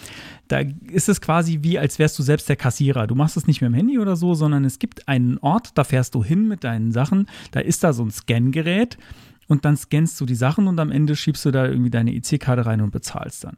[0.49, 0.61] da
[0.91, 3.07] ist es quasi wie, als wärst du selbst der Kassierer.
[3.07, 5.85] Du machst es nicht mit dem Handy oder so, sondern es gibt einen Ort, da
[5.85, 8.97] fährst du hin mit deinen Sachen, da ist da so ein Scangerät
[9.47, 12.65] und dann scannst du die Sachen und am Ende schiebst du da irgendwie deine EC-Karte
[12.65, 13.55] rein und bezahlst dann.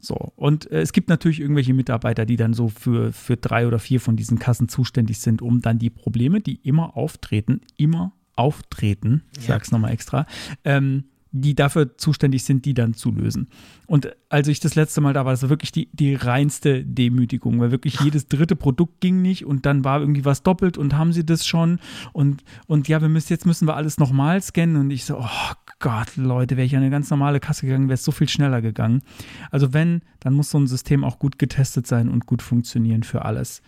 [0.00, 3.78] So, und äh, es gibt natürlich irgendwelche Mitarbeiter, die dann so für, für drei oder
[3.78, 9.24] vier von diesen Kassen zuständig sind, um dann die Probleme, die immer auftreten, immer auftreten,
[9.36, 9.54] ich ja.
[9.54, 10.26] sag's nochmal extra,
[10.64, 13.48] ähm, die dafür zuständig sind, die dann zu lösen.
[13.86, 17.60] Und als ich das letzte Mal da war, das war wirklich die, die reinste Demütigung,
[17.60, 21.12] weil wirklich jedes dritte Produkt ging nicht und dann war irgendwie was doppelt und haben
[21.12, 21.80] sie das schon
[22.12, 25.52] und, und ja, wir müssen, jetzt müssen wir alles nochmal scannen und ich so, oh
[25.80, 28.62] Gott, Leute, wäre ich an eine ganz normale Kasse gegangen, wäre es so viel schneller
[28.62, 29.02] gegangen.
[29.50, 33.24] Also wenn, dann muss so ein System auch gut getestet sein und gut funktionieren für
[33.24, 33.62] alles.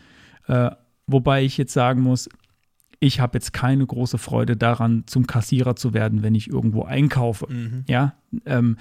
[0.48, 0.70] Äh,
[1.06, 2.28] wobei ich jetzt sagen muss,
[3.02, 7.50] ich habe jetzt keine große Freude daran, zum Kassierer zu werden, wenn ich irgendwo einkaufe.
[7.50, 7.84] Mhm.
[7.88, 8.12] Ja,
[8.44, 8.76] ähm,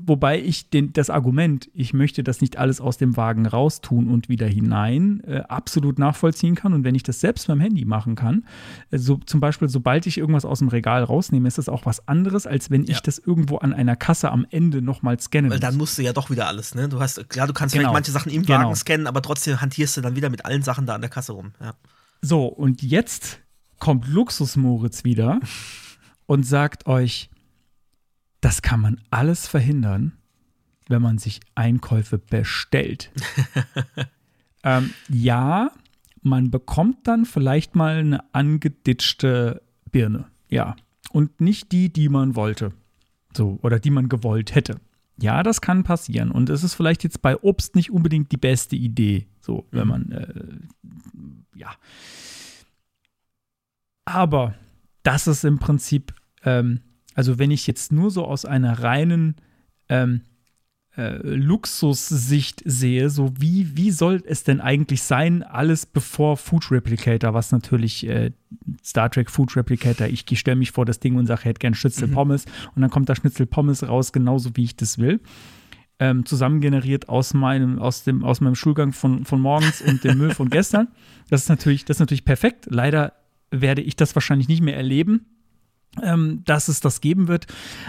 [0.00, 4.28] wobei ich den, das Argument, ich möchte das nicht alles aus dem Wagen raustun und
[4.28, 6.72] wieder hinein, äh, absolut nachvollziehen kann.
[6.72, 8.44] Und wenn ich das selbst beim Handy machen kann,
[8.92, 12.06] äh, so zum Beispiel, sobald ich irgendwas aus dem Regal rausnehme, ist das auch was
[12.06, 12.92] anderes, als wenn ja.
[12.92, 16.12] ich das irgendwo an einer Kasse am Ende nochmal scannen Weil dann musst du ja
[16.12, 16.88] doch wieder alles, ne?
[16.88, 17.92] Du hast, klar, du kannst genau.
[17.92, 18.74] manche Sachen im Wagen genau.
[18.76, 21.50] scannen, aber trotzdem hantierst du dann wieder mit allen Sachen da an der Kasse rum.
[21.60, 21.74] Ja.
[22.22, 23.40] So, und jetzt
[23.78, 25.40] kommt Luxus Moritz wieder
[26.26, 27.30] und sagt euch,
[28.40, 30.12] das kann man alles verhindern,
[30.88, 33.10] wenn man sich Einkäufe bestellt.
[34.64, 35.70] ähm, ja,
[36.22, 40.26] man bekommt dann vielleicht mal eine angeditschte Birne.
[40.48, 40.76] Ja.
[41.10, 42.72] Und nicht die, die man wollte.
[43.36, 44.76] So, oder die man gewollt hätte.
[45.20, 46.30] Ja, das kann passieren.
[46.30, 49.26] Und es ist vielleicht jetzt bei Obst nicht unbedingt die beste Idee.
[49.40, 49.88] So, wenn mhm.
[49.88, 51.70] man, äh, ja.
[54.08, 54.54] Aber
[55.02, 56.80] das ist im Prinzip, ähm,
[57.14, 59.36] also wenn ich jetzt nur so aus einer reinen
[59.90, 60.22] ähm,
[60.96, 67.34] äh, Luxussicht sehe, so wie, wie soll es denn eigentlich sein, alles bevor Food Replicator,
[67.34, 68.32] was natürlich äh,
[68.82, 71.74] Star Trek Food Replicator, ich stelle mich vor das Ding und sage, ich hätte gern
[71.74, 72.12] Schnitzel mhm.
[72.14, 75.20] Pommes und dann kommt da Schnitzel Pommes raus, genauso wie ich das will.
[75.98, 80.32] Ähm, zusammengeneriert aus meinem, aus dem, aus meinem Schulgang von, von morgens und dem Müll
[80.32, 80.88] von gestern.
[81.28, 82.68] Das ist natürlich, das ist natürlich perfekt.
[82.70, 83.12] Leider
[83.50, 85.26] werde ich das wahrscheinlich nicht mehr erleben.
[86.02, 87.46] Ähm, dass es das geben wird.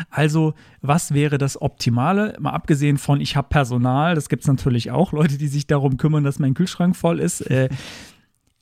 [0.10, 2.36] Also, was wäre das Optimale?
[2.40, 5.98] Mal abgesehen von, ich habe Personal, das gibt es natürlich auch, Leute, die sich darum
[5.98, 7.42] kümmern, dass mein Kühlschrank voll ist.
[7.42, 7.68] Äh,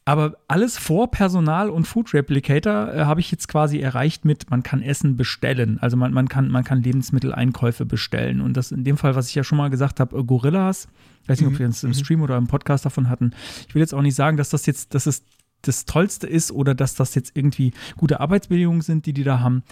[0.06, 4.64] Aber alles vor Personal und Food Replicator äh, habe ich jetzt quasi erreicht mit, man
[4.64, 5.78] kann Essen bestellen.
[5.82, 8.42] Also man, man, kann, man kann Lebensmitteleinkäufe bestellen.
[8.42, 10.88] Und das in dem Fall, was ich ja schon mal gesagt habe, äh, Gorillas,
[11.24, 11.60] ich weiß nicht, ob mhm.
[11.60, 11.94] wir es im mhm.
[11.94, 13.34] Stream oder im Podcast davon hatten.
[13.68, 15.24] Ich will jetzt auch nicht sagen, dass das jetzt, dass es
[15.62, 19.64] das Tollste ist oder dass das jetzt irgendwie gute Arbeitsbedingungen sind, die die da haben.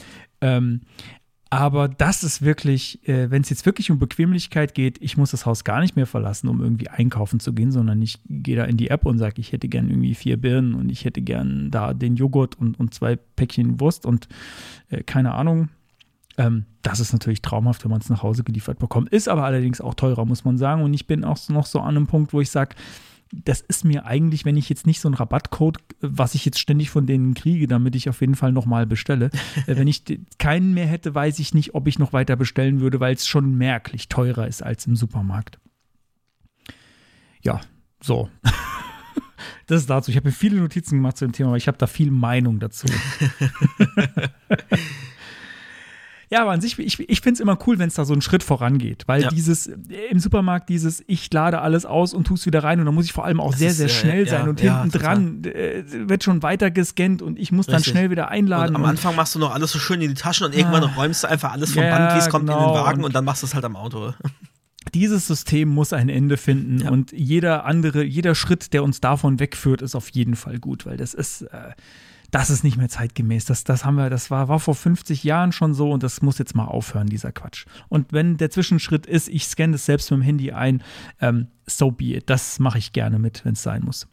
[0.42, 0.82] Ähm,
[1.50, 5.46] aber das ist wirklich, äh, wenn es jetzt wirklich um Bequemlichkeit geht, ich muss das
[5.46, 8.78] Haus gar nicht mehr verlassen, um irgendwie einkaufen zu gehen, sondern ich gehe da in
[8.78, 11.94] die App und sage, ich hätte gern irgendwie vier Birnen und ich hätte gern da
[11.94, 14.28] den Joghurt und, und zwei Päckchen Wurst und
[14.90, 15.70] äh, keine Ahnung.
[16.38, 19.10] Ähm, das ist natürlich traumhaft, wenn man es nach Hause geliefert bekommt.
[19.10, 20.84] Ist aber allerdings auch teurer, muss man sagen.
[20.84, 22.76] Und ich bin auch noch so an einem Punkt, wo ich sage,
[23.32, 26.90] das ist mir eigentlich, wenn ich jetzt nicht so einen Rabattcode, was ich jetzt ständig
[26.90, 29.32] von denen kriege, damit ich auf jeden Fall nochmal bestelle,
[29.68, 30.04] äh, wenn ich
[30.38, 33.56] keinen mehr hätte, weiß ich nicht, ob ich noch weiter bestellen würde, weil es schon
[33.56, 35.60] merklich teurer ist als im Supermarkt.
[37.42, 37.62] Ja,
[38.02, 38.30] so.
[39.68, 40.12] Das ist dazu.
[40.12, 42.60] Ich habe mir viele Notizen gemacht zu dem Thema, aber ich habe da viel Meinung
[42.60, 42.88] dazu.
[46.30, 48.22] Ja, aber an sich, ich, ich finde es immer cool, wenn es da so einen
[48.22, 49.30] Schritt vorangeht, weil ja.
[49.30, 49.76] dieses äh,
[50.10, 53.06] im Supermarkt, dieses ich lade alles aus und tue es wieder rein und dann muss
[53.06, 56.24] ich vor allem auch das sehr, sehr schnell sein ja, und hinten dran äh, wird
[56.24, 57.92] schon weiter gescannt und ich muss dann Richtig.
[57.92, 58.76] schnell wieder einladen.
[58.76, 61.24] Und am Anfang machst du noch alles so schön in die Taschen und irgendwann räumst
[61.24, 62.58] du einfach alles vom Band, wie es kommt, genau.
[62.58, 62.86] in den genau.
[62.86, 64.14] Wagen und, und dann machst du es halt am Auto
[64.94, 66.90] dieses System muss ein Ende finden ja.
[66.90, 70.98] und jeder andere, jeder Schritt, der uns davon wegführt, ist auf jeden Fall gut, weil
[70.98, 71.72] das ist, äh,
[72.36, 73.46] das ist nicht mehr zeitgemäß.
[73.46, 76.38] Das, das haben wir, das war, war vor 50 Jahren schon so und das muss
[76.38, 77.66] jetzt mal aufhören, dieser Quatsch.
[77.88, 80.84] Und wenn der Zwischenschritt ist, ich scanne das selbst mit dem Handy ein,
[81.22, 82.30] ähm, so be it.
[82.30, 84.10] Das mache ich gerne mit, wenn es sein muss.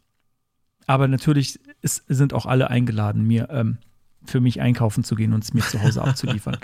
[0.87, 3.79] Aber natürlich ist, sind auch alle eingeladen, mir ähm,
[4.23, 6.57] für mich einkaufen zu gehen und es mir zu Hause abzuliefern.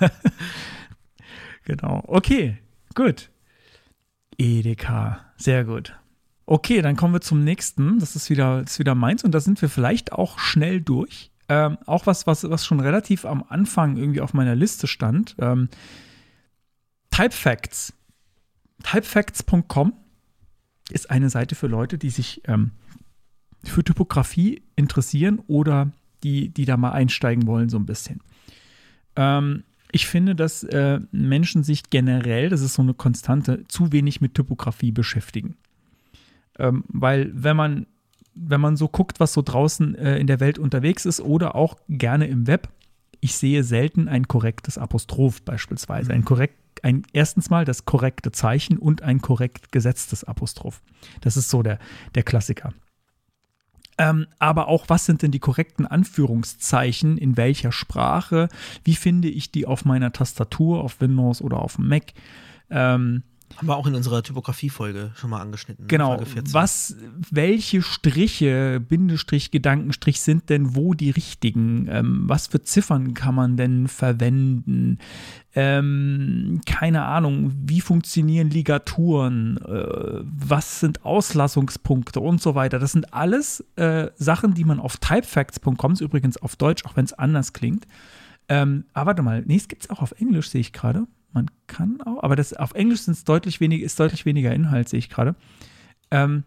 [1.64, 2.02] genau.
[2.06, 2.56] Okay,
[2.94, 3.28] gut.
[4.38, 5.94] Edeka, sehr gut.
[6.46, 7.98] Okay, dann kommen wir zum nächsten.
[7.98, 11.30] Das ist wieder, ist wieder meins und da sind wir vielleicht auch schnell durch.
[11.48, 15.36] Ähm, auch was, was, was schon relativ am Anfang irgendwie auf meiner Liste stand.
[15.38, 15.68] Ähm,
[17.10, 17.94] Typefacts.
[18.82, 19.92] Typefacts.com
[20.90, 22.72] ist eine Seite für Leute, die sich ähm,
[23.62, 25.92] für Typografie interessieren oder
[26.22, 28.20] die, die da mal einsteigen wollen, so ein bisschen.
[29.16, 34.20] Ähm, ich finde, dass äh, Menschen sich generell, das ist so eine Konstante, zu wenig
[34.20, 35.56] mit Typografie beschäftigen.
[36.58, 37.86] Ähm, weil wenn man,
[38.34, 41.76] wenn man so guckt, was so draußen äh, in der Welt unterwegs ist oder auch
[41.88, 42.68] gerne im Web,
[43.20, 46.12] ich sehe selten ein korrektes Apostroph beispielsweise.
[46.12, 46.26] Ein mhm.
[46.26, 50.82] korrekt, ein, erstens mal das korrekte Zeichen und ein korrekt gesetztes Apostroph.
[51.22, 51.78] Das ist so der,
[52.14, 52.74] der Klassiker.
[53.96, 58.48] Ähm, aber auch, was sind denn die korrekten Anführungszeichen in welcher Sprache?
[58.82, 62.12] Wie finde ich die auf meiner Tastatur, auf Windows oder auf dem Mac?
[62.70, 63.22] Ähm,
[63.56, 65.86] haben wir auch in unserer Typografie-Folge schon mal angeschnitten.
[65.86, 66.20] Genau.
[66.50, 66.96] Was,
[67.30, 71.86] welche Striche, Bindestrich, Gedankenstrich sind denn wo die richtigen?
[71.88, 74.98] Ähm, was für Ziffern kann man denn verwenden?
[75.54, 79.58] Ähm, keine Ahnung, wie funktionieren Ligaturen?
[79.58, 82.78] Äh, was sind Auslassungspunkte und so weiter?
[82.78, 87.04] Das sind alles äh, Sachen, die man auf typefacts.com, ist übrigens auf Deutsch, auch wenn
[87.04, 87.86] es anders klingt.
[88.48, 91.06] Ähm, aber warte mal, nee, es gibt es auch auf Englisch, sehe ich gerade.
[91.34, 95.00] Man kann auch, aber das auf Englisch sind deutlich weniger, ist deutlich weniger Inhalt, sehe
[95.00, 95.34] ich gerade.
[96.10, 96.44] Ähm,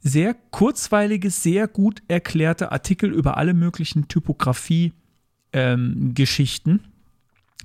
[0.00, 6.70] sehr kurzweilige, sehr gut erklärte Artikel über alle möglichen Typografie-Geschichten.
[6.70, 6.80] Ähm,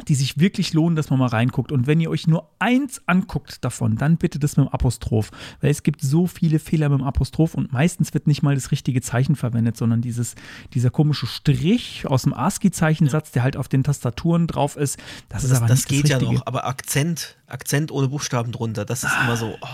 [0.07, 1.71] die sich wirklich lohnen, dass man mal reinguckt.
[1.71, 5.31] Und wenn ihr euch nur eins anguckt davon, dann bitte das mit dem Apostroph.
[5.61, 8.71] Weil es gibt so viele Fehler mit dem Apostroph und meistens wird nicht mal das
[8.71, 10.35] richtige Zeichen verwendet, sondern dieses,
[10.73, 14.97] dieser komische Strich aus dem ASCII-Zeichensatz, der halt auf den Tastaturen drauf ist.
[15.29, 18.51] Das, das ist aber das nicht geht das ja noch, aber Akzent, Akzent ohne Buchstaben
[18.51, 19.57] drunter, das ist ah, immer so.
[19.61, 19.67] Oh.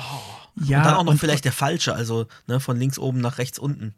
[0.66, 3.58] Ja, und dann auch noch vielleicht der falsche, also ne, von links oben nach rechts
[3.58, 3.94] unten.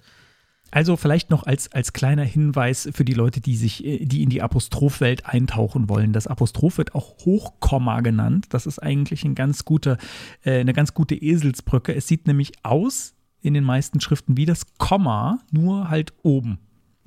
[0.75, 4.29] Also vielleicht noch als, als kleiner Hinweis für die Leute, die sich, äh, die in
[4.29, 6.11] die Apostrophwelt eintauchen wollen.
[6.11, 8.47] Das Apostroph wird auch Hochkomma genannt.
[8.49, 9.97] Das ist eigentlich ein ganz gute,
[10.43, 11.95] äh, eine ganz gute Eselsbrücke.
[11.95, 16.59] Es sieht nämlich aus in den meisten Schriften wie das Komma, nur halt oben.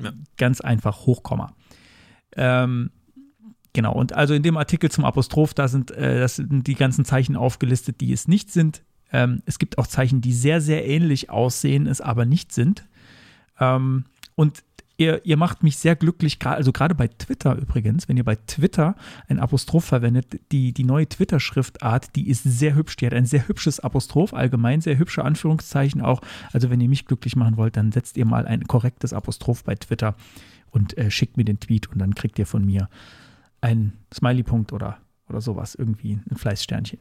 [0.03, 0.13] Ja.
[0.39, 1.55] Ganz einfach Hochkomma.
[2.37, 2.91] Ähm,
[3.75, 7.05] genau, und also in dem Artikel zum Apostroph, da sind, äh, das sind die ganzen
[7.05, 8.83] Zeichen aufgelistet, die es nicht sind.
[9.13, 12.89] Ähm, es gibt auch Zeichen, die sehr, sehr ähnlich aussehen, es aber nicht sind.
[13.61, 14.05] Ähm,
[14.35, 14.63] und
[14.99, 18.97] ihr, ihr macht mich sehr glücklich, also gerade bei Twitter übrigens, wenn ihr bei Twitter
[19.29, 23.47] ein Apostroph verwendet, die, die neue Twitter-Schriftart, die ist sehr hübsch, die hat ein sehr
[23.49, 26.21] hübsches Apostroph, allgemein sehr hübsche Anführungszeichen auch.
[26.53, 29.77] Also wenn ihr mich glücklich machen wollt, dann setzt ihr mal ein korrektes Apostroph bei
[29.77, 30.17] Twitter
[30.71, 32.89] und äh, schickt mir den Tweet und dann kriegt ihr von mir
[33.61, 34.99] einen Smiley-Punkt oder,
[35.29, 36.99] oder sowas, irgendwie ein Fleißsternchen.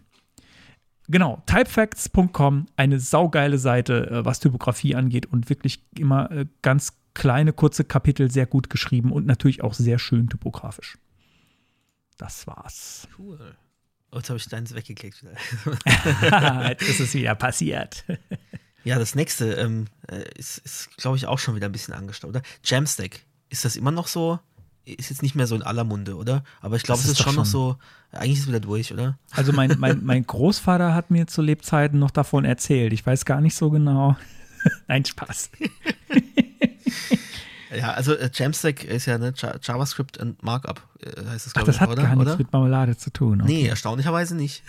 [1.10, 7.54] Genau, typefacts.com, eine saugeile Seite, äh, was Typografie angeht und wirklich immer äh, ganz kleine,
[7.54, 10.98] kurze Kapitel, sehr gut geschrieben und natürlich auch sehr schön typografisch.
[12.18, 13.08] Das war's.
[13.18, 13.56] Cool.
[14.12, 15.24] Oh, jetzt habe ich deins weggeklickt.
[16.70, 18.06] jetzt ist es wieder passiert.
[18.84, 22.36] ja, das nächste ähm, äh, ist, ist glaube ich, auch schon wieder ein bisschen angestaubt,
[22.36, 22.44] oder?
[22.64, 23.22] Jamstack.
[23.50, 24.40] Ist das immer noch so?
[24.96, 26.44] Ist jetzt nicht mehr so in aller Munde, oder?
[26.62, 27.76] Aber ich glaube, es ist, ist schon noch so,
[28.12, 29.18] eigentlich ist es wieder durch, oder?
[29.32, 32.94] Also mein, mein, mein Großvater hat mir zu Lebzeiten noch davon erzählt.
[32.94, 34.16] Ich weiß gar nicht so genau.
[34.88, 35.52] Nein, Spaß.
[37.78, 41.78] ja, also äh, Jamstack ist ja ne, JavaScript und Markup, äh, heißt das, glaube ich,
[41.78, 42.04] das hat oder?
[42.04, 42.38] gar nichts oder?
[42.38, 43.42] mit Marmelade zu tun.
[43.42, 43.52] Okay.
[43.52, 44.64] Nee, erstaunlicherweise nicht.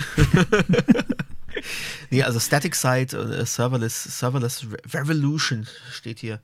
[2.11, 6.41] nee, also Static Site, uh, Serverless, Serverless Revolution steht hier,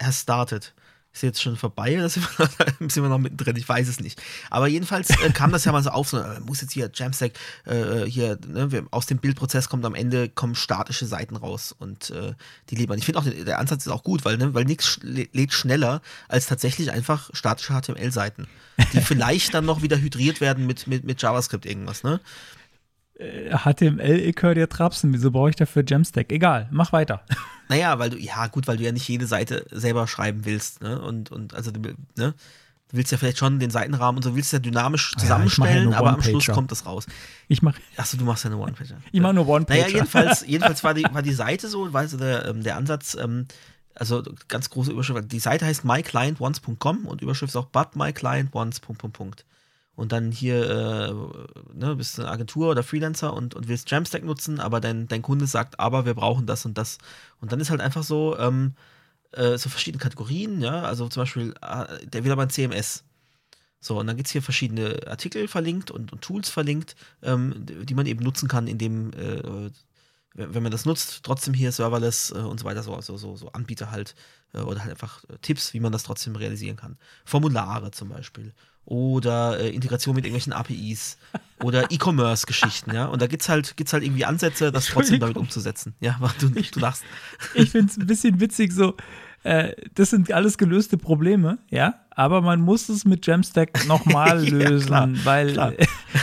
[0.00, 0.72] has started.
[1.12, 3.56] Ist jetzt schon vorbei oder sind wir, noch, sind wir noch mittendrin?
[3.56, 4.20] Ich weiß es nicht.
[4.48, 7.32] Aber jedenfalls äh, kam das ja mal so auf, so, äh, muss jetzt hier Jamstack,
[7.66, 12.32] äh, hier, ne, aus dem Bildprozess kommt am Ende kommen statische Seiten raus und äh,
[12.70, 12.96] die lieber.
[12.96, 16.46] Ich finde auch, der Ansatz ist auch gut, weil, ne, weil nichts lädt schneller als
[16.46, 18.46] tatsächlich einfach statische HTML-Seiten,
[18.94, 22.20] die vielleicht dann noch wieder hydriert werden mit, mit, mit JavaScript irgendwas, ne?
[23.18, 26.32] HTML, äh, dir Trapsen, wieso brauche ich dafür Jamstack?
[26.32, 27.24] Egal, mach weiter.
[27.68, 31.00] Naja, weil du, ja gut, weil du ja nicht jede Seite selber schreiben willst, ne?
[31.00, 32.34] Und, und also, ne?
[32.92, 36.10] Du willst ja vielleicht schon den Seitenrahmen und so willst ja dynamisch zusammenstellen, ja, aber
[36.10, 37.06] am Schluss kommt das raus.
[37.48, 37.80] Ich mache.
[37.96, 38.96] Achso, du machst ja eine One-Pager.
[39.10, 39.80] Ich mache nur One-Pager.
[39.80, 43.16] Naja, jedenfalls, jedenfalls war, die, war die Seite so, weißt du, der, ähm, der Ansatz,
[43.18, 43.46] ähm,
[43.94, 48.82] also ganz große Überschrift, die Seite heißt myclientonce.com und Überschrift ist auch but myclientonce.
[49.94, 51.12] Und dann hier, äh,
[51.74, 55.22] ne, bist du eine Agentur oder Freelancer und, und willst Jamstack nutzen, aber dein, dein
[55.22, 56.98] Kunde sagt, aber wir brauchen das und das.
[57.40, 58.74] Und dann ist halt einfach so, ähm,
[59.32, 63.04] äh, so verschiedene Kategorien, ja, also zum Beispiel, äh, der will aber ein CMS.
[63.80, 67.94] So, und dann gibt es hier verschiedene Artikel verlinkt und, und Tools verlinkt, ähm, die
[67.94, 69.70] man eben nutzen kann, indem, äh,
[70.34, 73.52] wenn man das nutzt, trotzdem hier Serverless äh, und so weiter, so, so, so, so
[73.52, 74.14] Anbieter halt,
[74.54, 76.96] äh, oder halt einfach Tipps, wie man das trotzdem realisieren kann.
[77.24, 78.54] Formulare zum Beispiel
[78.84, 81.18] oder äh, Integration mit irgendwelchen APIs
[81.62, 83.06] oder E-Commerce-Geschichten, ja.
[83.06, 85.94] Und da gibt's halt, gibt's halt irgendwie Ansätze, das trotzdem damit umzusetzen.
[86.00, 87.04] Ja, du, du lachst.
[87.54, 88.96] Ich finde es ein bisschen witzig, so,
[89.44, 94.92] äh, das sind alles gelöste Probleme, ja, aber man muss es mit Jamstack nochmal lösen,
[94.92, 95.72] ja, klar, weil, klar.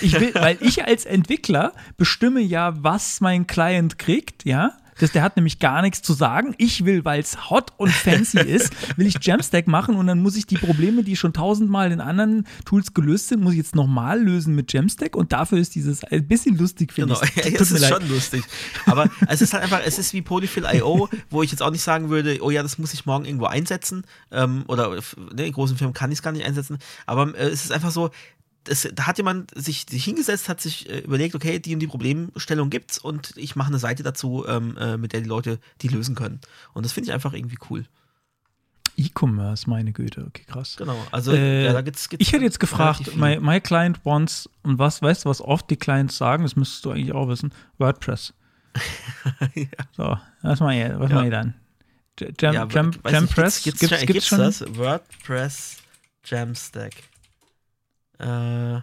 [0.01, 4.73] ich will, weil ich als Entwickler bestimme ja, was mein Client kriegt, ja.
[4.99, 6.53] Das, der hat nämlich gar nichts zu sagen.
[6.57, 10.35] Ich will, weil es hot und fancy ist, will ich Jamstack machen und dann muss
[10.35, 14.21] ich die Probleme, die schon tausendmal in anderen Tools gelöst sind, muss ich jetzt nochmal
[14.21, 17.25] lösen mit Jamstack und dafür ist dieses ein bisschen lustig, finde genau.
[17.25, 17.29] ich.
[17.49, 17.89] Ja, es ist leid.
[17.89, 18.43] schon lustig.
[18.85, 22.09] Aber es ist halt einfach, es ist wie Polyfill.io, wo ich jetzt auch nicht sagen
[22.09, 24.99] würde, oh ja, das muss ich morgen irgendwo einsetzen ähm, oder
[25.33, 26.77] ne, in großen Firmen kann ich es gar nicht einsetzen.
[27.05, 28.11] Aber äh, es ist einfach so,
[28.63, 31.87] das, da hat jemand sich, sich hingesetzt, hat sich äh, überlegt, okay, die und die
[31.87, 35.87] Problemstellung gibt's und ich mache eine Seite dazu, ähm, äh, mit der die Leute die
[35.87, 36.39] lösen können.
[36.73, 37.85] Und das finde ich einfach irgendwie cool.
[38.97, 40.75] E-Commerce, meine Güte, okay, krass.
[40.77, 44.49] Genau, also äh, ja, da gibt's, gibt's Ich hätte jetzt gefragt, my, my client wants,
[44.63, 47.53] und was, weißt du, was oft die Clients sagen, das müsstest du eigentlich auch wissen,
[47.77, 48.33] WordPress.
[49.55, 49.65] ja.
[49.95, 51.15] So, was mal hier, was ja.
[51.15, 51.53] mal hier dann?
[52.19, 53.63] Jam, ja, Jam, Jampress?
[53.63, 54.39] Gibt's, gibt's, gibt's, gibt's schon?
[54.39, 54.65] das?
[54.75, 55.77] WordPress
[56.25, 56.93] Jamstack.
[58.19, 58.81] Äh,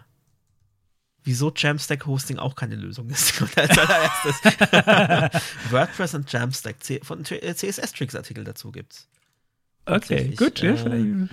[1.23, 3.41] wieso Jamstack Hosting auch keine Lösung ist.
[3.55, 5.41] Als allererstes.
[5.71, 6.77] WordPress und Jamstack.
[7.03, 9.07] von CSS-Tricks Artikel dazu gibt's.
[9.85, 10.61] Okay, gut.
[10.63, 11.27] Äh,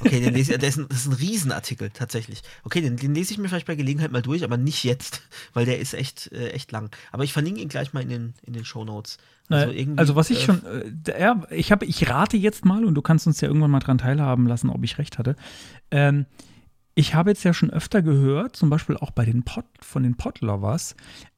[0.00, 2.42] Okay, den lese das, ist ein, das ist ein Riesenartikel tatsächlich.
[2.64, 5.22] Okay, den, den, lese ich mir vielleicht bei Gelegenheit mal durch, aber nicht jetzt,
[5.54, 6.94] weil der ist echt, äh, echt lang.
[7.10, 9.18] Aber ich verlinke ihn gleich mal in den, in den Show Notes.
[9.48, 12.94] Also, also, was ich äh, schon, äh, ja, ich habe, ich rate jetzt mal und
[12.94, 15.36] du kannst uns ja irgendwann mal dran teilhaben lassen, ob ich recht hatte.
[15.90, 16.26] Ähm,
[16.94, 20.16] ich habe jetzt ja schon öfter gehört, zum Beispiel auch bei den Pod, von den
[20.16, 20.94] Podlovers,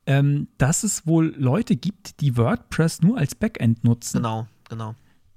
[0.06, 4.18] ähm, dass es wohl Leute gibt, die WordPress nur als Backend nutzen.
[4.18, 4.94] Genau, genau.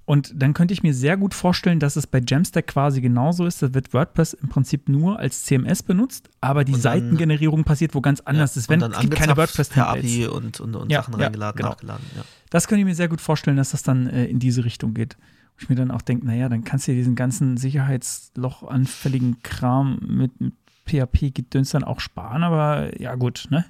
[0.08, 3.60] Und dann könnte ich mir sehr gut vorstellen, dass es bei Jamstack quasi genauso ist.
[3.60, 8.00] Da wird WordPress im Prinzip nur als CMS benutzt, aber die dann, Seitengenerierung passiert wo
[8.00, 8.70] ganz anders ja, ist.
[8.70, 11.68] Wenn es gibt keine WordPress per API und, und, und ja, Sachen reingeladen, genau.
[11.68, 12.06] nachgeladen.
[12.16, 12.22] Ja.
[12.48, 15.18] Das könnte ich mir sehr gut vorstellen, dass das dann äh, in diese Richtung geht.
[15.58, 20.40] Wo ich mir dann auch denke, naja, dann kannst du diesen ganzen Sicherheitsloch-anfälligen Kram mit,
[20.40, 20.54] mit
[20.86, 23.64] PHP-Gedöns dann auch sparen, aber ja, gut, ne?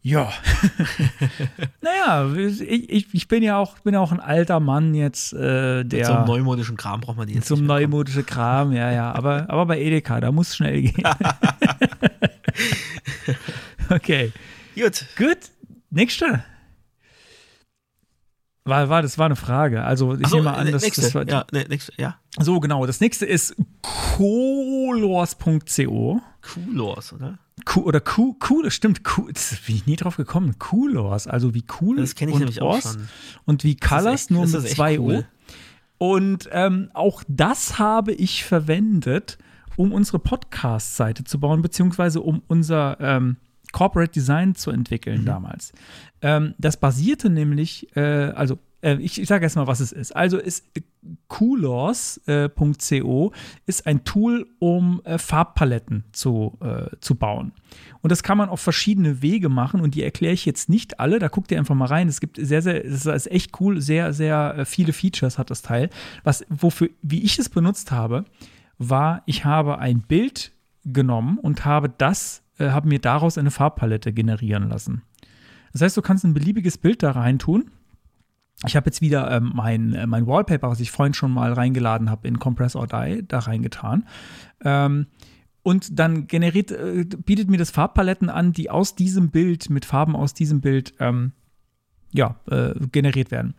[0.00, 0.32] Ja.
[1.80, 6.04] naja, ich, ich bin ja auch, bin auch ein alter Mann jetzt, äh, der.
[6.04, 7.46] Zum neumodischen Kram braucht man die jetzt.
[7.46, 9.12] Zum neumodischen Kram, ja, ja.
[9.12, 11.02] Aber, aber bei Edeka, da muss es schnell gehen.
[13.90, 14.32] okay.
[14.74, 15.04] Gut.
[15.16, 15.38] Gut.
[15.90, 16.44] Nächste.
[18.68, 19.82] War, war, das war eine Frage.
[19.84, 22.16] Also ich so, nehme an, dass nächste, das war, ja, ne, nächste, ja.
[22.38, 22.86] So, genau.
[22.86, 23.56] Das nächste ist
[24.16, 25.30] colors.co.
[26.42, 27.38] Coolors, oder?
[27.76, 30.58] oder cool, cool, stimmt, cool, das bin ich nie drauf gekommen.
[30.58, 33.08] Coolors, also wie cool das kenne ich und nämlich auch schon.
[33.44, 35.26] Und wie Colors, echt, nur mit zwei cool.
[35.98, 36.14] O.
[36.14, 39.38] Und ähm, auch das habe ich verwendet,
[39.76, 43.36] um unsere Podcast-Seite zu bauen, beziehungsweise um unser ähm,
[43.72, 45.26] Corporate Design zu entwickeln mhm.
[45.26, 45.72] damals.
[46.22, 50.14] Ähm, das basierte nämlich, äh, also äh, ich, ich sage erstmal, was es ist.
[50.14, 50.64] Also ist
[51.28, 53.30] Coolors.co äh,
[53.66, 57.52] ist ein Tool, um äh, Farbpaletten zu, äh, zu bauen.
[58.02, 61.18] Und das kann man auf verschiedene Wege machen und die erkläre ich jetzt nicht alle.
[61.18, 62.08] Da guckt ihr einfach mal rein.
[62.08, 65.90] Es gibt sehr, sehr, das ist echt cool, sehr, sehr viele Features hat das Teil.
[66.24, 68.24] Was, wofür, wie ich es benutzt habe,
[68.78, 70.52] war, ich habe ein Bild
[70.84, 75.02] genommen und habe das, äh, habe mir daraus eine Farbpalette generieren lassen.
[75.72, 77.70] Das heißt, du kannst ein beliebiges Bild da rein tun
[78.66, 82.10] ich habe jetzt wieder ähm, mein, äh, mein Wallpaper, was ich vorhin schon mal reingeladen
[82.10, 84.06] habe, in Compress or Die, da reingetan.
[84.64, 85.06] Ähm,
[85.62, 90.16] und dann generiert, äh, bietet mir das Farbpaletten an, die aus diesem Bild, mit Farben
[90.16, 91.32] aus diesem Bild, ähm,
[92.12, 93.54] ja, äh, generiert werden.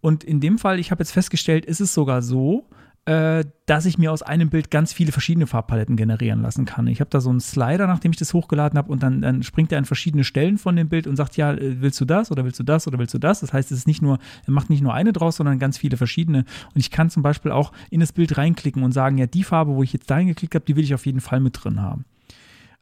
[0.00, 2.68] Und in dem Fall, ich habe jetzt festgestellt, ist es sogar so,
[3.10, 6.86] äh, dass ich mir aus einem Bild ganz viele verschiedene Farbpaletten generieren lassen kann.
[6.86, 9.72] Ich habe da so einen Slider, nachdem ich das hochgeladen habe, und dann, dann, springt
[9.72, 12.44] er an verschiedene Stellen von dem Bild und sagt, ja, äh, willst du das oder
[12.44, 13.40] willst du das oder willst du das?
[13.40, 15.96] Das heißt, es ist nicht nur, er macht nicht nur eine draus, sondern ganz viele
[15.96, 16.44] verschiedene.
[16.72, 19.74] Und ich kann zum Beispiel auch in das Bild reinklicken und sagen, ja, die Farbe,
[19.74, 22.04] wo ich jetzt da reingeklickt habe, die will ich auf jeden Fall mit drin haben.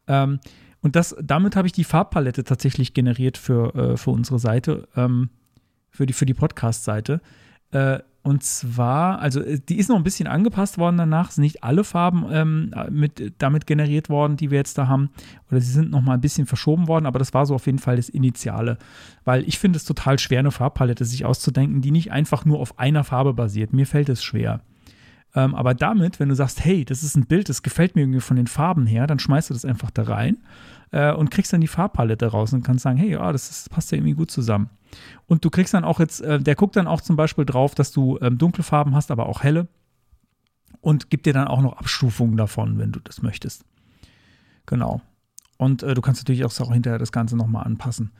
[0.08, 0.40] Ähm,
[0.82, 5.30] und das, damit habe ich die Farbpalette tatsächlich generiert für, äh, für unsere Seite, ähm,
[5.88, 7.22] für die, für die Podcast-Seite.
[7.70, 11.64] Äh, und zwar, also äh, die ist noch ein bisschen angepasst worden danach, sind nicht
[11.64, 15.08] alle Farben ähm, mit, damit generiert worden, die wir jetzt da haben.
[15.50, 17.78] Oder sie sind noch mal ein bisschen verschoben worden, aber das war so auf jeden
[17.78, 18.76] Fall das Initiale.
[19.24, 22.78] Weil ich finde es total schwer, eine Farbpalette sich auszudenken, die nicht einfach nur auf
[22.78, 23.72] einer Farbe basiert.
[23.72, 24.60] Mir fällt es schwer.
[25.34, 28.20] Ähm, aber damit, wenn du sagst, hey, das ist ein Bild, das gefällt mir irgendwie
[28.20, 30.36] von den Farben her, dann schmeißt du das einfach da rein
[30.90, 33.90] äh, und kriegst dann die Farbpalette raus und kannst sagen, hey, ja, das, das passt
[33.92, 34.70] ja irgendwie gut zusammen.
[35.26, 37.92] Und du kriegst dann auch jetzt, äh, der guckt dann auch zum Beispiel drauf, dass
[37.92, 39.68] du ähm, dunkle Farben hast, aber auch helle.
[40.80, 43.64] Und gibt dir dann auch noch Abstufungen davon, wenn du das möchtest.
[44.66, 45.02] Genau.
[45.56, 48.12] Und äh, du kannst natürlich auch, auch hinterher das Ganze nochmal anpassen.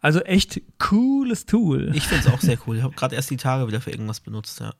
[0.00, 1.92] Also echt cooles Tool.
[1.94, 2.76] Ich finde es auch sehr cool.
[2.76, 4.72] Ich habe gerade erst die Tage wieder für irgendwas benutzt, ja.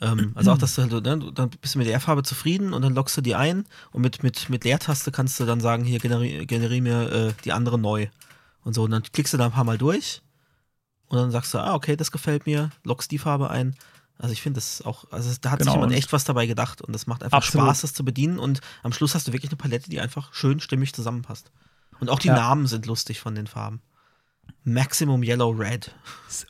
[0.00, 2.82] Ähm, also auch, dass du, halt, ne, dann bist du mit der Farbe zufrieden und
[2.82, 5.98] dann lockst du die ein und mit, mit, mit Leertaste kannst du dann sagen, hier
[5.98, 8.08] generiere generi mir äh, die andere neu.
[8.64, 8.84] Und so.
[8.84, 10.22] Und dann klickst du da ein paar Mal durch
[11.08, 13.76] und dann sagst du, ah, okay, das gefällt mir, lockst die Farbe ein.
[14.18, 15.72] Also ich finde das auch, also da hat genau.
[15.72, 17.66] sich jemand echt was dabei gedacht und das macht einfach Absolut.
[17.66, 20.60] Spaß, das zu bedienen und am Schluss hast du wirklich eine Palette, die einfach schön
[20.60, 21.50] stimmig zusammenpasst.
[22.00, 22.34] Und auch die ja.
[22.34, 23.80] Namen sind lustig von den Farben.
[24.64, 25.94] Maximum Yellow Red.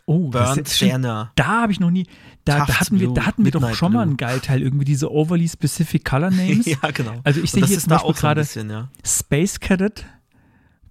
[0.06, 1.32] Oh, Burnt Sienna.
[1.36, 2.06] Da habe ich noch nie.
[2.44, 4.00] Da, da hatten wir, da hatten wir doch schon Blue.
[4.00, 6.66] mal einen Geilteil, irgendwie diese overly specific Color Names.
[6.82, 7.20] ja, genau.
[7.24, 8.88] Also ich sehe hier zum Beispiel gerade ja.
[9.04, 10.04] Space Cadet,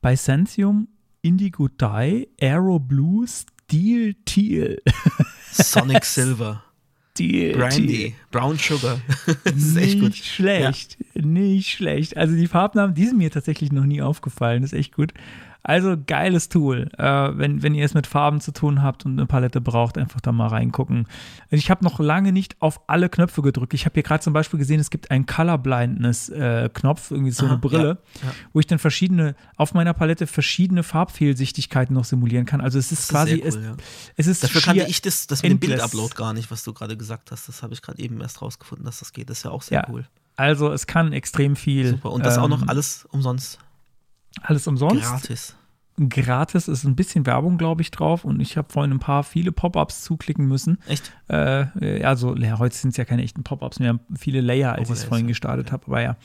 [0.02, 0.88] Byzantium,
[1.22, 4.82] Indigo Dye, Aero Blue, Steel Teal.
[5.52, 6.64] Sonic Silver.
[7.12, 8.14] Steel Brandy, Teal.
[8.32, 9.00] Brown Sugar.
[9.44, 10.10] das ist echt gut.
[10.10, 11.22] Nicht schlecht, ja.
[11.22, 12.18] nicht schlecht.
[12.18, 14.64] Also die Farbnamen, die sind mir tatsächlich noch nie aufgefallen.
[14.64, 15.14] Das ist echt gut.
[15.66, 16.90] Also geiles Tool.
[16.98, 20.20] Äh, wenn, wenn ihr es mit Farben zu tun habt und eine Palette braucht, einfach
[20.20, 21.08] da mal reingucken.
[21.50, 23.74] Ich habe noch lange nicht auf alle Knöpfe gedrückt.
[23.74, 27.54] Ich habe hier gerade zum Beispiel gesehen, es gibt einen Colorblindness-Knopf, äh, irgendwie so Aha,
[27.54, 28.34] eine Brille, ja, ja.
[28.52, 32.60] wo ich dann verschiedene, auf meiner Palette verschiedene Farbfehlsichtigkeiten noch simulieren kann.
[32.60, 33.76] Also es ist, ist quasi, cool, es, ja.
[34.18, 36.98] es ist Dafür kannte ich das, das mit dem Bildupload gar nicht, was du gerade
[36.98, 37.48] gesagt hast.
[37.48, 39.30] Das habe ich gerade eben erst rausgefunden, dass das geht.
[39.30, 40.06] Das ist ja auch sehr cool.
[40.36, 41.92] Also es kann extrem viel.
[41.92, 42.12] Super.
[42.12, 43.60] Und das ähm, auch noch alles umsonst.
[44.42, 45.04] Alles umsonst.
[45.04, 45.56] Gratis.
[46.10, 48.26] Gratis ist ein bisschen Werbung, glaube ich, drauf.
[48.26, 50.80] Und ich habe vorhin ein paar viele Pop-ups zuklicken müssen.
[50.88, 51.14] Echt?
[51.28, 54.00] Äh, also, ja, heute sind es ja keine echten Pop-ups mehr.
[54.18, 55.86] Viele Layer, als ich es vorhin gestartet habe.
[55.88, 56.18] Aber ja.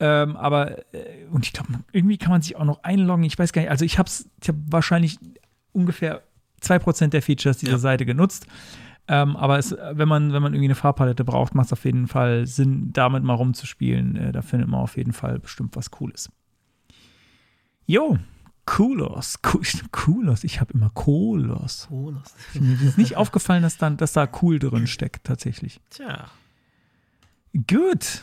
[0.00, 3.24] Ähm, aber, äh, und ich glaube, irgendwie kann man sich auch noch einloggen.
[3.24, 3.70] Ich weiß gar nicht.
[3.70, 4.10] Also, ich habe
[4.40, 5.18] ich hab wahrscheinlich
[5.72, 6.22] ungefähr
[6.62, 7.78] 2% der Features dieser ja.
[7.78, 8.46] Seite genutzt.
[9.08, 12.06] Ähm, aber es, wenn, man, wenn man irgendwie eine Farbpalette braucht, macht es auf jeden
[12.06, 14.16] Fall Sinn, damit mal rumzuspielen.
[14.16, 16.30] Äh, da findet man auf jeden Fall bestimmt was Cooles.
[17.86, 18.18] Jo,
[18.64, 19.40] Coolos.
[19.92, 20.44] Coolos.
[20.44, 21.86] Ich habe immer Colos.
[21.88, 22.34] Colos.
[22.54, 25.80] Mir ist nicht aufgefallen, dass, dann, dass da cool drin steckt, tatsächlich.
[25.90, 26.30] Tja.
[27.66, 28.22] Gut.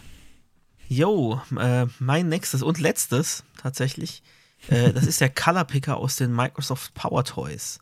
[0.87, 4.23] Jo, äh, mein nächstes und letztes tatsächlich.
[4.69, 7.79] Äh, das ist der Color Picker aus den Microsoft Power Toys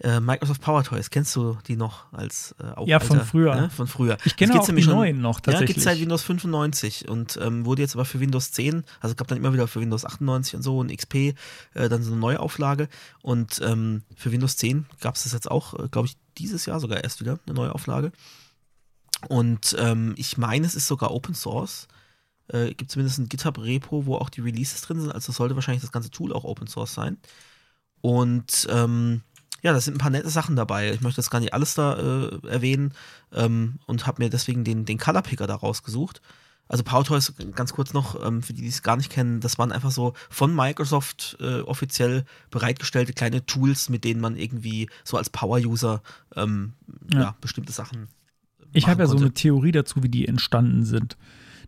[0.00, 3.54] äh, Microsoft Power Toys, kennst du die noch als äh, auch Ja, von Alter, früher.
[3.54, 3.70] Ne?
[3.70, 4.16] Von früher.
[4.24, 5.60] Ich kenne auch die schon, neuen noch tatsächlich.
[5.60, 9.14] Ja, gibt es seit Windows 95 und ähm, wurde jetzt aber für Windows 10, also
[9.14, 11.34] gab dann immer wieder für Windows 98 und so und XP äh,
[11.74, 12.88] dann so eine Neuauflage
[13.22, 16.80] und ähm, für Windows 10 gab es das jetzt auch, äh, glaube ich, dieses Jahr
[16.80, 18.12] sogar erst wieder eine Neuauflage.
[19.28, 21.88] Und ähm, ich meine, es ist sogar Open Source.
[22.48, 25.12] Äh, gibt zumindest ein GitHub-Repo, wo auch die Releases drin sind.
[25.12, 27.18] Also sollte wahrscheinlich das ganze Tool auch Open Source sein.
[28.00, 29.22] Und ähm,
[29.62, 30.92] ja, da sind ein paar nette Sachen dabei.
[30.92, 32.92] Ich möchte das gar nicht alles da äh, erwähnen
[33.32, 36.20] ähm, und habe mir deswegen den, den Color Picker da rausgesucht.
[36.70, 39.58] Also Power Toys, ganz kurz noch, ähm, für die, die es gar nicht kennen, das
[39.58, 45.16] waren einfach so von Microsoft äh, offiziell bereitgestellte kleine Tools, mit denen man irgendwie so
[45.16, 46.00] als Power-User
[46.36, 46.74] ähm,
[47.12, 47.20] ja.
[47.20, 47.36] ja.
[47.40, 48.06] bestimmte Sachen.
[48.72, 49.18] Ich habe ja konnte.
[49.18, 51.16] so eine Theorie dazu, wie die entstanden sind.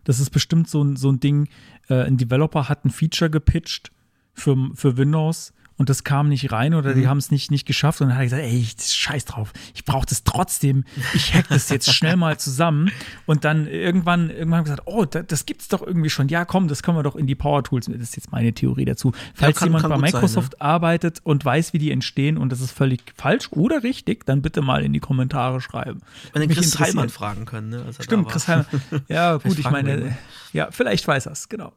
[0.05, 1.49] Das ist bestimmt so ein, so ein Ding,
[1.89, 3.91] äh, ein Developer hat ein Feature gepitcht
[4.35, 5.53] für, für Windows
[5.83, 7.09] und das kam nicht rein oder die mhm.
[7.09, 9.85] haben es nicht, nicht geschafft und dann hat er gesagt, ey, ich, scheiß drauf, ich
[9.85, 12.93] brauche das trotzdem, ich hack das jetzt schnell mal zusammen
[13.27, 16.69] und dann irgendwann, irgendwann haben gesagt, oh, das, das gibt's doch irgendwie schon, ja komm,
[16.69, 19.11] das können wir doch in die Power Tools, das ist jetzt meine Theorie dazu.
[19.35, 20.73] Falls ja, kann, jemand kann bei Microsoft sein, ne?
[20.73, 24.63] arbeitet und weiß, wie die entstehen und das ist völlig falsch oder richtig, dann bitte
[24.63, 26.01] mal in die Kommentare schreiben.
[26.33, 27.85] Wenn den Chris Heilmann fragen können, ne?
[27.99, 28.67] Stimmt, Chris Heilmann.
[29.09, 30.17] Ja, gut, ich meine,
[30.53, 31.73] ja, vielleicht weiß er es, genau.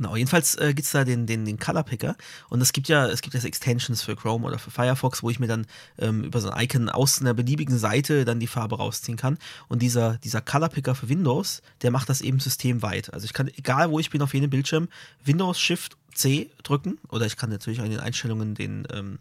[0.00, 2.16] Genau, jedenfalls äh, gibt es da den, den, den Color Picker
[2.48, 5.38] und es gibt ja, es gibt ja Extensions für Chrome oder für Firefox, wo ich
[5.38, 5.66] mir dann
[5.98, 9.36] ähm, über so ein Icon aus einer beliebigen Seite dann die Farbe rausziehen kann.
[9.68, 13.12] Und dieser, dieser Color Picker für Windows, der macht das eben systemweit.
[13.12, 14.88] Also ich kann, egal wo ich bin auf jedem Bildschirm,
[15.22, 19.18] Windows Shift C drücken oder ich kann natürlich in den Einstellungen den, ähm,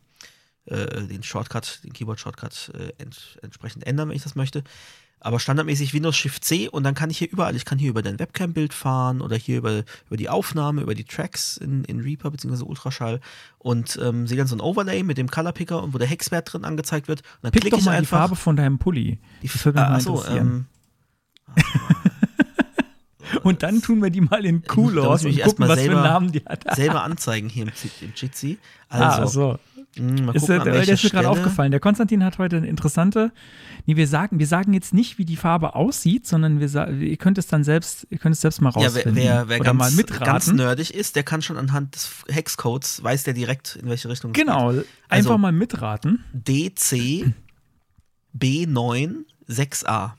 [0.63, 4.63] äh, den Shortcut, den Keyboard-Shortcut äh, ent, entsprechend ändern, wenn ich das möchte.
[5.21, 8.01] Aber standardmäßig Windows Shift C und dann kann ich hier überall, ich kann hier über
[8.01, 12.31] dein Webcam-Bild fahren oder hier über, über die Aufnahme, über die Tracks in, in Reaper
[12.31, 12.63] bzw.
[12.63, 13.19] Ultraschall
[13.57, 16.53] und ähm, sehe dann so ein Overlay mit dem Color Picker und wo der Hexwert
[16.53, 17.21] drin angezeigt wird.
[17.21, 17.99] Und dann Pick klicke ich einfach.
[17.99, 19.19] die Farbe von deinem Pulli.
[19.43, 20.65] Die das würde mich ah, achso, ähm,
[23.43, 26.31] und dann tun wir die mal in cool aus und gucken, was selber, für Namen
[26.31, 26.75] die hat.
[26.75, 27.71] selber anzeigen hier im,
[28.01, 28.57] im Jitsi.
[28.87, 29.59] Also, ah, so.
[29.95, 31.71] Hm, ist, gucken, der, der ist mir gerade aufgefallen.
[31.71, 33.31] Der Konstantin hat heute eine interessante.
[33.85, 37.37] Nee, wir sagen, wir sagen jetzt nicht, wie die Farbe aussieht, sondern wir ihr könnt
[37.37, 39.17] es dann selbst, ihr könnt es selbst mal rausfinden.
[39.17, 43.23] Ja, wer, wer, wer ganz, ganz, nerdig ist, der kann schon anhand des Hexcodes, weiß
[43.23, 44.81] der direkt, in welche Richtung es genau, geht.
[44.81, 46.23] Genau, einfach also, mal mitraten.
[46.33, 47.33] DC
[48.37, 50.11] B9 6a.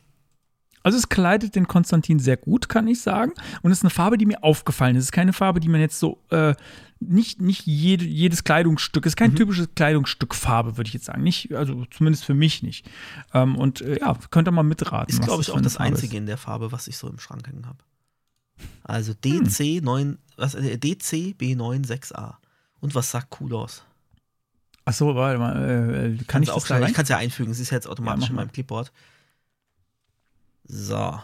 [0.82, 3.32] Also es kleidet den Konstantin sehr gut, kann ich sagen.
[3.62, 5.02] Und es ist eine Farbe, die mir aufgefallen ist.
[5.02, 6.55] Es ist keine Farbe, die man jetzt so, äh,
[7.01, 9.36] nicht, nicht jede, jedes Kleidungsstück, ist kein mhm.
[9.36, 11.22] typisches Kleidungsstückfarbe, würde ich jetzt sagen.
[11.22, 12.89] Nicht, also zumindest für mich nicht.
[13.32, 15.12] Ähm, und äh, ja, könnt ihr mal mitraten.
[15.12, 16.20] Ist, glaube ich, auch das einzige ist.
[16.20, 17.78] in der Farbe, was ich so im Schrank hängen habe.
[18.85, 19.85] Also DC hm.
[19.85, 22.35] 9, was, äh, DC B96A.
[22.81, 23.85] Und was sagt cool aus?
[24.85, 27.60] Achso, warte mal, äh, äh kann ich auch da Ich kann es ja einfügen, es
[27.60, 28.93] ist jetzt automatisch ja, in meinem Clipboard.
[30.64, 31.20] So.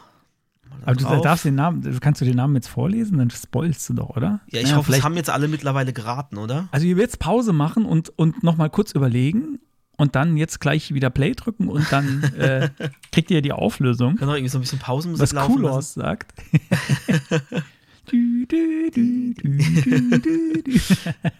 [0.84, 3.94] Aber du darfst den Namen, du kannst du den Namen jetzt vorlesen, dann spoilst du
[3.94, 4.40] doch, oder?
[4.50, 6.68] Ja, ich ja, hoffe, es haben jetzt alle mittlerweile geraten, oder?
[6.70, 9.58] Also ihr jetzt Pause machen und, und nochmal kurz überlegen
[9.96, 12.70] und dann jetzt gleich wieder Play drücken und dann äh,
[13.10, 14.16] kriegt ihr die Auflösung.
[14.16, 16.32] Kann doch irgendwie so ein bisschen Pausenmusik Was laufen Kulos sagt.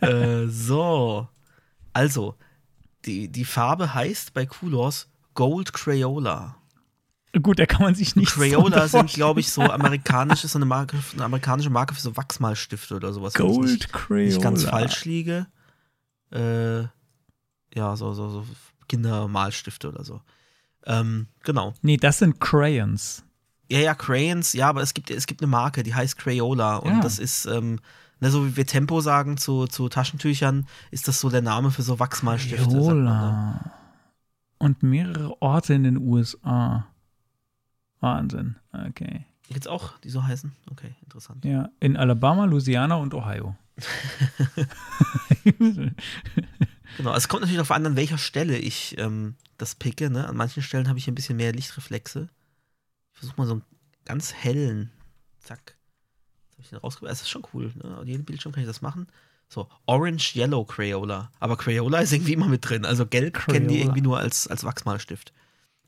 [0.00, 1.28] äh, so.
[1.92, 2.34] Also,
[3.04, 6.56] die, die Farbe heißt bei Coolors Gold Crayola.
[7.42, 10.96] Gut, da kann man sich nicht Crayola sind, glaube ich, so amerikanische, so eine, Marke,
[11.12, 13.34] eine amerikanische Marke für so Wachsmalstifte oder sowas.
[13.34, 14.24] Gold wenn ich nicht, Crayola.
[14.24, 15.46] Nicht ganz falsch liege.
[16.32, 16.82] Äh,
[17.74, 18.46] ja, so, so, so
[18.88, 20.20] Kindermalstifte oder so.
[20.86, 21.74] Ähm, genau.
[21.82, 23.24] Nee, das sind Crayons.
[23.70, 26.92] Ja, ja, Crayons, ja, aber es gibt, es gibt eine Marke, die heißt Crayola und
[26.92, 27.00] ja.
[27.00, 27.80] das ist, ähm,
[28.20, 31.82] ne, so wie wir Tempo sagen zu, zu Taschentüchern, ist das so der Name für
[31.82, 32.64] so Wachsmalstifte.
[32.64, 33.60] Crayola.
[33.64, 33.70] Ne?
[34.58, 36.86] Und mehrere Orte in den USA.
[38.00, 38.56] Wahnsinn.
[38.72, 39.24] Okay.
[39.48, 40.52] Jetzt auch, die so heißen?
[40.70, 41.44] Okay, interessant.
[41.44, 43.56] Ja, in Alabama, Louisiana und Ohio.
[46.96, 50.10] genau, es kommt natürlich darauf an, an welcher Stelle ich ähm, das picke.
[50.10, 50.26] Ne?
[50.26, 52.28] An manchen Stellen habe ich ein bisschen mehr Lichtreflexe.
[53.12, 53.62] Ich versuche mal so einen
[54.04, 54.90] ganz hellen.
[55.38, 55.76] Zack.
[56.46, 57.12] Jetzt habe ich den rausgebracht.
[57.12, 57.72] Das ist schon cool.
[57.82, 57.98] Ne?
[57.98, 59.06] Auf jedem Bildschirm kann ich das machen.
[59.48, 61.30] So, Orange Yellow Crayola.
[61.38, 62.84] Aber Crayola ist irgendwie immer mit drin.
[62.84, 63.52] Also gelb Crayola.
[63.52, 65.32] kennen die irgendwie nur als, als Wachsmalstift.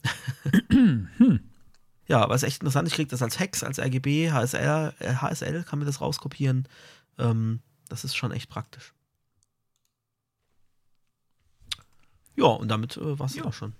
[0.70, 1.08] hm.
[2.08, 2.88] Ja, ist echt interessant.
[2.88, 6.66] Ich kriege das als Hex, als RGB, HSL, äh, HSL kann mir das rauskopieren.
[7.18, 8.94] Ähm, das ist schon echt praktisch.
[12.36, 13.44] Ja, und damit äh, war es ja.
[13.44, 13.74] auch schon.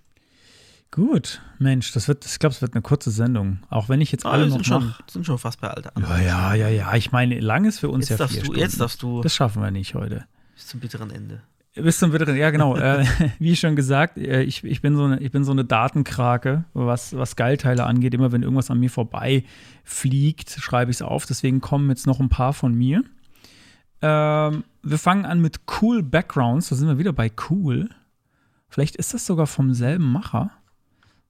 [0.91, 3.61] Gut, Mensch, das wird, ich glaube, es wird eine kurze Sendung.
[3.69, 5.93] Auch wenn ich jetzt ah, alle noch sind schon, sind schon fast bei Alter.
[5.99, 6.95] Ja, ja, ja, ja.
[6.97, 8.61] Ich meine, lang ist für uns jetzt ja vier du, Stunden.
[8.61, 9.21] Jetzt darfst du.
[9.23, 10.27] Das schaffen wir nicht heute.
[10.55, 11.43] Bis zum bitteren Ende.
[11.83, 12.77] Bis zum bitteren, ja genau.
[12.77, 13.05] äh,
[13.39, 17.17] wie schon gesagt, äh, ich, ich, bin so eine, ich bin so eine Datenkrake, was,
[17.17, 18.15] was Geilteile angeht.
[18.15, 19.45] Immer wenn irgendwas an mir vorbei
[19.85, 21.27] fliegt, schreibe ich es auf.
[21.27, 23.03] Deswegen kommen jetzt noch ein paar von mir.
[24.01, 26.69] Ähm, wir fangen an mit Cool Backgrounds.
[26.69, 27.91] Da sind wir wieder bei Cool.
[28.69, 30.51] Vielleicht ist das sogar vom selben Macher.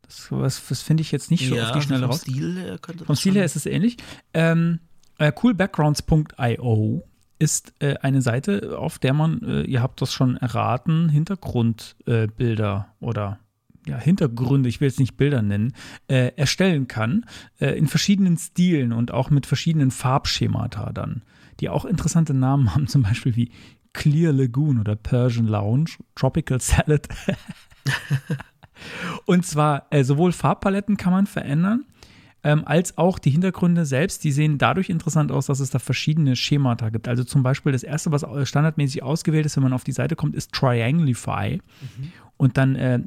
[0.03, 0.31] Das,
[0.69, 2.23] das finde ich jetzt nicht so ja, auf die Schnelle vom raus.
[2.23, 3.97] Stil vom Stil her ist es ähnlich.
[4.33, 4.81] Ähm,
[5.19, 7.08] Äh, coolbackgrounds.io
[7.39, 13.39] ist äh, eine Seite, auf der man, äh, ihr habt das schon erraten, Hintergrundbilder oder
[13.87, 15.73] ja, Hintergründe, ich will es nicht Bilder nennen,
[16.09, 17.25] äh, erstellen kann,
[17.59, 21.23] äh, in verschiedenen Stilen und auch mit verschiedenen Farbschemata dann,
[21.61, 23.51] die auch interessante Namen haben, zum Beispiel wie
[23.95, 27.09] Clear Lagoon oder Persian Lounge, Tropical Salad.
[29.25, 31.85] und zwar äh, sowohl Farbpaletten kann man verändern,
[32.49, 36.35] ähm, als auch die Hintergründe selbst, die sehen dadurch interessant aus, dass es da verschiedene
[36.35, 37.07] Schemata gibt.
[37.07, 40.35] Also zum Beispiel das erste, was standardmäßig ausgewählt ist, wenn man auf die Seite kommt,
[40.35, 41.57] ist Trianglify.
[41.57, 42.13] Mhm.
[42.39, 43.01] Und dann, äh,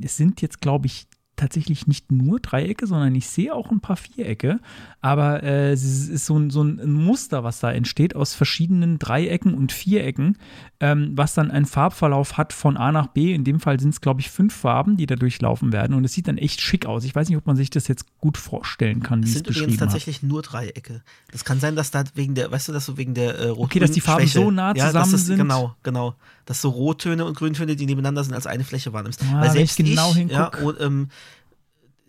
[0.00, 3.96] es sind jetzt, glaube ich, tatsächlich nicht nur Dreiecke, sondern ich sehe auch ein paar
[3.96, 4.60] Vierecke.
[5.00, 9.54] Aber äh, es ist so ein, so ein Muster, was da entsteht aus verschiedenen Dreiecken
[9.54, 10.38] und Vierecken,
[10.80, 13.34] ähm, was dann einen Farbverlauf hat von A nach B.
[13.34, 15.94] In dem Fall sind es, glaube ich, fünf Farben, die da durchlaufen werden.
[15.94, 17.04] Und es sieht dann echt schick aus.
[17.04, 19.76] Ich weiß nicht, ob man sich das jetzt gut vorstellen kann, wie es sind übrigens
[19.76, 21.02] tatsächlich nur Dreiecke.
[21.32, 23.78] Das kann sein, dass da wegen der, weißt du, dass so wegen der äh, Okay,
[23.78, 25.38] dass die Farben so nah zusammen ja, ist, sind.
[25.38, 26.14] Genau, genau.
[26.46, 29.22] Dass so Rottöne und Grüntöne, die nebeneinander sind, als eine Fläche wahrnimmst.
[29.22, 31.08] Ah, Weil selbst ich genau ich, ja, und, ähm,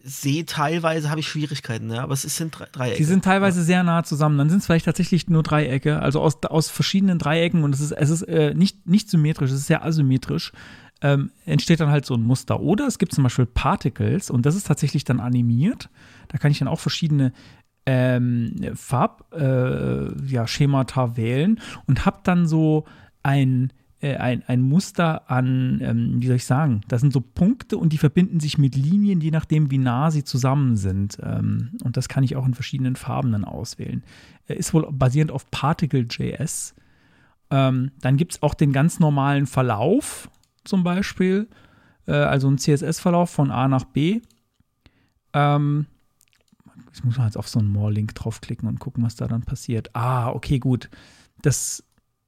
[0.07, 2.97] sehe teilweise, habe ich Schwierigkeiten, ja, aber es sind Dreiecke.
[2.97, 3.65] Die sind teilweise ja.
[3.65, 4.37] sehr nah zusammen.
[4.37, 7.91] Dann sind es vielleicht tatsächlich nur Dreiecke, also aus, aus verschiedenen Dreiecken und es ist,
[7.91, 10.51] es ist äh, nicht, nicht symmetrisch, es ist sehr asymmetrisch.
[11.01, 12.59] Ähm, entsteht dann halt so ein Muster.
[12.61, 15.89] Oder es gibt zum Beispiel Particles und das ist tatsächlich dann animiert.
[16.29, 17.33] Da kann ich dann auch verschiedene
[17.85, 22.85] ähm, Farbschemata äh, ja, wählen und habe dann so
[23.23, 23.73] ein
[24.06, 27.91] äh, ein, ein Muster an, ähm, wie soll ich sagen, das sind so Punkte und
[27.91, 31.18] die verbinden sich mit Linien, je nachdem, wie nah sie zusammen sind.
[31.23, 34.03] Ähm, und das kann ich auch in verschiedenen Farben dann auswählen.
[34.48, 36.76] Äh, ist wohl basierend auf Particle.js.
[37.49, 40.30] Ähm, dann gibt es auch den ganz normalen Verlauf
[40.64, 41.48] zum Beispiel,
[42.06, 44.22] äh, also ein CSS-Verlauf von A nach B.
[45.34, 45.88] Ähm,
[46.94, 49.90] ich muss mal jetzt auf so einen More-Link draufklicken und gucken, was da dann passiert.
[49.95, 50.91] Ah, okay, gut.
[51.41, 51.84] Das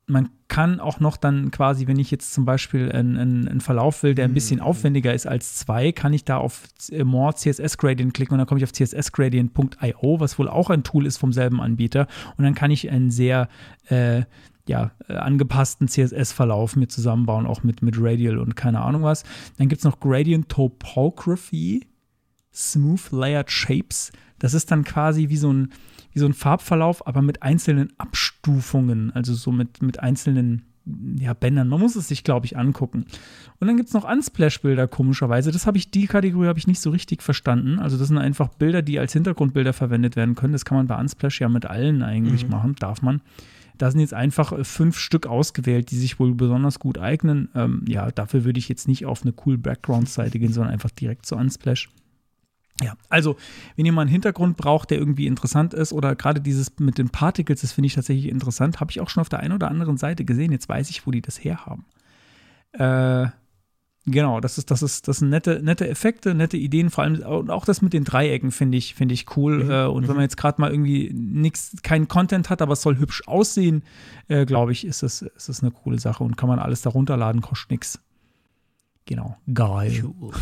[0.07, 3.17] man kann auch noch dann quasi, wenn ich jetzt zum Beispiel einen,
[3.47, 4.65] einen, Verlauf will, der ein bisschen mhm.
[4.65, 6.63] aufwendiger ist als zwei, kann ich da auf
[7.03, 11.05] More CSS Gradient klicken und dann komme ich auf cssgradient.io, was wohl auch ein Tool
[11.05, 12.07] ist vom selben Anbieter.
[12.38, 13.49] Und dann kann ich einen sehr
[13.89, 14.23] äh,
[14.65, 19.23] ja, äh, angepassten CSS-Verlauf mir zusammenbauen, auch mit, mit Radial und keine Ahnung was.
[19.57, 21.85] Dann gibt es noch Gradient Topography,
[22.53, 24.13] Smooth Layered Shapes.
[24.39, 25.73] Das ist dann quasi wie so ein
[26.18, 30.64] wie so ein Farbverlauf, aber mit einzelnen Abstufungen, also so mit, mit einzelnen
[31.19, 31.68] ja, Bändern.
[31.68, 33.06] Man muss es sich, glaube ich, angucken.
[33.60, 35.52] Und dann gibt es noch Unsplash-Bilder, komischerweise.
[35.52, 37.77] Das habe ich, die Kategorie habe ich nicht so richtig verstanden.
[37.77, 40.53] Also, das sind einfach Bilder, die als Hintergrundbilder verwendet werden können.
[40.53, 42.52] Das kann man bei Unsplash ja mit allen eigentlich mhm.
[42.52, 43.22] machen, darf man.
[43.77, 47.49] Da sind jetzt einfach äh, fünf Stück ausgewählt, die sich wohl besonders gut eignen.
[47.53, 51.27] Ähm, ja, dafür würde ich jetzt nicht auf eine cool Background-Seite gehen, sondern einfach direkt
[51.27, 51.89] zu Unsplash.
[52.84, 53.38] Ja, also
[53.76, 57.10] wenn ihr mal einen Hintergrund braucht, der irgendwie interessant ist oder gerade dieses mit den
[57.10, 59.98] Particles, das finde ich tatsächlich interessant, habe ich auch schon auf der einen oder anderen
[59.98, 60.52] Seite gesehen.
[60.52, 61.86] Jetzt weiß ich, wo die das herhaben.
[62.74, 63.28] Äh,
[64.06, 67.49] genau, das ist, das ist, das sind nette, nette Effekte, nette Ideen, vor allem und
[67.49, 69.64] auch das mit den Dreiecken finde ich, finde ich cool.
[69.64, 69.72] Mhm.
[69.72, 70.08] Äh, und mhm.
[70.10, 73.84] wenn man jetzt gerade mal irgendwie nichts, keinen Content hat, aber es soll hübsch aussehen,
[74.28, 76.91] äh, glaube ich, ist das, ist das eine coole Sache und kann man alles da
[76.91, 77.99] runterladen, kostet nichts.
[79.06, 80.04] Genau, geil.
[80.20, 80.34] Cool.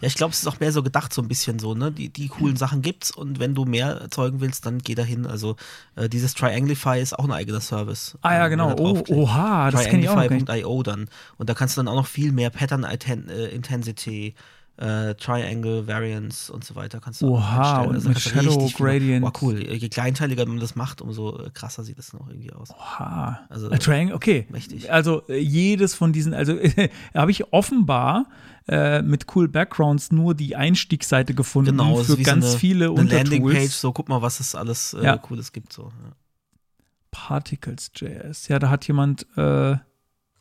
[0.00, 1.90] Ja, ich glaube, es ist auch mehr so gedacht, so ein bisschen so, ne?
[1.90, 5.26] Die, die coolen Sachen gibt's und wenn du mehr erzeugen willst, dann geh dahin.
[5.26, 5.56] Also
[5.94, 8.18] äh, dieses Trianglify ist auch ein eigener Service.
[8.22, 8.74] Ah ja, genau.
[8.78, 10.14] Oh, oha, das kenne ich auch.
[10.14, 11.08] Trianglify.io dann.
[11.38, 14.34] Und da kannst du dann auch noch viel mehr Pattern äh, Intensity,
[14.76, 19.24] äh, Triangle, Variance und so weiter kannst du Oha, und also mit Shadow Gradient.
[19.24, 19.58] Oh, cool.
[19.58, 22.70] Je kleinteiliger man das macht, umso äh, krasser sieht das noch irgendwie aus.
[22.70, 23.40] Oha.
[23.48, 24.46] Also, A Triangle, okay.
[24.50, 24.92] Mächtig.
[24.92, 26.58] Also äh, jedes von diesen, also
[27.14, 28.26] habe ich offenbar
[28.68, 33.04] äh, mit cool Backgrounds nur die Einstiegsseite gefunden genau, für ganz so eine, viele eine
[33.04, 35.16] Landingpage, so guck mal, was es alles äh, ja.
[35.16, 35.72] Cooles gibt.
[35.72, 35.84] So.
[35.84, 36.12] Ja.
[37.10, 39.76] Particles.js, ja, da hat jemand, äh,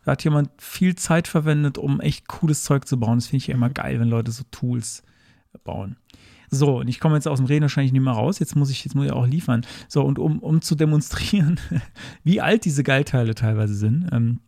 [0.05, 3.17] da hat jemand viel Zeit verwendet, um echt cooles Zeug zu bauen.
[3.17, 5.03] Das finde ich ja immer geil, wenn Leute so Tools
[5.63, 5.97] bauen.
[6.51, 8.37] So, und ich komme jetzt aus dem Reden wahrscheinlich nicht mehr raus.
[8.37, 9.65] Jetzt muss ich, jetzt muss ich auch liefern.
[9.87, 11.59] So, und um, um zu demonstrieren,
[12.23, 14.39] wie alt diese Geilteile teilweise sind, ähm,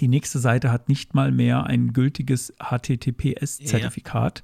[0.00, 4.42] die nächste Seite hat nicht mal mehr ein gültiges HTTPS-Zertifikat.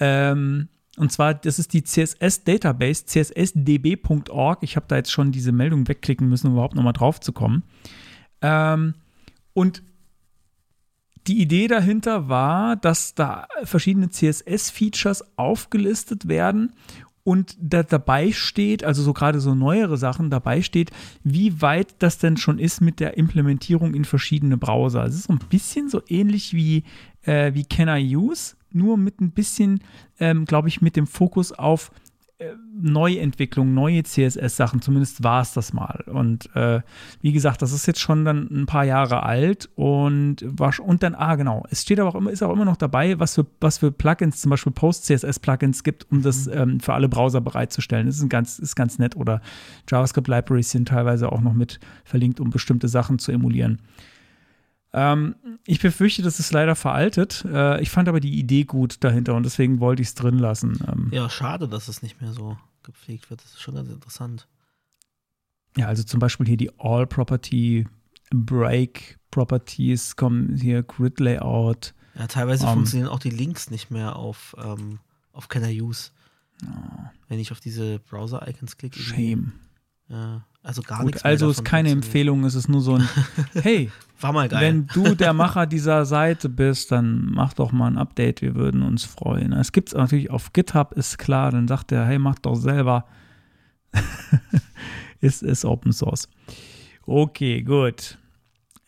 [0.00, 0.32] Ja.
[0.32, 4.62] Ähm, und zwar, das ist die CSS-Database, cssdb.org.
[4.62, 7.62] Ich habe da jetzt schon diese Meldung wegklicken müssen, um überhaupt nochmal drauf zu kommen.
[8.40, 8.94] Ähm,
[9.54, 9.82] und
[11.26, 16.74] die Idee dahinter war, dass da verschiedene CSS-Features aufgelistet werden
[17.24, 20.90] und da dabei steht, also so gerade so neuere Sachen dabei steht,
[21.22, 25.04] wie weit das denn schon ist mit der Implementierung in verschiedene Browser.
[25.04, 26.84] Es ist so ein bisschen so ähnlich wie,
[27.22, 29.80] äh, wie Can I Use, nur mit ein bisschen,
[30.20, 31.90] ähm, glaube ich, mit dem Fokus auf
[32.80, 36.04] Neuentwicklung, neue CSS-Sachen, zumindest war es das mal.
[36.06, 36.80] Und äh,
[37.20, 41.14] wie gesagt, das ist jetzt schon dann ein paar Jahre alt und war und dann,
[41.14, 43.78] ah genau, es steht aber auch immer, ist auch immer noch dabei, was für, was
[43.78, 46.52] für Plugins, zum Beispiel Post-CSS-Plugins gibt, um das mhm.
[46.54, 48.06] ähm, für alle Browser bereitzustellen.
[48.06, 49.16] Das ist ganz, ist ganz nett.
[49.16, 49.40] Oder
[49.88, 53.80] JavaScript-Libraries sind teilweise auch noch mit verlinkt, um bestimmte Sachen zu emulieren.
[54.94, 55.34] Ähm,
[55.66, 57.44] ich befürchte, das ist leider veraltet.
[57.50, 60.78] Äh, ich fand aber die Idee gut dahinter und deswegen wollte ich es drin lassen.
[60.86, 63.42] Ähm, ja, schade, dass es nicht mehr so gepflegt wird.
[63.42, 64.46] Das ist schon ganz interessant.
[65.76, 67.88] Ja, also zum Beispiel hier die All-Property,
[68.30, 71.92] Break-Properties kommen hier, Grid-Layout.
[72.16, 75.00] Ja, teilweise um, ähm, funktionieren auch die Links nicht mehr auf, ähm,
[75.32, 76.12] auf Can I Use.
[76.64, 76.68] Oh.
[77.26, 79.00] Wenn ich auf diese Browser-Icons klicke.
[79.00, 79.54] Shame.
[80.08, 80.46] Ja.
[80.64, 81.24] Also gar Gut, nichts.
[81.24, 83.06] Also ist keine Empfehlung, es ist nur so ein,
[83.62, 84.62] hey, War mal geil.
[84.62, 88.82] wenn du der Macher dieser Seite bist, dann mach doch mal ein Update, wir würden
[88.82, 89.52] uns freuen.
[89.52, 93.04] Es gibt es natürlich auf GitHub, ist klar, dann sagt er, hey, mach doch selber.
[95.20, 96.30] ist, ist Open Source.
[97.04, 98.16] Okay, gut.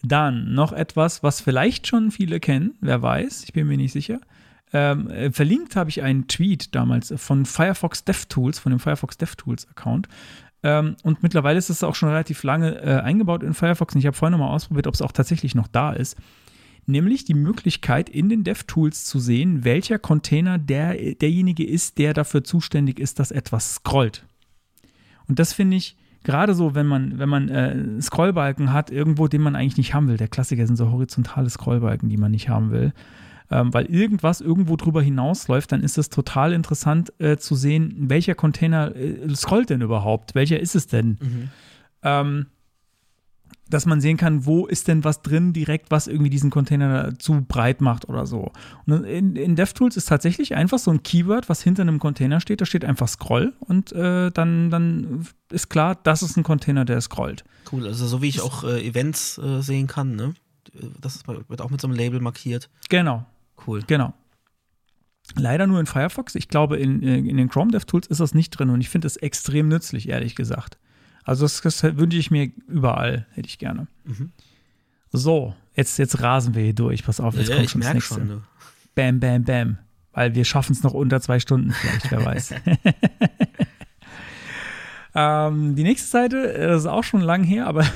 [0.02, 4.20] Dann noch etwas, was vielleicht schon viele kennen, wer weiß, ich bin mir nicht sicher.
[4.72, 9.68] Ähm, äh, verlinkt habe ich einen Tweet damals von Firefox DevTools, von dem Firefox DevTools
[9.68, 10.08] Account.
[10.66, 13.94] Ähm, und mittlerweile ist es auch schon relativ lange äh, eingebaut in Firefox.
[13.94, 16.16] Und ich habe vorhin noch mal ausprobiert, ob es auch tatsächlich noch da ist.
[16.86, 22.43] Nämlich die Möglichkeit, in den DevTools zu sehen, welcher Container der, derjenige ist, der dafür
[22.43, 24.26] zuständig ist, dass etwas scrollt.
[25.28, 29.43] Und das finde ich gerade so, wenn man, wenn man äh, Scrollbalken hat, irgendwo, den
[29.43, 30.16] man eigentlich nicht haben will.
[30.16, 32.93] Der Klassiker sind so horizontale Scrollbalken, die man nicht haben will
[33.51, 38.35] ähm, weil irgendwas irgendwo drüber hinausläuft, dann ist es total interessant äh, zu sehen, welcher
[38.35, 41.18] Container äh, scrollt denn überhaupt, welcher ist es denn?
[41.20, 41.48] Mhm.
[42.02, 42.47] Ähm,
[43.68, 47.44] dass man sehen kann, wo ist denn was drin direkt, was irgendwie diesen Container zu
[47.47, 48.52] breit macht oder so.
[48.86, 52.60] Und in, in DevTools ist tatsächlich einfach so ein Keyword, was hinter einem Container steht.
[52.60, 57.01] Da steht einfach Scroll und äh, dann, dann ist klar, das ist ein Container, der
[57.01, 57.44] scrollt.
[57.73, 60.35] Cool, also so wie ich auch äh, Events äh, sehen kann, ne?
[61.01, 62.68] Das wird auch mit so einem Label markiert.
[62.89, 63.24] Genau,
[63.66, 63.82] Cool.
[63.86, 64.14] Genau.
[65.34, 66.34] Leider nur in Firefox.
[66.34, 69.06] Ich glaube, in, äh, in den Chrome DevTools ist das nicht drin und ich finde
[69.06, 70.78] das extrem nützlich, ehrlich gesagt.
[71.24, 73.88] Also, das, das wünsche ich mir überall, hätte ich gerne.
[74.05, 74.30] Mhm.
[75.12, 77.05] So, jetzt, jetzt rasen wir hier durch.
[77.05, 78.14] Pass auf, jetzt ja, kommt schon das nächste.
[78.14, 78.43] Schon, ne?
[78.94, 79.78] Bam, bam, bam.
[80.12, 82.55] Weil wir schaffen es noch unter zwei Stunden vielleicht, wer weiß.
[85.14, 87.82] ähm, die nächste Seite, äh, das ist auch schon lang her, aber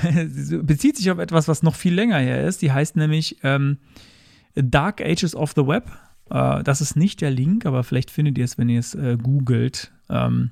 [0.63, 2.61] bezieht sich auf etwas, was noch viel länger her ist.
[2.61, 3.77] Die heißt nämlich ähm,
[4.55, 5.91] Dark Ages of the Web.
[6.29, 9.17] Äh, das ist nicht der Link, aber vielleicht findet ihr es, wenn ihr es äh,
[9.21, 9.91] googelt.
[10.09, 10.51] Ähm,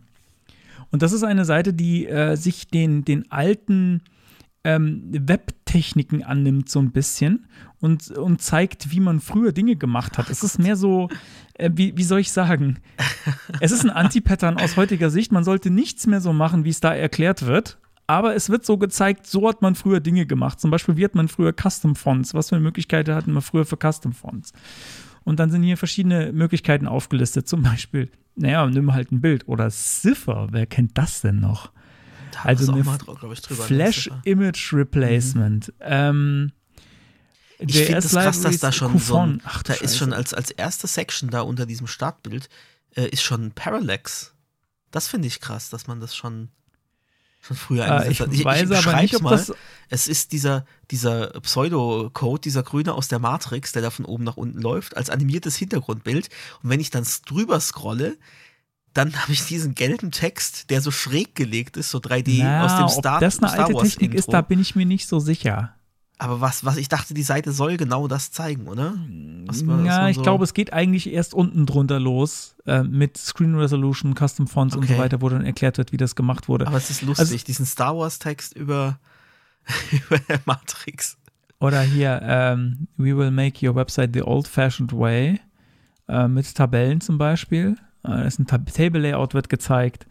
[0.92, 4.02] und das ist eine Seite, die äh, sich den, den alten
[4.64, 7.48] ähm, Webtechniken annimmt, so ein bisschen
[7.80, 10.30] und, und zeigt, wie man früher Dinge gemacht hat.
[10.30, 11.10] Es ist mehr so,
[11.54, 12.80] äh, wie, wie soll ich sagen?
[13.62, 15.32] Es ist ein Anti-Pattern aus heutiger Sicht.
[15.32, 17.78] Man sollte nichts mehr so machen, wie es da erklärt wird
[18.10, 20.60] aber es wird so gezeigt, so hat man früher Dinge gemacht.
[20.60, 22.34] Zum Beispiel, wie hat man früher Custom Fonts?
[22.34, 24.52] Was für Möglichkeiten hatten wir früher für Custom Fonts?
[25.26, 27.48] Und dann sind hier verschiedene Möglichkeiten aufgelistet.
[27.48, 29.48] Zum Beispiel, naja, nimm halt ein Bild.
[29.48, 31.72] Oder Cipher, wer kennt das denn noch?
[32.32, 35.68] Da also eine Flash Image Replacement.
[35.68, 35.74] Mhm.
[35.82, 36.52] Ähm,
[37.60, 39.84] ich finde es krass, dass da schon so ein, Ach, da Scheiße.
[39.84, 42.50] ist schon als, als erste Section da unter diesem Startbild
[42.96, 44.34] äh, ist schon Parallax.
[44.90, 46.50] Das finde ich krass, dass man das schon
[47.50, 49.32] Schon früher äh, eingesetzt äh, ich, ich weiß ich aber nicht, ob mal.
[49.32, 49.52] das.
[49.90, 54.38] Es ist dieser, dieser Pseudocode, dieser Grüne aus der Matrix, der da von oben nach
[54.38, 56.30] unten läuft, als animiertes Hintergrundbild.
[56.62, 58.18] Und wenn ich dann drüber scrolle,
[58.94, 62.78] dann habe ich diesen gelben Text, der so schräg gelegt ist, so 3D Na, aus
[62.78, 63.16] dem Star, Wars.
[63.16, 64.20] Ob das eine Star alte Technik Intro.
[64.20, 65.74] ist, da bin ich mir nicht so sicher.
[66.22, 68.94] Aber was, was, ich dachte, die Seite soll genau das zeigen, oder?
[69.46, 73.18] Was, was ja, ich so glaube, es geht eigentlich erst unten drunter los äh, mit
[73.18, 74.86] Screen Resolution, Custom Fonts okay.
[74.86, 76.68] und so weiter, wo dann erklärt wird, wie das gemacht wurde.
[76.68, 79.00] Aber es ist lustig, also, diesen Star Wars-Text über,
[79.92, 81.18] über Matrix.
[81.62, 85.40] Oder hier, ähm, we will make your website the old-fashioned way,
[86.10, 87.78] äh, mit Tabellen zum Beispiel.
[88.06, 90.06] Äh, ist ein Table-Layout wird gezeigt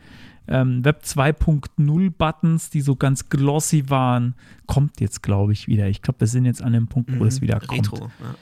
[0.49, 4.35] ähm, Web 2.0 Buttons, die so ganz glossy waren,
[4.67, 5.89] kommt jetzt, glaube ich, wieder.
[5.89, 7.93] Ich glaube, wir sind jetzt an dem Punkt, wo mhm, es wieder kommt.
[7.93, 8.35] Retro, ja.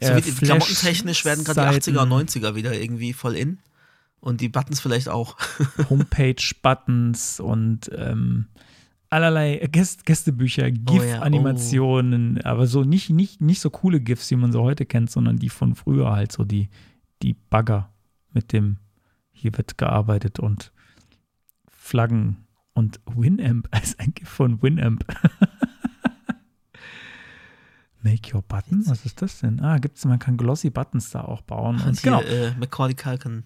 [0.00, 3.58] So äh, klamottentechnisch werden gerade die 80er und 90er wieder irgendwie voll in.
[4.20, 5.36] Und die Buttons vielleicht auch.
[5.90, 8.46] Homepage-Buttons und ähm,
[9.10, 12.48] allerlei Gäst Gästebücher, GIF-Animationen, oh ja, oh.
[12.48, 15.50] aber so nicht, nicht, nicht so coole GIFs, wie man sie heute kennt, sondern die
[15.50, 16.68] von früher halt, so die,
[17.20, 17.92] die Bagger
[18.32, 18.78] mit dem,
[19.32, 20.71] hier wird gearbeitet und
[21.92, 25.04] Flaggen und Winamp als ein GIF von Winamp.
[28.02, 28.82] Make your button?
[28.86, 29.60] Was ist das denn?
[29.60, 31.76] Ah, gibt's, man kann glossy Buttons da auch bauen.
[31.76, 32.22] Und, und genau.
[32.22, 33.44] Äh, Macaulay Culkin.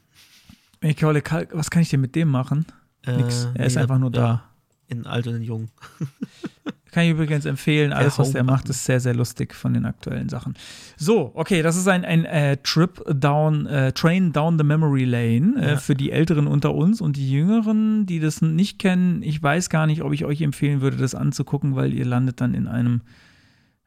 [0.80, 2.66] Macaulay Culkin, was kann ich denn mit dem machen?
[3.04, 3.46] Nix.
[3.46, 4.44] Äh, er ist einfach nur da.
[4.88, 5.68] In alt und in jung.
[6.92, 7.92] Kann ich übrigens empfehlen.
[7.92, 10.54] Alles, was er Home macht, ist sehr, sehr lustig von den aktuellen Sachen.
[10.96, 15.54] So, okay, das ist ein, ein äh, Trip down, äh, Train down the Memory Lane
[15.60, 15.76] äh, Ja.
[15.76, 19.22] für die Älteren unter uns und die Jüngeren, die das nicht kennen.
[19.22, 22.54] Ich weiß gar nicht, ob ich euch empfehlen würde, das anzugucken, weil ihr landet dann
[22.54, 23.02] in einem,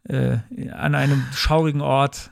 [0.04, 0.38] äh,
[0.72, 2.30] an einem schaurigen Ort.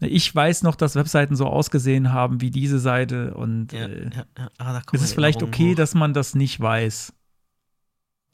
[0.00, 4.48] Ich weiß noch, dass Webseiten so ausgesehen haben wie diese Seite und Ja, äh, ja.
[4.58, 5.76] Ah, es ist vielleicht okay, hoch.
[5.76, 7.12] dass man das nicht weiß.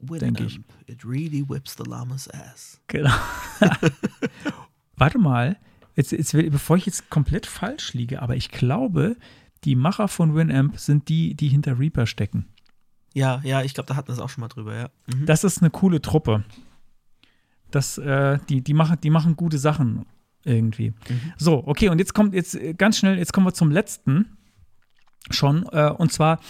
[0.01, 0.61] Denke ich.
[0.87, 2.81] It really whips the llama's ass.
[2.87, 3.15] Genau.
[4.97, 5.59] Warte mal,
[5.95, 9.17] jetzt, jetzt, bevor ich jetzt komplett falsch liege, aber ich glaube,
[9.65, 12.49] die Macher von Winamp sind die, die hinter Reaper stecken.
[13.13, 14.91] Ja, ja, ich glaube, da hatten wir es auch schon mal drüber, ja.
[15.07, 15.27] Mhm.
[15.27, 16.45] Das ist eine coole Truppe.
[17.71, 20.07] Das, äh, die, die, machen, die machen gute Sachen
[20.45, 20.91] irgendwie.
[20.91, 21.33] Mhm.
[21.37, 24.37] So, okay, und jetzt kommt jetzt äh, ganz schnell, jetzt kommen wir zum letzten
[25.31, 25.67] schon.
[25.73, 26.41] Äh, und zwar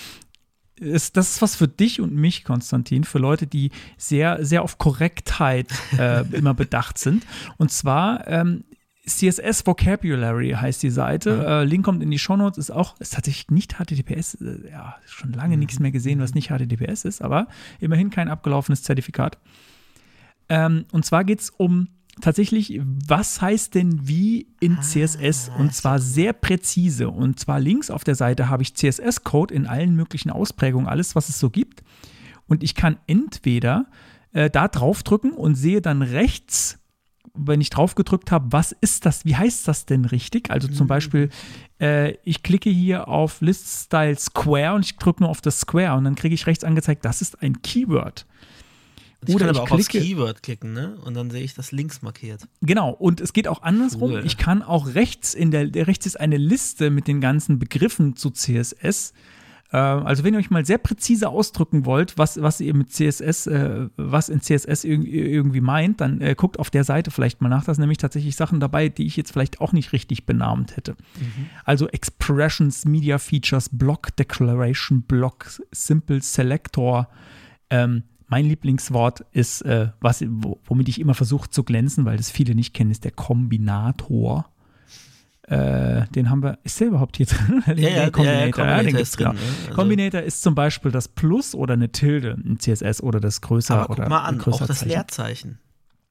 [0.81, 4.79] ist das ist was für dich und mich, Konstantin, für Leute, die sehr, sehr auf
[4.79, 7.27] Korrektheit äh, immer bedacht sind.
[7.59, 8.65] Und zwar ähm,
[9.07, 11.45] CSS Vocabulary heißt die Seite.
[11.47, 14.35] Äh, Link kommt in die Shownotes, ist auch, ist tatsächlich nicht HTTPS.
[14.35, 17.49] Äh, ja, schon lange nichts mehr gesehen, was nicht HTTPS ist, aber
[17.81, 19.39] immerhin kein abgelaufenes Zertifikat.
[20.49, 21.89] Ähm, und zwar geht es um
[22.21, 25.51] tatsächlich, was heißt denn wie in CSS?
[25.59, 27.11] Und zwar sehr präzise.
[27.11, 31.29] Und zwar links auf der Seite habe ich CSS-Code in allen möglichen Ausprägungen, alles, was
[31.29, 31.83] es so gibt.
[32.47, 33.87] Und ich kann entweder
[34.33, 36.79] äh, da draufdrücken und sehe dann rechts,
[37.35, 40.51] wenn ich drauf gedrückt habe, was ist das, wie heißt das denn richtig?
[40.51, 41.31] Also zum Beispiel,
[41.81, 45.97] äh, ich klicke hier auf List Style Square und ich drücke nur auf das Square
[45.97, 48.27] und dann kriege ich rechts angezeigt, das ist ein Keyword.
[49.27, 50.97] Ich Oder kann ich aber auch aufs klicke- Keyword klicken, ne?
[51.05, 52.49] Und dann sehe ich das links markiert.
[52.63, 54.13] Genau, und es geht auch andersrum.
[54.13, 54.23] Cool.
[54.25, 58.17] Ich kann auch rechts in der, der rechts ist eine Liste mit den ganzen Begriffen
[58.17, 59.13] zu CSS.
[59.73, 63.47] Äh, Also wenn ihr euch mal sehr präzise ausdrücken wollt, was, was ihr mit CSS,
[63.47, 67.51] äh, was in CSS irg irgendwie meint, dann äh, guckt auf der Seite vielleicht mal
[67.51, 67.65] nach.
[67.65, 70.97] Da sind nämlich tatsächlich Sachen dabei, die ich jetzt vielleicht auch nicht richtig benannt hätte.
[71.67, 77.09] Also Expressions, Media Features, Block Declaration, Block Simple Selector.
[77.69, 82.31] Ähm, mein Lieblingswort ist, äh, was, wo, womit ich immer versuche zu glänzen, weil das
[82.31, 84.49] viele nicht kennen, ist der Kombinator.
[85.43, 87.63] Äh, den haben wir, ist der überhaupt hier drin?
[87.67, 89.41] Ja, ja, ja, ja, ja, den Combinator gibt's ist drin, genau.
[89.41, 89.41] ne?
[89.67, 93.75] Also- Combinator ist zum Beispiel das Plus oder eine Tilde in CSS oder das größer
[93.81, 94.89] Aber oder guck mal an, auch das Zeichen.
[94.89, 95.59] Leerzeichen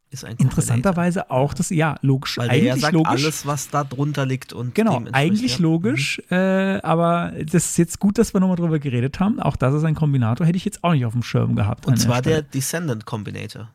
[0.10, 0.36] ist ein.
[0.38, 3.11] Interessanterweise auch das, ja, logisch, Weil der eigentlich ja sagt logisch.
[3.11, 5.64] alles, was da drunter liegt und Genau, eigentlich ja.
[5.64, 9.40] logisch, äh, aber das ist jetzt gut, dass wir nochmal drüber geredet haben.
[9.40, 11.86] Auch das ist ein Kombinator, hätte ich jetzt auch nicht auf dem Schirm gehabt.
[11.86, 12.44] Und zwar der Stelle.
[12.53, 13.69] Descendant Combinator.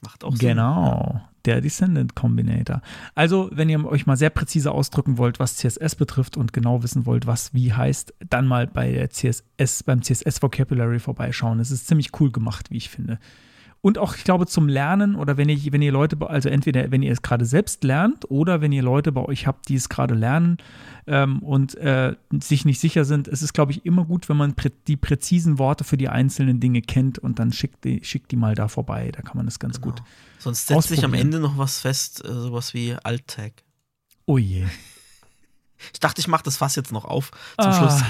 [0.00, 0.48] Macht auch Sinn.
[0.48, 2.82] Genau, der Descendant Combinator.
[3.14, 7.06] Also, wenn ihr euch mal sehr präzise ausdrücken wollt, was CSS betrifft und genau wissen
[7.06, 11.60] wollt, was wie heißt, dann mal bei der CSS, beim CSS Vocabulary vorbeischauen.
[11.60, 13.18] Es ist ziemlich cool gemacht, wie ich finde.
[13.84, 17.02] Und auch, ich glaube, zum Lernen oder wenn ihr, wenn ihr Leute, also entweder wenn
[17.02, 20.14] ihr es gerade selbst lernt oder wenn ihr Leute bei euch habt, die es gerade
[20.14, 20.58] lernen
[21.08, 24.54] ähm, und äh, sich nicht sicher sind, es ist, glaube ich, immer gut, wenn man
[24.54, 28.36] prä die präzisen Worte für die einzelnen Dinge kennt und dann schickt die, schickt die
[28.36, 29.10] mal da vorbei.
[29.10, 30.00] Da kann man das ganz gut.
[30.38, 31.12] Sonst setzt sich am.
[31.12, 33.64] Ende noch was fest, äh, sowas wie Alt-Tag.
[34.26, 34.64] Oh je.
[35.92, 37.72] Ich dachte, ich mache das Fass jetzt noch auf zum Ah.
[37.72, 38.02] Schluss.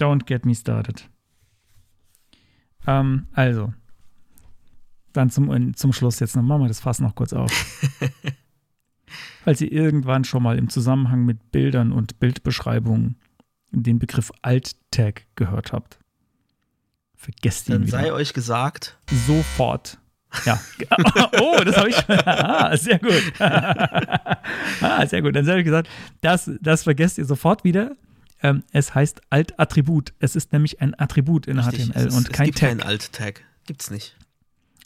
[0.00, 1.08] Don't get me started.
[2.90, 3.72] Ähm, also,
[5.12, 7.50] dann zum, zum Schluss jetzt noch, machen wir das Fass noch kurz auf.
[9.44, 13.16] Falls ihr irgendwann schon mal im Zusammenhang mit Bildern und Bildbeschreibungen
[13.72, 15.98] den Begriff Alt-Tag gehört habt,
[17.14, 17.98] vergesst ihn Dann wieder.
[17.98, 19.98] sei euch gesagt, Sofort.
[20.44, 20.60] Ja.
[21.40, 22.16] Oh, das habe ich schon.
[22.26, 23.32] Ah, sehr gut.
[23.40, 25.34] Ah, sehr gut.
[25.34, 25.88] Dann habe ich gesagt,
[26.20, 27.96] das, das vergesst ihr sofort wieder.
[28.42, 30.12] Ähm, es heißt Alt-Attribut.
[30.18, 32.68] Es ist nämlich ein Attribut in richtig, HTML es, ist, und es kein gibt Tag.
[32.68, 33.42] keinen Alt-Tag.
[33.66, 34.16] Gibt's nicht.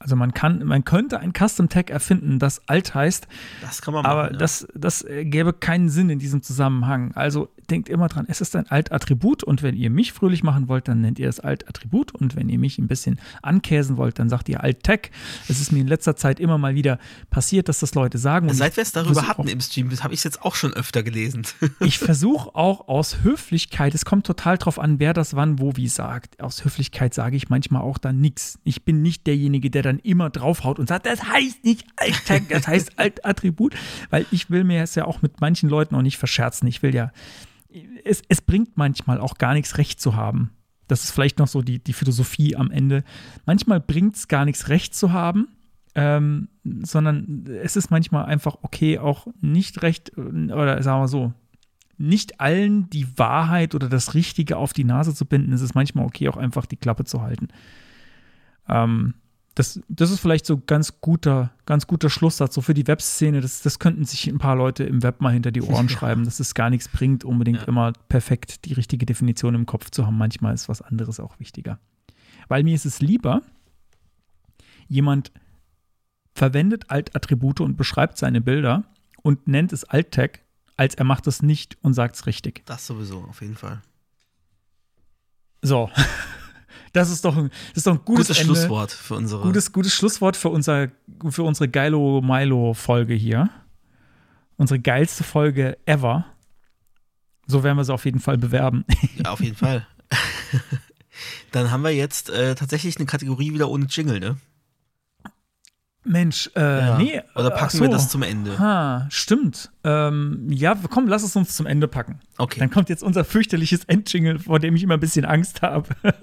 [0.05, 3.27] Also man kann, man könnte ein Custom-Tag erfinden, das alt heißt,
[3.63, 4.13] Das kann man machen.
[4.13, 4.37] aber ja.
[4.39, 7.13] das, das äh, gäbe keinen Sinn in diesem Zusammenhang.
[7.15, 10.89] Also denkt immer dran, es ist ein Alt-Attribut und wenn ihr mich fröhlich machen wollt,
[10.89, 14.51] dann nennt ihr es Alt-Attribut und wenn ihr mich ein bisschen ankäsen wollt, dann sagt
[14.51, 15.11] ihr Alt-Tag.
[15.49, 16.99] Es ist mir in letzter Zeit immer mal wieder
[17.31, 18.51] passiert, dass das Leute sagen.
[18.51, 20.75] und Seit wir es darüber hatten auch- im Stream, habe ich es jetzt auch schon
[20.75, 21.47] öfter gelesen.
[21.81, 25.89] ich versuche auch aus Höflichkeit, es kommt total drauf an, wer das wann, wo, wie
[25.89, 26.43] sagt.
[26.43, 28.59] Aus Höflichkeit sage ich manchmal auch dann nichts.
[28.65, 32.69] Ich bin nicht derjenige, der dann immer draufhaut und sagt, das heißt nicht Alt-Tag, das
[32.69, 33.75] heißt Alt-Attribut,
[34.11, 36.69] weil ich will mir es ja auch mit manchen Leuten auch nicht verscherzen.
[36.69, 37.11] Ich will ja,
[38.05, 40.51] es, es bringt manchmal auch gar nichts recht zu haben.
[40.89, 43.05] Das ist vielleicht noch so die, die Philosophie am Ende.
[43.47, 45.49] Manchmal bringt es gar nichts recht zu haben,
[45.95, 46.49] ähm,
[46.83, 51.33] sondern es ist manchmal einfach okay, auch nicht recht, äh, oder sagen wir so,
[51.97, 56.05] nicht allen die Wahrheit oder das Richtige auf die Nase zu binden, ist es manchmal
[56.05, 57.49] okay, auch einfach die Klappe zu halten.
[58.69, 59.15] Ähm,
[59.55, 63.41] das, das ist vielleicht so ganz guter, ganz guter Schlusssatz, so für die Webszene.
[63.41, 66.41] Das, das könnten sich ein paar Leute im Web mal hinter die Ohren schreiben, dass
[66.41, 67.69] es gar nichts bringt, unbedingt ja.
[67.69, 70.19] immer perfekt die richtige Definition im Kopf zu haben.
[70.19, 71.79] Manchmal ist was anderes auch wichtiger.
[72.49, 73.43] Weil mir ist es lieber,
[74.89, 75.31] jemand
[76.35, 78.85] verwendet Alt-Attribute und beschreibt seine Bilder
[79.23, 80.41] und nennt es Alt-Tag,
[80.77, 82.67] als er macht es nicht und sagt es richtig.
[82.67, 83.83] Das sowieso, auf jeden Fall.
[85.63, 85.91] So.
[86.95, 88.55] Das ist doch ein, das ist doch ein gutes, gutes Ende.
[88.55, 89.43] Schlusswort für unsere.
[89.43, 90.89] Gutes, gutes Schlusswort für, unser,
[91.29, 93.51] für unsere Geilo Milo-Folge hier.
[94.57, 96.25] Unsere geilste Folge ever.
[97.47, 98.85] So werden wir sie auf jeden Fall bewerben.
[99.17, 99.87] Ja, auf jeden Fall.
[101.51, 104.37] Dann haben wir jetzt äh, tatsächlich eine Kategorie wieder ohne Jingle, ne?
[106.05, 106.99] Mensch, äh, ja.
[106.99, 107.23] nee.
[107.35, 107.83] Oder packen so.
[107.83, 108.59] wir das zum Ende?
[108.59, 109.73] Ha, stimmt.
[109.85, 112.21] Ähm, ja, komm, lass es uns zum Ende packen.
[112.37, 112.61] Okay.
[112.61, 115.89] Dann kommt jetzt unser fürchterliches Endjingle, vor dem ich immer ein bisschen Angst habe.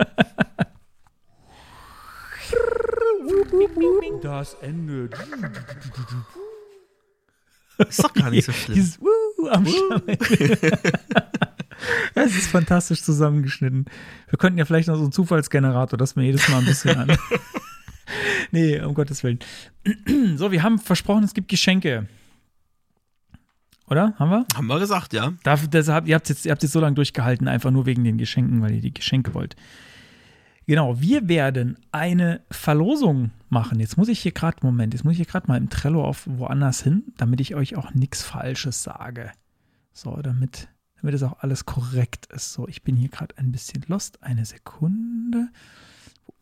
[4.22, 5.10] das Ende.
[7.78, 8.76] Ist doch gar nicht so schlimm.
[8.76, 9.66] Dieses Woo am
[12.16, 13.86] Es ist fantastisch zusammengeschnitten.
[14.30, 17.18] Wir könnten ja vielleicht noch so einen Zufallsgenerator, dass wir jedes Mal ein bisschen an.
[18.52, 19.40] nee, um Gottes Willen.
[20.36, 22.08] so, wir haben versprochen, es gibt Geschenke.
[23.88, 24.14] Oder?
[24.18, 24.46] Haben wir?
[24.56, 25.34] Haben wir gesagt, ja.
[25.44, 28.18] Dafür, deshalb, ihr habt jetzt, ihr habt jetzt so lange durchgehalten, einfach nur wegen den
[28.18, 29.56] Geschenken, weil ihr die Geschenke wollt.
[30.66, 33.82] Genau, wir werden eine Verlosung machen.
[33.82, 36.26] Jetzt muss ich hier gerade, Moment, jetzt muss ich hier gerade mal im Trello auf
[36.26, 39.32] woanders hin, damit ich euch auch nichts Falsches sage.
[39.92, 40.70] So, damit,
[41.02, 42.54] damit es auch alles korrekt ist.
[42.54, 44.24] So, ich bin hier gerade ein bisschen lost.
[44.24, 45.50] Eine Sekunde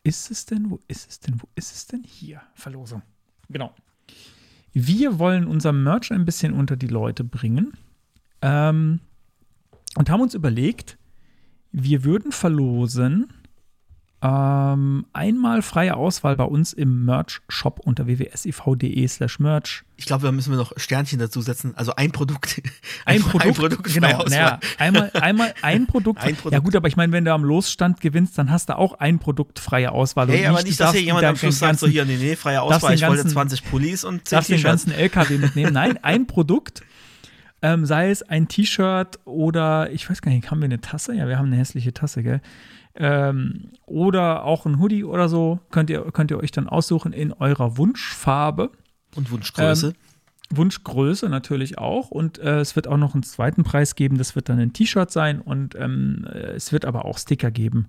[0.02, 0.70] ist es denn?
[0.70, 1.40] Wo ist es denn?
[1.40, 2.02] Wo ist es denn?
[2.04, 3.02] Hier, Verlosung.
[3.48, 3.74] Genau.
[4.72, 7.72] Wir wollen unser Merch ein bisschen unter die Leute bringen
[8.40, 9.00] ähm,
[9.96, 10.96] und haben uns überlegt,
[11.72, 13.32] wir würden verlosen
[14.22, 19.82] ähm, einmal freie Auswahl bei uns im Merch-Shop unter www.siv.de slash Merch.
[19.96, 21.72] Ich glaube, da müssen wir noch Sternchen dazu setzen.
[21.74, 22.60] Also ein Produkt.
[23.06, 24.24] Ein, Produkt, ein Produkt genau.
[24.24, 26.20] Naja, einmal, einmal ein Produkt.
[26.22, 26.52] ein Produkt.
[26.52, 29.18] Ja gut, aber ich meine, wenn du am Losstand gewinnst, dann hast du auch ein
[29.18, 30.28] Produkt freie Auswahl.
[30.28, 32.94] Hey, aber nicht, dass hier jemand am Schluss sagt, so hier, nee, nee, freie Auswahl,
[32.94, 35.72] ich wollte 20 Pullis und 10 Darfst den ganzen LKW mitnehmen.
[35.72, 36.82] Nein, ein Produkt.
[37.62, 41.14] Ähm, sei es ein T-Shirt oder, ich weiß gar nicht, haben wir eine Tasse?
[41.14, 42.40] Ja, wir haben eine hässliche Tasse, gell?
[42.94, 47.32] Ähm, oder auch ein Hoodie oder so könnt ihr, könnt ihr euch dann aussuchen in
[47.32, 48.70] eurer Wunschfarbe.
[49.14, 49.88] Und Wunschgröße.
[49.88, 49.94] Ähm,
[50.56, 52.10] Wunschgröße natürlich auch.
[52.10, 54.18] Und äh, es wird auch noch einen zweiten Preis geben.
[54.18, 55.40] Das wird dann ein T-Shirt sein.
[55.40, 57.86] Und ähm, es wird aber auch Sticker geben.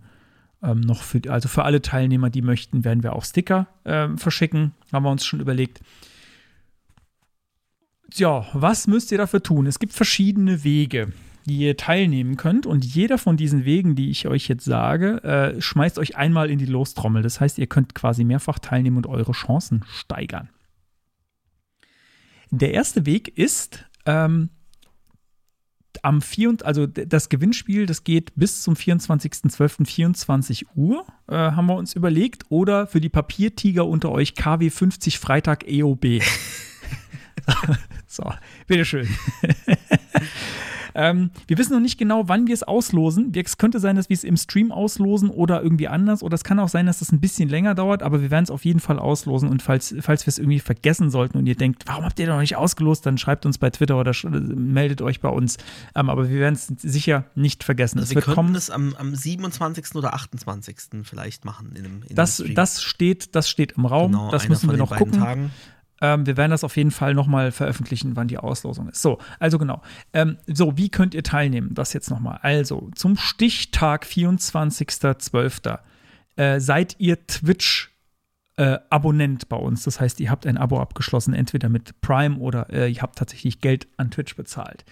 [0.61, 4.73] Ähm, noch für, also für alle Teilnehmer, die möchten, werden wir auch Sticker ähm, verschicken.
[4.93, 5.81] Haben wir uns schon überlegt.
[8.11, 9.65] Tja, was müsst ihr dafür tun?
[9.65, 11.11] Es gibt verschiedene Wege
[11.45, 12.65] die ihr teilnehmen könnt.
[12.65, 16.59] Und jeder von diesen Wegen, die ich euch jetzt sage, äh, schmeißt euch einmal in
[16.59, 17.23] die Lostrommel.
[17.23, 20.49] Das heißt, ihr könnt quasi mehrfach teilnehmen und eure Chancen steigern.
[22.51, 24.49] Der erste Weg ist, ähm,
[26.03, 31.93] am 4, also das Gewinnspiel, das geht bis zum 24.12.24 Uhr, äh, haben wir uns
[31.93, 32.45] überlegt.
[32.49, 36.21] Oder für die Papiertiger unter euch KW 50 Freitag EOB.
[38.07, 38.31] so,
[38.68, 39.07] bitteschön.
[40.93, 43.31] Ähm, wir wissen noch nicht genau, wann wir es auslosen.
[43.35, 46.23] Es könnte sein, dass wir es im Stream auslosen oder irgendwie anders.
[46.23, 48.51] Oder es kann auch sein, dass das ein bisschen länger dauert, aber wir werden es
[48.51, 49.49] auf jeden Fall auslosen.
[49.49, 52.39] Und falls, falls wir es irgendwie vergessen sollten und ihr denkt, warum habt ihr noch
[52.39, 55.57] nicht ausgelost, dann schreibt uns bei Twitter oder meldet euch bei uns.
[55.95, 57.99] Ähm, aber wir werden es sicher nicht vergessen.
[57.99, 59.95] Also es wir könnten es am, am 27.
[59.95, 60.77] oder 28.
[61.03, 61.72] vielleicht machen.
[61.76, 64.11] In einem, in das, das, steht, das steht im Raum.
[64.11, 65.19] Genau, das müssen wir noch gucken.
[65.19, 65.51] Tagen.
[66.02, 69.02] Ähm, wir werden das auf jeden Fall nochmal veröffentlichen, wann die Auslosung ist.
[69.02, 69.82] So, also genau.
[70.14, 71.73] Ähm, so, wie könnt ihr teilnehmen?
[71.73, 72.40] Das jetzt nochmal.
[72.41, 75.80] Also, zum Stichtag 24.12.
[76.36, 77.91] Äh, seid ihr Twitch
[78.57, 79.84] äh, Abonnent bei uns.
[79.84, 83.61] Das heißt, ihr habt ein Abo abgeschlossen, entweder mit Prime oder äh, ihr habt tatsächlich
[83.61, 84.86] Geld an Twitch bezahlt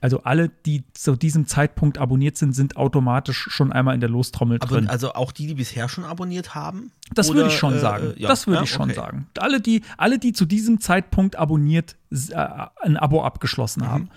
[0.00, 4.58] also alle, die zu diesem Zeitpunkt abonniert sind, sind automatisch schon einmal in der Lostrommel
[4.58, 4.88] drin.
[4.88, 6.92] Also auch die, die bisher schon abonniert haben?
[7.14, 8.14] Das Oder, würde ich schon äh, sagen.
[8.16, 8.94] Ja, das würde ja, ich schon okay.
[8.94, 9.26] sagen.
[9.38, 12.34] Alle die, alle, die zu diesem Zeitpunkt abonniert, äh,
[12.82, 13.88] ein Abo abgeschlossen mhm.
[13.88, 14.10] haben.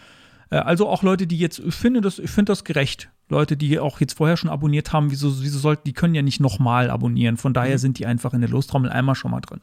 [0.49, 3.09] Äh, also auch Leute, die jetzt, ich finde das, ich finde das gerecht.
[3.29, 6.39] Leute, die auch jetzt vorher schon abonniert haben, wieso, wieso sollten, die können ja nicht
[6.39, 7.37] nochmal abonnieren.
[7.37, 7.79] Von daher mhm.
[7.79, 9.61] sind die einfach in der Lostrommel einmal schon mal drin.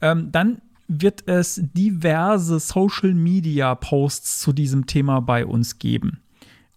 [0.00, 6.20] Ähm, dann wird es diverse Social Media Posts zu diesem Thema bei uns geben.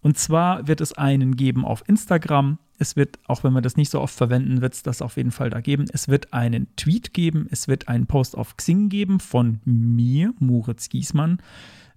[0.02, 2.58] Und zwar wird es einen geben auf Instagram.
[2.78, 5.30] Es wird, auch wenn wir das nicht so oft verwenden, wird es das auf jeden
[5.30, 5.84] Fall da geben.
[5.92, 7.46] Es wird einen Tweet geben.
[7.50, 11.38] Es wird einen Post auf Xing geben von mir, Moritz Giesmann.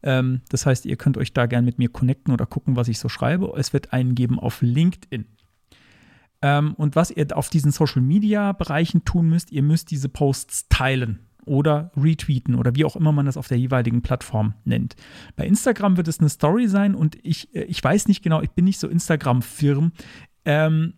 [0.03, 2.99] Ähm, das heißt, ihr könnt euch da gerne mit mir connecten oder gucken, was ich
[2.99, 3.53] so schreibe.
[3.57, 5.25] Es wird einen geben auf LinkedIn.
[6.41, 11.91] Ähm, und was ihr auf diesen Social-Media-Bereichen tun müsst, ihr müsst diese Posts teilen oder
[11.95, 14.95] retweeten oder wie auch immer man das auf der jeweiligen Plattform nennt.
[15.35, 18.51] Bei Instagram wird es eine Story sein und ich, äh, ich weiß nicht genau, ich
[18.51, 19.91] bin nicht so Instagram-Firm.
[20.45, 20.93] Ähm,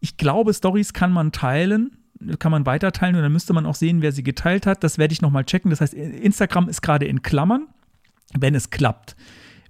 [0.00, 1.98] ich glaube, Stories kann man teilen,
[2.38, 4.84] kann man weiterteilen und dann müsste man auch sehen, wer sie geteilt hat.
[4.84, 5.70] Das werde ich nochmal checken.
[5.70, 7.68] Das heißt, Instagram ist gerade in Klammern,
[8.38, 9.16] wenn es klappt.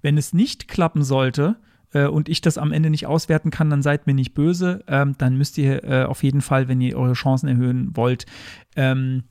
[0.01, 1.57] Wenn es nicht klappen sollte,
[1.93, 4.83] äh, und ich das am Ende nicht auswerten kann, dann seid mir nicht böse.
[4.87, 8.25] Ähm, dann müsst ihr äh, auf jeden Fall, wenn ihr eure Chancen erhöhen wollt,
[8.75, 9.23] ähm,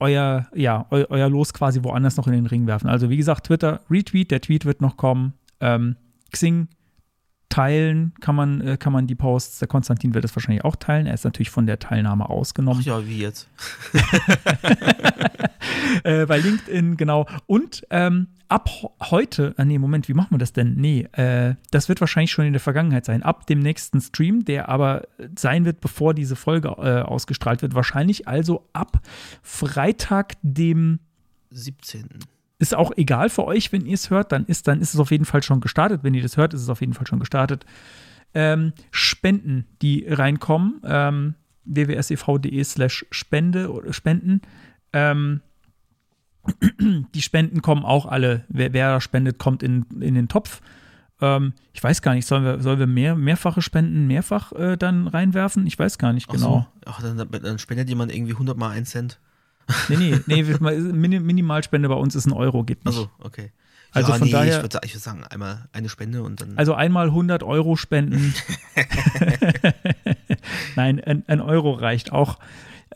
[0.00, 2.88] euer, ja, eu, euer Los quasi woanders noch in den Ring werfen.
[2.88, 5.34] Also wie gesagt, Twitter, Retweet, der Tweet wird noch kommen.
[5.60, 5.96] Ähm,
[6.30, 6.68] Xing,
[7.48, 9.60] teilen kann man, äh, kann man die Posts.
[9.60, 11.06] Der Konstantin wird es wahrscheinlich auch teilen.
[11.06, 12.80] Er ist natürlich von der Teilnahme ausgenommen.
[12.82, 13.48] Ach ja, wie jetzt?
[16.04, 17.26] äh, bei LinkedIn, genau.
[17.46, 18.70] Und ähm, ab
[19.10, 20.74] heute, äh, nee, Moment, wie machen wir das denn?
[20.74, 23.22] Nee, äh, das wird wahrscheinlich schon in der Vergangenheit sein.
[23.22, 25.06] Ab dem nächsten Stream, der aber
[25.36, 29.00] sein wird, bevor diese Folge äh, ausgestrahlt wird, wahrscheinlich also ab
[29.42, 31.00] Freitag, dem
[31.50, 32.08] 17
[32.58, 35.10] ist auch egal für euch, wenn ihr es hört, dann ist, dann ist es auf
[35.10, 36.02] jeden Fall schon gestartet.
[36.02, 37.64] Wenn ihr das hört, ist es auf jeden Fall schon gestartet.
[38.34, 44.42] Ähm, Spenden, die reinkommen, ähm, wwsev.de slash Spende oder Spenden.
[44.92, 45.40] Ähm,
[47.14, 48.44] die Spenden kommen auch alle.
[48.48, 50.60] Wer, wer spendet, kommt in, in den Topf.
[51.20, 55.06] Ähm, ich weiß gar nicht, sollen wir, sollen wir mehr, mehrfache Spenden mehrfach äh, dann
[55.06, 55.66] reinwerfen?
[55.66, 56.66] Ich weiß gar nicht genau.
[56.84, 57.12] Ach, so.
[57.12, 59.20] Ach dann, dann, spendet jemand irgendwie 100 mal 1 Cent.
[59.88, 62.96] Nee, nee, nee, Minimalspende bei uns ist ein Euro, geht nicht.
[62.96, 63.52] Also, okay.
[63.92, 64.56] Also ja, von nee, daher.
[64.56, 66.56] Ich würde würd sagen, einmal eine Spende und dann.
[66.56, 68.34] Also einmal 100 Euro spenden.
[70.76, 72.38] Nein, ein, ein, Euro reicht auch.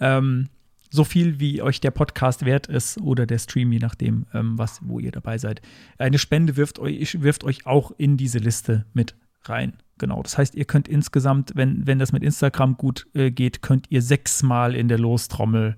[0.01, 0.49] Ähm,
[0.91, 4.81] so viel, wie euch der Podcast wert ist oder der Stream, je nachdem, ähm, was,
[4.83, 5.63] wo ihr dabei seid.
[5.97, 9.79] Eine Spende wirft euch, wirft euch auch in diese Liste mit rein.
[9.97, 10.23] Genau.
[10.23, 14.03] Das heißt, ihr könnt insgesamt, wenn, wenn das mit Instagram gut äh, geht, könnt ihr
[14.03, 15.77] sechsmal in der Lostrommel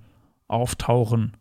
[0.49, 1.37] auftauchen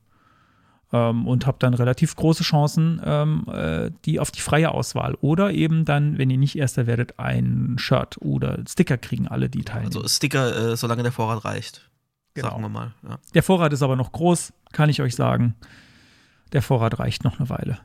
[0.93, 5.51] ähm, und habt dann relativ große Chancen, ähm, äh, die auf die freie Auswahl oder
[5.51, 9.95] eben dann, wenn ihr nicht Erster werdet, ein Shirt oder Sticker kriegen alle, die teilnehmen.
[9.95, 11.89] Also Sticker, äh, solange der Vorrat reicht.
[12.35, 12.49] Genau.
[12.49, 12.93] Sagen wir mal.
[13.07, 13.19] Ja.
[13.33, 15.55] Der Vorrat ist aber noch groß, kann ich euch sagen.
[16.51, 17.79] Der Vorrat reicht noch eine Weile.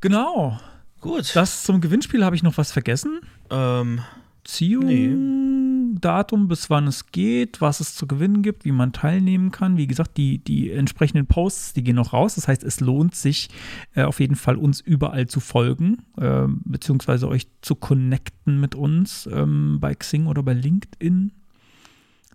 [0.00, 0.58] Genau.
[1.00, 1.34] Gut.
[1.34, 3.20] Das zum Gewinnspiel habe ich noch was vergessen.
[3.50, 4.00] Ähm,
[4.44, 4.86] Ziehung.
[4.86, 5.65] Nee.
[6.00, 9.76] Datum, bis wann es geht, was es zu gewinnen gibt, wie man teilnehmen kann.
[9.76, 12.34] Wie gesagt, die, die entsprechenden Posts, die gehen noch raus.
[12.36, 13.48] Das heißt, es lohnt sich
[13.94, 19.28] äh, auf jeden Fall, uns überall zu folgen, äh, beziehungsweise euch zu connecten mit uns
[19.32, 21.32] ähm, bei Xing oder bei LinkedIn,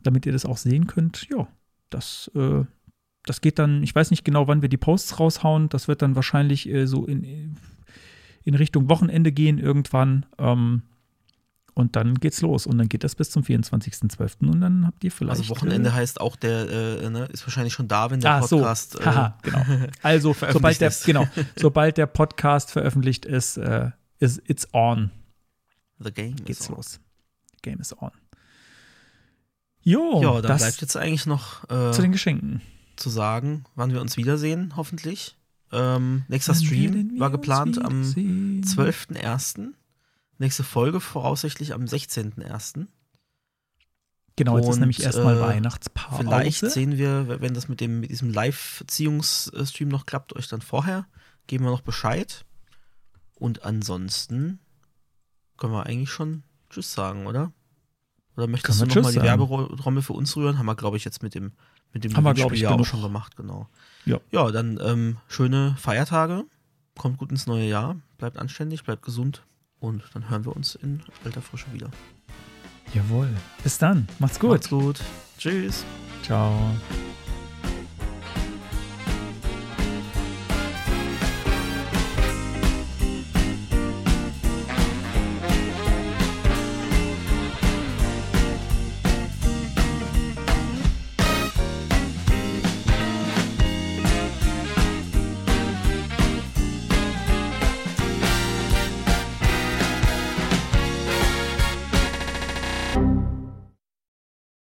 [0.04, 1.28] damit ihr das auch sehen könnt.
[1.30, 1.48] Ja,
[1.90, 2.64] das, äh,
[3.26, 5.70] das geht dann, ich weiß nicht genau, wann wir die Posts raushauen.
[5.70, 7.58] Das wird dann wahrscheinlich äh, so in,
[8.44, 10.26] in Richtung Wochenende gehen irgendwann.
[10.38, 10.84] Ähm,
[11.74, 12.68] und dann geht's los.
[12.68, 14.50] Und dann geht das bis zum 24.12.
[14.50, 15.40] Und dann habt ihr vielleicht.
[15.40, 18.40] Also Wochenende äh, heißt auch, der äh, ne, ist wahrscheinlich schon da, wenn der ah,
[18.40, 18.94] Podcast.
[18.94, 19.00] So.
[19.00, 19.66] Äh, Haha, genau.
[20.02, 25.12] Also sobald der, genau, sobald der Podcast veröffentlicht ist, äh, ist it's on.
[26.00, 26.76] The game geht's is on.
[26.76, 27.00] los.
[27.62, 28.12] Game is on.
[29.84, 32.62] Jo, ja, dann bleibt jetzt eigentlich noch äh, zu den Geschenken
[32.98, 35.36] zu sagen, wann wir uns wiedersehen, hoffentlich.
[35.72, 39.74] Ähm, nächster Stream war geplant am 12.01.
[40.42, 42.88] Nächste Folge voraussichtlich am 16.01.
[44.36, 46.18] Genau, jetzt Und, ist nämlich erstmal äh, Weihnachtspause.
[46.18, 51.06] Vielleicht sehen wir, wenn das mit, dem, mit diesem Live-Ziehungsstream noch klappt, euch dann vorher.
[51.46, 52.44] Geben wir noch Bescheid.
[53.36, 54.58] Und ansonsten
[55.58, 56.42] können wir eigentlich schon
[56.72, 57.54] Tschüss sagen, oder?
[58.36, 60.58] Oder möchtest du nochmal die Werbetrommel für uns rühren?
[60.58, 61.52] Haben wir, glaube ich, jetzt mit dem,
[61.94, 63.70] mit dem Haben wir, ich, auch schon gemacht, genau.
[64.06, 66.46] Ja, ja dann ähm, schöne Feiertage.
[66.98, 67.98] Kommt gut ins neue Jahr.
[68.18, 69.44] Bleibt anständig, bleibt gesund.
[69.82, 71.90] Und dann hören wir uns in alter Frische wieder.
[72.94, 73.30] Jawohl.
[73.64, 74.08] Bis dann.
[74.20, 74.52] Macht's gut.
[74.52, 75.02] Macht's gut.
[75.38, 75.84] Tschüss.
[76.24, 76.54] Ciao.